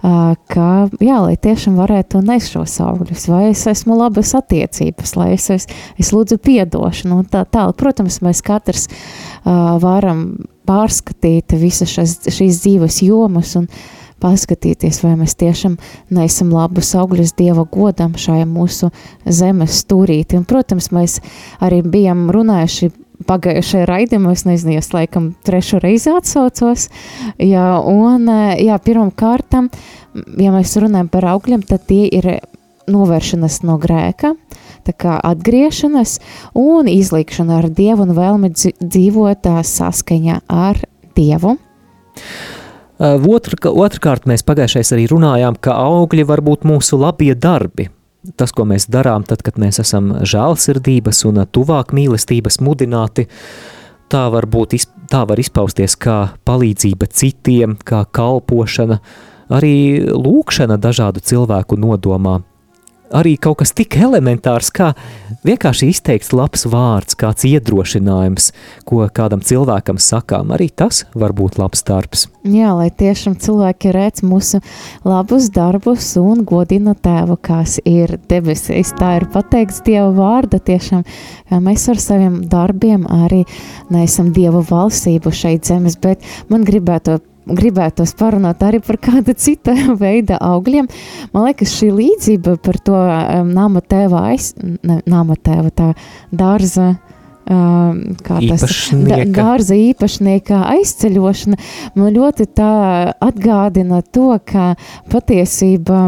ka, 0.00 0.66
jā, 1.02 1.18
lai 1.20 1.34
tiešām 1.36 1.76
varētu 1.76 2.22
nest 2.24 2.54
šos 2.54 2.78
augļus, 2.84 3.26
vai 3.28 3.42
es 3.50 3.66
esmu 3.68 3.98
labas 3.98 4.32
attiecības, 4.38 5.14
lai 5.18 5.32
es, 5.34 5.50
es, 5.52 5.68
es 6.00 6.12
lūdzu 6.16 6.40
piedošanu 6.40 7.20
un 7.20 7.28
tā 7.28 7.44
tālāk. 7.44 7.76
Protams, 7.80 8.20
mēs 8.24 8.40
katrs 8.44 8.88
uh, 8.88 9.76
varam 9.82 10.24
pārskatīt 10.68 11.56
visas 11.60 11.92
šīs 11.92 12.62
dzīves 12.64 13.02
jomas 13.04 13.56
un 13.60 13.68
paskatīties, 14.20 15.02
vai 15.04 15.16
mēs 15.20 15.36
tiešām 15.40 15.76
neesam 16.14 16.52
labus 16.54 16.92
augļus 16.98 17.34
Dieva 17.38 17.66
godam 17.70 18.16
šajā 18.18 18.46
mūsu 18.48 18.90
zemes 19.26 19.80
stūrīti. 19.84 20.38
Un, 20.40 20.48
protams, 20.48 20.90
mēs 20.94 21.20
arī 21.64 21.82
bijām 21.86 22.28
runājuši 22.34 22.90
pagājušajā 23.28 23.88
raidījumā, 23.88 24.32
es 24.36 24.46
nezinu, 24.48 24.78
es 24.80 24.92
laikam 24.94 25.32
trešo 25.46 25.80
reizi 25.82 26.12
atsaucos, 26.12 26.88
jā, 27.36 27.66
un, 27.84 28.28
jā, 28.60 28.78
pirmam 28.84 29.10
kārtam, 29.12 29.68
ja 30.40 30.54
mēs 30.54 30.76
runājam 30.80 31.10
par 31.12 31.28
augļiem, 31.34 31.64
tad 31.68 31.84
tie 31.90 32.06
ir 32.08 32.30
novēršanas 32.90 33.60
no 33.68 33.76
grēka, 33.80 34.34
tā 34.86 34.94
kā 34.96 35.18
atgriešanas 35.30 36.18
un 36.58 36.88
izlikšana 36.90 37.60
ar 37.60 37.68
Dievu 37.70 38.06
un 38.08 38.16
vēlmi 38.16 38.52
dzīvot 38.56 39.50
saskaņā 39.68 40.40
ar 40.48 40.80
Dievu. 41.16 41.58
Otr, 43.00 43.56
otrkārt, 43.64 44.26
mēs 44.28 44.44
pagājušais 44.44 44.92
arī 44.92 45.06
runājām, 45.08 45.56
ka 45.56 45.72
augļi 45.72 46.26
var 46.28 46.42
būt 46.44 46.66
mūsu 46.68 46.98
labie 47.00 47.32
darbi. 47.32 47.88
Tas, 48.36 48.52
ko 48.52 48.66
mēs 48.68 48.84
darām, 48.92 49.24
tad, 49.24 49.40
kad 49.40 49.56
mēs 49.56 49.80
esam 49.80 50.12
žēlsirdības 50.28 51.22
un 51.30 51.40
tuvāk 51.48 51.94
mīlestības 51.96 52.60
mudināti, 52.60 53.24
tā 54.12 54.26
var, 54.28 54.44
būt, 54.44 54.76
tā 55.08 55.22
var 55.24 55.40
izpausties 55.40 55.96
kā 55.96 56.18
palīdzība 56.44 57.08
citiem, 57.08 57.78
kā 57.80 58.02
kalpošana, 58.04 59.00
arī 59.48 60.04
lūkšana 60.12 60.76
dažādu 60.76 61.24
cilvēku 61.24 61.80
nodomā 61.80 62.42
arī 63.14 63.36
kaut 63.40 63.60
kas 63.60 63.72
tik 63.76 63.96
elementārs, 64.00 64.70
kā 64.74 64.92
vienkārši 65.46 65.90
izteikts 65.92 66.32
labs 66.36 66.66
vārds, 66.70 67.16
kāds 67.18 67.46
iedrošinājums, 67.48 68.50
ko 68.88 69.02
kādam 69.14 69.42
cilvēkam 69.44 70.00
sakām. 70.00 70.52
Arī 70.54 70.70
tas 70.70 71.04
var 71.14 71.34
būt 71.36 71.58
labs 71.60 71.84
darbs. 71.86 72.26
Jā, 72.46 72.72
lai 72.76 72.88
tiešām 72.88 73.36
cilvēki 73.40 73.92
redz 73.94 74.24
mūsu 74.24 74.62
labus 75.04 75.50
darbus 75.54 76.12
un 76.20 76.44
godina 76.48 76.94
tēvu, 76.96 77.36
kas 77.42 77.78
ir 77.84 78.16
debesīs. 78.30 78.94
Tā 78.98 79.16
ir 79.20 79.28
pateikts 79.32 79.82
Dieva 79.86 80.10
vārda 80.16 80.60
tiešām, 80.62 81.04
ka 81.50 81.60
mēs 81.62 81.88
ar 81.92 82.00
saviem 82.00 82.40
darbiem 82.50 83.06
arī 83.26 83.42
neesam 83.92 84.32
Dieva 84.36 84.62
valstību 84.66 85.32
šeit 85.34 85.68
zemes, 85.68 85.98
bet 86.00 86.24
man 86.48 86.64
gribētu 86.68 87.18
gribētos 87.56 88.14
parunāt 88.18 88.62
arī 88.66 88.80
par 88.84 88.98
kāda 89.02 89.34
cita 89.38 89.74
veida 90.02 90.40
augļiem. 90.44 90.88
Man 91.34 91.48
liekas, 91.48 91.76
šī 91.80 91.92
līdzība 91.96 92.56
par 92.64 92.80
to 92.84 92.96
um, 92.96 93.52
nama 93.56 93.82
tēva 93.82 94.26
aiz, 94.32 94.52
ne, 94.60 95.00
nama 95.06 95.38
tēva 95.38 95.72
tā 95.74 95.92
dārza. 96.30 96.94
Um, 97.50 98.12
kā 98.22 98.36
tas 98.44 98.62
dārza 99.34 99.74
īpašnieka 99.74 100.60
aizceļošana 100.70 101.56
man 101.98 102.12
ļoti 102.14 102.46
tā 102.54 102.74
atgādina 103.26 104.04
to, 104.06 104.34
ka 104.46 104.74
patiesībā 105.10 106.02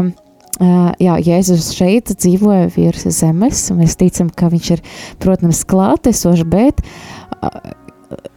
Uh, 0.61 0.91
jā, 1.01 1.15
Jēzus 1.17 1.71
šeit 1.73 2.11
dzīvoja 2.13 2.67
virs 2.75 3.07
zemes. 3.17 3.63
Mēs 3.73 3.95
ticam, 3.97 4.27
ka 4.29 4.51
viņš 4.53 4.67
ir, 4.75 4.83
protams, 5.23 5.63
klātesošs, 5.65 6.45
bet 6.45 6.83
uh, 6.83 7.73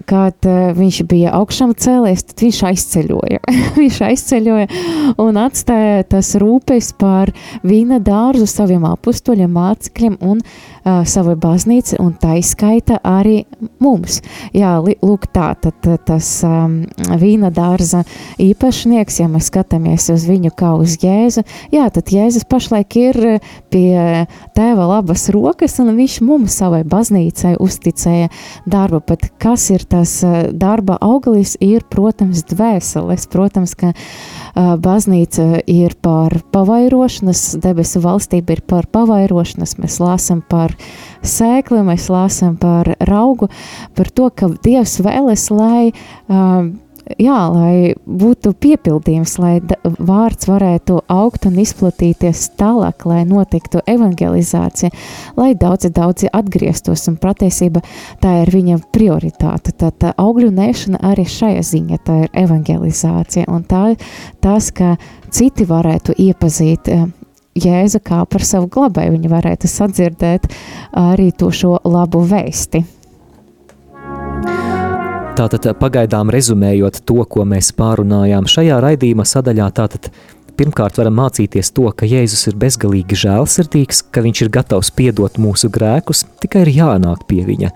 kad 0.07 0.49
uh, 0.49 0.71
viņš 0.77 1.01
bija 1.11 1.35
augšām 1.39 1.75
cēlies, 1.79 2.25
tad 2.29 2.45
viņš 2.45 2.61
aizceļoja. 2.71 3.43
viņš 3.81 4.01
aizceļoja 4.11 4.69
un 5.23 5.41
atstāja 5.43 6.07
tas 6.17 6.35
rūpes 6.41 6.93
par 7.01 7.33
vīna 7.67 8.01
dārzu 8.05 8.49
saviem 8.51 8.87
apstuļiem, 8.89 9.53
mācekļiem 9.57 10.19
un 10.21 10.43
uh, 10.43 10.76
savai 10.87 11.35
baznīcai, 11.41 11.99
un 12.03 12.13
tā 12.21 12.37
izskaita 12.41 13.01
arī 13.07 13.41
mums. 13.83 14.21
Jā, 14.55 14.77
lūk, 14.83 15.27
tā 15.35 15.51
tad 15.61 15.87
tas 16.07 16.29
um, 16.47 16.79
vīna 17.21 17.51
dārza 17.55 18.05
īpašnieks, 18.43 19.21
ja 19.23 19.29
mēs 19.31 19.51
skatāmies 19.51 20.09
uz 20.15 20.27
viņu 20.29 20.53
kā 20.57 20.73
uz 20.79 20.99
Jēzu, 21.03 21.43
jā, 21.75 21.89
tad 21.93 22.13
Jēzus 22.15 22.47
pašlaik 22.49 22.97
ir 23.01 23.21
pie 23.73 24.27
tēva 24.57 24.87
labas 24.93 25.27
rokas, 25.35 25.79
un 25.83 25.95
viņš 25.97 26.21
mums 26.27 26.57
savai 26.61 26.83
baznīcai 26.87 27.57
uzticēja 27.63 28.31
darbu, 28.71 29.03
bet 29.09 29.29
kas 29.43 29.69
ir 29.75 29.87
tas 29.89 30.19
eh, 30.27 30.37
darba 30.53 30.99
auglis 31.03 31.57
ir, 31.61 31.85
protams, 31.91 32.45
dvēseles. 32.47 33.27
Protams, 33.33 33.75
ka 33.79 33.93
uh, 33.93 34.77
baznīca 34.81 35.63
ir 35.69 35.97
par 36.03 36.39
pavairošanas, 36.55 37.57
debesu 37.63 38.01
valstība 38.05 38.57
ir 38.57 38.63
par 38.69 38.89
pavairošanas. 38.93 39.77
Mēs 39.81 39.99
lāsam 40.03 40.43
par 40.47 40.76
sēkli, 41.27 41.83
mēs 41.87 42.09
lāsam 42.13 42.57
par 42.61 42.95
raugu, 43.09 43.51
par 43.97 44.11
to, 44.11 44.31
ka 44.31 44.51
Dievs 44.65 44.99
vēlas, 45.05 45.49
lai 45.55 45.91
uh, 45.93 46.67
jā, 47.21 47.39
lai 47.53 47.95
būtu 48.07 48.53
piepildījums, 48.61 49.37
lai 49.43 49.55
vārds 49.85 50.49
varētu 50.49 50.99
augt 51.13 51.47
un 51.49 51.59
izplatīties 51.63 52.43
tālāk, 52.59 53.07
lai 53.09 53.23
notiktu 53.29 53.83
evangelizācija, 53.87 54.91
lai 55.39 55.53
daudzi, 55.59 55.91
daudzi 55.95 56.31
atgrieztos, 56.35 57.07
un 57.11 57.19
patiesība 57.23 57.83
tā 58.23 58.41
ir 58.45 58.53
viņa 58.55 58.81
prioritāte. 58.95 59.75
Tā, 59.77 59.93
tā 59.93 60.15
augļu 60.19 60.51
nēšana 60.57 61.03
arī 61.13 61.27
šajā 61.31 61.63
ziņā, 61.71 62.01
tā 62.07 62.19
ir 62.25 62.43
evangelizācija, 62.47 63.47
un 63.53 63.67
tā, 63.69 63.85
tas, 64.45 64.73
ka 64.75 64.97
citi 65.31 65.67
varētu 65.69 66.17
iepazīt 66.27 66.93
eh, 66.93 67.07
Jēzu 67.57 68.03
kā 68.05 68.21
par 68.29 68.45
savu 68.45 68.69
glabēju, 68.73 69.15
viņi 69.17 69.33
varētu 69.33 69.71
sadzirdēt 69.71 70.51
arī 70.97 71.31
to 71.33 71.49
šo 71.55 71.79
labu 71.89 72.21
vēsti. 72.29 72.83
Tātad 75.37 75.67
pagaidām 75.77 76.31
rezumējot 76.33 77.03
to, 77.09 77.19
ko 77.29 77.45
mēs 77.49 77.69
pārunājām 77.77 78.47
šajā 78.49 78.79
raidījuma 78.81 79.25
sadaļā, 79.29 79.69
tātad 79.77 80.09
pirmkārt 80.57 80.97
varam 81.01 81.19
mācīties 81.21 81.73
to, 81.77 81.91
ka 81.93 82.09
Jēzus 82.09 82.47
ir 82.49 82.57
bezgalīgi 82.61 83.19
žēlsirdīgs, 83.27 84.01
ka 84.13 84.25
viņš 84.25 84.43
ir 84.47 84.53
gatavs 84.55 84.93
piedot 84.97 85.37
mūsu 85.41 85.69
grēkus, 85.73 86.25
tikai 86.41 86.65
ir 86.65 86.73
jānāk 86.79 87.27
pie 87.29 87.43
viņa. 87.49 87.73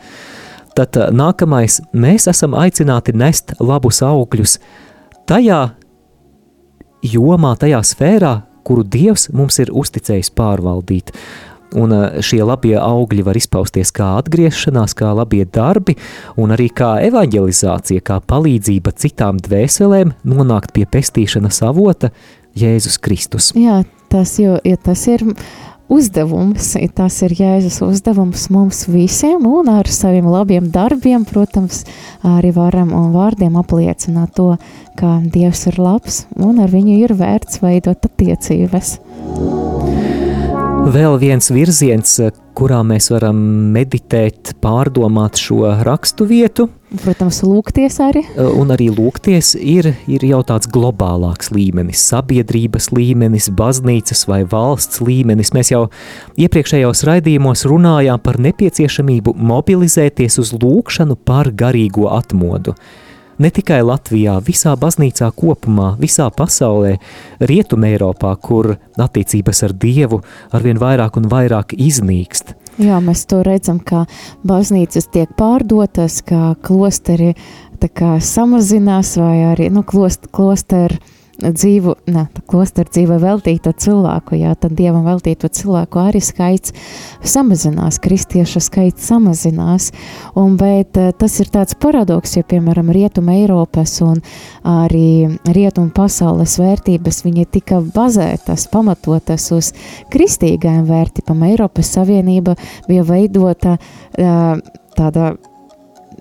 Tad 0.79 0.97
nākamais, 1.13 1.81
mēs 1.93 2.29
esam 2.31 2.57
aicināti 2.57 3.13
nest 3.13 3.53
labus 3.61 4.01
augļus 4.07 4.57
tajā 5.29 5.61
jomā, 7.05 7.57
tajā 7.61 7.83
sfērā, 7.93 8.35
kuru 8.71 8.87
Dievs 8.87 9.27
mums 9.35 9.59
ir 9.59 9.73
uzticējis 9.75 10.31
pārvaldīt. 10.39 11.11
Un 11.79 11.95
eh, 11.95 12.21
šie 12.23 12.41
labie 12.47 12.77
augļi 12.79 13.25
var 13.27 13.39
izpausties 13.39 13.91
kā 13.95 14.13
atgriešanās, 14.21 14.95
kā 14.99 15.11
labie 15.15 15.43
darbi, 15.47 15.97
un 16.39 16.55
arī 16.55 16.69
kā 16.75 16.97
evanģelizācija, 17.07 18.03
kā 18.07 18.21
palīdzība 18.31 18.95
citām 18.99 19.43
dvēselēm 19.43 20.15
nonākt 20.27 20.75
pie 20.77 20.87
pestīšanas 20.87 21.63
avota 21.67 22.13
Jēzus 22.59 22.99
Kristus. 23.03 23.51
Jā, 23.59 23.83
tas, 24.11 24.37
jo, 24.43 24.59
ja 24.67 24.79
tas 24.79 25.07
ir 25.11 25.27
uzdevums, 25.91 26.73
tas 26.97 27.21
ir 27.27 27.35
Jēzus 27.37 27.81
uzdevums 27.85 28.47
mums 28.55 28.85
visiem, 28.91 29.47
un 29.47 29.71
ar 29.73 29.91
saviem 29.91 30.29
labiem 30.31 30.71
darbiem, 30.73 31.27
protams, 31.29 31.85
arī 32.27 32.55
varam 32.57 32.95
un 32.97 33.11
vārdiem 33.17 33.59
apliecināt 33.61 34.37
to, 34.39 34.55
ka 35.01 35.19
Dievs 35.33 35.67
ir 35.71 35.81
labs, 35.83 36.25
un 36.37 36.63
ar 36.63 36.71
viņu 36.73 37.01
ir 37.05 37.17
vērts 37.19 37.63
veidot 37.65 38.11
attiecības. 38.11 38.99
Vēl 40.81 41.19
viens 41.21 41.51
virziens, 41.53 42.15
kurā 42.57 42.79
mēs 42.87 43.11
varam 43.13 43.37
meditēt, 43.75 44.55
pārdomāt 44.65 45.37
šo 45.39 45.69
rakstu 45.85 46.25
vietu. 46.25 46.67
Protams, 47.03 47.43
lūgties 47.45 47.99
arī. 48.03 48.23
Un 48.41 48.73
arī 48.73 48.89
lūgties 48.91 49.53
ir, 49.61 49.91
ir 50.11 50.25
jau 50.27 50.41
tāds 50.49 50.71
globālāks 50.73 51.53
līmenis, 51.53 52.01
sabiedrības 52.11 52.91
līmenis, 52.97 53.51
baznīcas 53.55 54.25
vai 54.31 54.41
valsts 54.49 55.03
līmenis. 55.05 55.53
Mēs 55.55 55.71
jau 55.75 55.85
iepriekšējos 56.41 57.05
raidījumos 57.11 57.67
runājām 57.71 58.25
par 58.25 58.41
nepieciešamību 58.41 59.37
mobilizēties 59.37 60.41
uz 60.43 60.57
lūgšanu 60.57 61.21
par 61.29 61.53
garīgo 61.53 62.09
atmodu 62.17 62.75
ne 63.41 63.51
tikai 63.51 63.81
Latvijā, 63.87 64.37
visā 64.45 64.77
baznīcā 64.79 65.31
kopumā, 65.37 65.95
visā 66.01 66.29
pasaulē, 66.35 66.97
Rietumē 67.41 67.95
Eiropā, 67.95 68.35
kur 68.37 68.75
attiecības 69.01 69.65
ar 69.67 69.77
Dievu 69.85 70.21
arvien 70.57 70.81
vairāk 70.81 71.19
un 71.21 71.29
vairāk 71.33 71.75
iznīkst. 71.77 72.55
Jā, 72.81 73.01
mēs 73.05 73.27
to 73.29 73.43
redzam, 73.45 73.81
ka 73.81 74.07
baznīcas 74.47 75.11
tiek 75.13 75.33
pārdotas, 75.37 76.21
ka 76.25 76.55
klosteri 76.65 77.35
kā, 77.81 78.19
samazinās, 78.21 79.17
vai 79.21 79.37
arī 79.53 79.71
nu, 79.73 79.83
klost, 79.89 80.29
klosteru 80.33 81.01
dzīvu, 81.41 81.95
ne, 82.13 82.25
klosteru 82.51 82.91
dzīvē 82.93 83.19
veltīto 83.23 83.73
cilvēku, 83.73 84.37
jā, 84.41 84.53
tad 84.59 84.75
dievam 84.79 85.07
veltīto 85.07 85.49
cilvēku 85.49 86.01
arī 86.03 86.23
skaits 86.25 86.75
samazinās, 87.27 88.01
kristiešu 88.03 88.63
skaits 88.65 89.09
samazinās, 89.11 89.91
un, 90.39 90.57
bet 90.61 90.99
eh, 91.01 91.11
tas 91.17 91.39
ir 91.43 91.51
tāds 91.53 91.77
paradoks, 91.81 92.37
jo, 92.39 92.45
piemēram, 92.51 92.93
rietuma 92.95 93.39
Eiropas 93.41 93.97
un 94.05 94.21
arī 94.67 95.39
rietuma 95.49 95.93
pasaules 95.97 96.59
vērtības, 96.61 97.23
viņi 97.27 97.47
tika 97.59 97.81
bazētas, 97.85 98.69
pamatotas 98.73 99.51
uz 99.57 99.73
kristīgajām 100.13 100.87
vērtībām. 100.89 101.47
Eiropas 101.51 101.95
Savienība 101.97 102.57
bija 102.89 103.07
veidota 103.09 103.77
eh, 103.77 104.59
tāda 104.97 105.35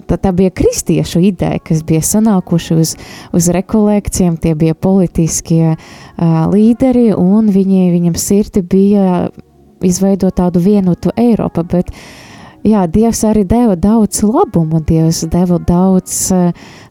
tā, 0.09 0.17
tā 0.21 0.33
bija 0.35 0.53
kristiešu 0.55 1.21
ideja, 1.29 1.59
kas 1.63 1.83
bija 1.87 2.01
sanākuši 2.05 2.79
uz, 2.81 2.95
uz 3.35 3.49
rekolekcijām, 3.55 4.37
tie 4.41 4.55
bija 4.59 4.75
politiskie 4.75 5.75
uh, 5.75 6.39
līderi, 6.51 7.11
un 7.15 7.51
viņi, 7.53 7.91
viņam 7.95 8.17
sirdi 8.19 8.63
bija 8.65 9.29
izveidot 9.85 10.35
tādu 10.35 10.63
vienotu 10.63 11.13
Eiropu, 11.15 11.63
bet 11.63 11.93
jā, 12.67 12.83
Dievs 12.91 13.23
arī 13.27 13.45
deva 13.47 13.77
daudz 13.79 14.23
labumu, 14.25 14.81
Dievs 14.83 15.21
deva 15.31 15.61
daudz, 15.63 16.17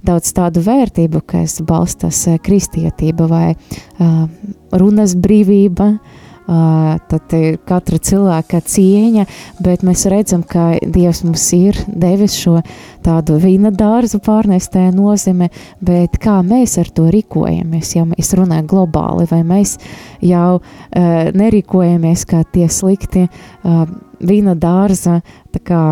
daudz 0.07 0.33
tādu 0.37 0.63
vērtību, 0.65 1.21
kas 1.29 1.59
balstās 1.61 2.25
kristietība 2.45 3.29
vai 3.29 3.45
uh, 3.53 4.25
runas 4.73 5.19
brīvība, 5.19 5.93
uh, 5.99 6.25
tad 6.49 7.33
ir 7.37 7.59
katra 7.69 7.99
cilvēka 8.01 8.63
cieņa, 8.65 9.27
bet 9.61 9.83
mēs 9.85 10.07
redzam, 10.09 10.41
ka 10.49 10.79
Dievs 10.81 11.21
mums 11.27 11.45
ir 11.53 11.77
devis 11.89 12.39
šo 12.41 12.63
tādu 13.05 13.37
vīna 13.43 13.69
dārzu 13.75 14.21
pārnestē 14.25 14.87
nozīme, 14.97 15.51
bet 15.85 16.17
kā 16.23 16.39
mēs 16.47 16.79
ar 16.81 16.89
to 16.89 17.11
rīkojamies, 17.13 17.93
ja 17.99 18.07
mēs 18.09 18.33
runājam 18.39 18.71
globāli, 18.71 19.29
vai 19.29 19.43
mēs 19.45 19.77
jau 20.25 20.57
uh, 20.57 21.29
nerīkojamies 21.37 22.25
kā 22.29 22.43
tie 22.49 22.71
slikti 22.73 23.27
uh, 23.29 23.85
vīna 24.25 24.57
dārza, 24.57 25.21
kā 25.69 25.85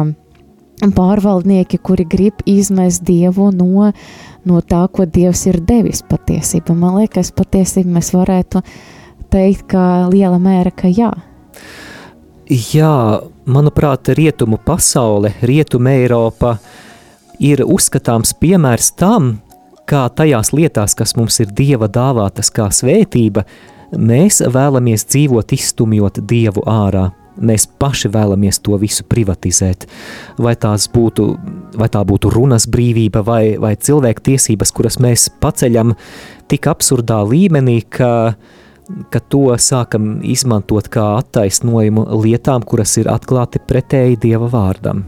pārvaldnieki, 0.96 1.78
kuri 1.84 2.04
grib 2.08 2.40
izmest 2.48 3.04
Dievu 3.04 3.50
no, 3.52 3.92
no 4.48 4.60
tā, 4.64 4.86
ko 4.88 5.04
Dievs 5.04 5.48
ir 5.50 5.60
devis 5.60 6.04
patiesība. 6.06 6.76
Man 6.76 7.02
liekas, 7.02 7.32
patiesība 7.36 7.98
mēs 7.98 8.14
varētu 8.16 8.62
uh, 8.62 8.76
teikt, 9.30 9.68
ka 9.74 10.06
liela 10.12 10.38
mēra, 10.42 10.72
ka 10.74 10.90
jā. 10.90 11.12
Jā, 12.46 13.20
manuprāt, 13.46 14.08
rietumu 14.14 14.58
pasaule, 14.62 15.32
rietumu 15.42 15.90
Eiropa 15.90 16.52
ir 17.42 17.64
uzskatāms 17.66 18.36
piemērs 18.38 18.92
tam, 18.94 19.32
kā 19.90 20.04
tajās 20.14 20.52
lietās, 20.54 20.94
kas 20.94 21.16
mums 21.18 21.40
ir 21.42 21.50
Dieva 21.50 21.88
dāvātas 21.90 22.52
kā 22.54 22.68
svētība, 22.70 23.42
mēs 23.98 24.44
vēlamies 24.46 25.06
dzīvot 25.10 25.54
izstumjot 25.56 26.20
Dievu 26.22 26.62
ārā. 26.70 27.08
Mēs 27.36 27.66
paši 27.66 28.08
vēlamies 28.14 28.62
to 28.64 28.78
visu 28.80 29.04
privatizēt. 29.04 29.88
Vai, 30.38 30.54
būtu, 30.94 31.26
vai 31.76 31.88
tā 31.92 32.04
būtu 32.06 32.30
runas 32.32 32.64
brīvība 32.70 33.24
vai, 33.26 33.42
vai 33.60 33.74
cilvēku 33.74 34.22
tiesības, 34.30 34.72
kuras 34.72 35.00
mēs 35.02 35.26
paceļam 35.42 35.92
tik 36.48 36.70
absurdā 36.70 37.18
līmenī, 37.26 37.82
ka 37.90 38.12
uh, 38.30 38.62
ka 39.10 39.20
to 39.32 39.56
sākam 39.60 40.16
izmantot 40.26 40.88
kā 40.92 41.04
attaisnojumu 41.20 42.06
lietām, 42.22 42.64
kuras 42.66 42.96
ir 43.00 43.10
atklāti 43.12 43.62
pretēji 43.62 44.20
Dieva 44.26 44.48
vārdam. 44.52 45.04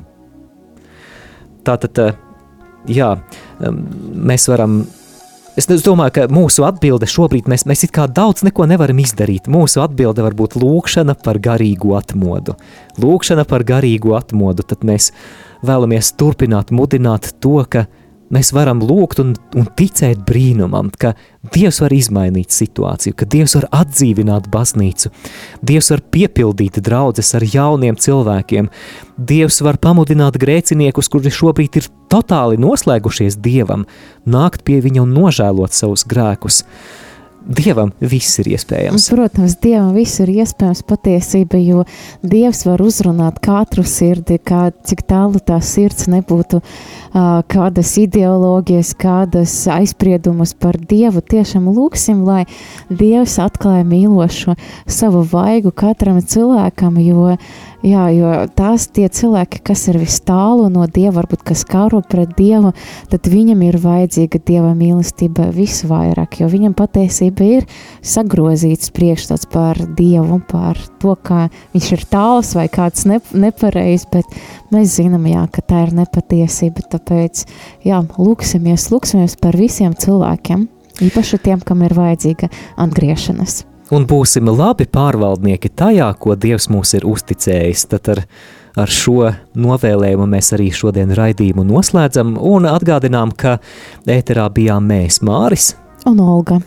Tātad, 1.66 2.00
jā, 2.88 3.10
mēs 3.60 4.48
varam 4.50 4.80
Es 5.58 5.66
domāju, 5.66 6.12
ka 6.14 6.24
mūsu 6.30 6.62
atbilde 6.62 7.08
šobrīd 7.10 7.48
mēs, 7.50 7.64
mēs 7.66 7.80
it 7.82 7.90
kā 7.90 8.04
daudz 8.06 8.44
neko 8.46 8.68
nevaram 8.70 9.00
izdarīt. 9.02 9.48
Mūsu 9.50 9.80
atbilde 9.82 10.22
var 10.22 10.36
būt 10.38 10.54
lūkšana 10.54 11.16
par 11.18 11.40
garīgu 11.42 11.96
atmodu. 11.98 12.54
Lūkšana 13.02 13.42
par 13.48 13.64
garīgu 13.66 14.14
atmodu, 14.14 14.62
tad 14.62 14.86
mēs 14.86 15.10
vēlamies 15.66 16.12
turpināt 16.14 16.70
mudināt 16.70 17.32
to, 17.42 17.56
ka 17.66 17.88
mēs 18.34 18.52
varam 18.56 18.80
lūgt 18.84 19.22
un, 19.22 19.32
un 19.56 19.66
ticēt 19.78 20.22
brīnumam, 20.28 20.90
ka 21.00 21.14
Dievs 21.54 21.80
var 21.80 21.94
izmainīt 21.94 22.52
situāciju, 22.52 23.16
ka 23.16 23.28
Dievs 23.30 23.56
var 23.56 23.68
atdzīvināt 23.80 24.50
baznīcu, 24.52 25.12
Dievs 25.64 25.90
var 25.94 26.04
piepildīt 26.12 26.80
draudzes 26.84 27.32
ar 27.38 27.46
jauniem 27.46 27.96
cilvēkiem, 27.96 28.70
Dievs 29.16 29.62
var 29.64 29.80
pamudināt 29.82 30.38
grēciniekus, 30.40 31.10
kuri 31.12 31.32
šobrīd 31.32 31.80
ir 31.80 31.90
totāli 32.12 32.60
noslēgušies 32.60 33.40
Dievam, 33.44 33.86
nākt 34.28 34.64
pie 34.66 34.82
viņa 34.84 35.04
un 35.06 35.14
nožēlot 35.16 35.76
savus 35.76 36.04
grēkus. 36.08 36.64
Dievam 37.48 37.94
viss 38.04 38.36
ir 38.42 38.50
iespējams. 38.52 39.06
Protams, 39.08 39.54
Dievam 39.62 39.94
viss 39.96 40.20
ir 40.20 40.28
iespējams 40.28 40.82
patiesība, 40.84 41.56
jo 41.62 41.84
Dievs 42.20 42.66
var 42.68 42.82
uzrunāt 42.84 43.38
katru 43.44 43.84
sirdi, 43.88 44.36
kā, 44.36 44.66
cik 44.84 45.06
tālu 45.08 45.40
tā 45.40 45.56
sirds 45.64 46.10
nebūtu, 46.12 46.60
uh, 46.60 47.40
kādas 47.48 47.94
ideoloģijas, 48.02 48.92
kādas 49.00 49.54
aizspriedumus 49.78 50.52
par 50.60 50.76
Dievu. 50.76 51.24
Tiešām 51.24 51.70
lūksim, 51.72 52.20
lai 52.28 52.44
Dievs 52.92 53.38
atklāja 53.40 53.86
mīlošo 53.88 54.58
savu 54.84 55.24
vaigu 55.32 55.72
katram 55.72 56.20
cilvēkam, 56.20 57.00
jo 57.00 57.32
Jā, 57.86 58.08
jo 58.10 58.30
tās 58.58 58.88
tie 58.90 59.04
cilvēki, 59.06 59.60
kas 59.62 59.84
ir 59.86 60.00
vis 60.02 60.16
tālu 60.26 60.64
no 60.66 60.82
Dieva, 60.90 61.20
varbūt 61.20 61.44
kas 61.46 61.60
karo 61.62 62.00
pret 62.02 62.32
Dievu, 62.34 62.72
tad 63.06 63.28
viņam 63.30 63.62
ir 63.68 63.78
vajadzīga 63.78 64.40
Dieva 64.42 64.72
mīlestība 64.74 65.46
visvairāk, 65.54 66.40
jo 66.42 66.48
viņam 66.50 66.74
patiesība 66.74 67.46
ir 67.46 67.68
sagrozīts 68.02 68.90
priekšstats 68.98 69.46
par 69.54 69.78
Dievu 69.94 70.40
par 70.50 70.82
to, 70.98 71.14
kā 71.22 71.44
viņš 71.76 71.92
ir 71.94 72.04
tāls 72.10 72.52
vai 72.58 72.66
kāds 72.66 73.06
ne, 73.06 73.20
nepareizs, 73.46 74.10
bet 74.10 74.26
mēs 74.74 74.98
zinām, 74.98 75.30
jā, 75.30 75.46
ka 75.46 75.62
tā 75.62 75.86
ir 75.86 75.94
nepatiesība, 76.02 76.82
tāpēc, 76.98 77.46
jā, 77.86 78.02
lūksimies, 78.18 78.90
lūksimies 78.90 79.38
par 79.38 79.54
visiem 79.54 79.94
cilvēkiem, 79.94 80.66
īpaši 81.12 81.44
tiem, 81.46 81.62
kam 81.62 81.86
ir 81.86 81.94
vajadzīga 81.94 82.50
atgriešanās 82.74 83.62
un 83.94 84.06
būsim 84.08 84.48
labi 84.52 84.86
pārvaldnieki 84.90 85.70
tajā, 85.78 86.08
ko 86.20 86.36
Dievs 86.36 86.68
mūs 86.72 86.94
ir 86.98 87.06
uzticējis. 87.08 87.86
Tad 87.94 88.12
ar, 88.14 88.22
ar 88.84 88.92
šo 88.92 89.32
novēlējumu 89.58 90.28
mēs 90.28 90.52
arī 90.56 90.70
šodien 90.74 91.14
raidījumu 91.16 91.66
noslēdzam 91.68 92.36
un 92.36 92.68
atgādinām, 92.70 93.34
ka 93.36 93.58
ēterā 94.08 94.48
bijām 94.54 94.88
mēs 94.90 95.22
Māris 95.26 95.74
un 96.08 96.22
Olga. 96.24 96.60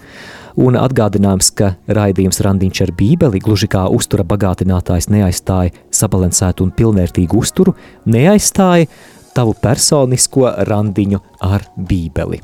Un 0.59 0.75
atgādinājums, 0.75 1.47
ka 1.55 1.69
raidījums 1.87 2.41
Randiņš 2.43 2.81
ar 2.83 2.91
Bībeli, 2.99 3.39
gluži 3.39 3.69
kā 3.71 3.85
uztura 3.87 4.25
bagātinātājs, 4.27 5.07
neaizstāja 5.13 5.71
sabalansētu 5.95 6.67
un 6.67 6.75
pilnvērtīgu 6.75 7.39
uzturu, 7.39 7.73
neaizstāja 8.11 8.91
tavu 9.31 9.55
personisko 9.63 10.51
randiņu 10.67 11.23
ar 11.47 11.65
Bībeli. 11.79 12.43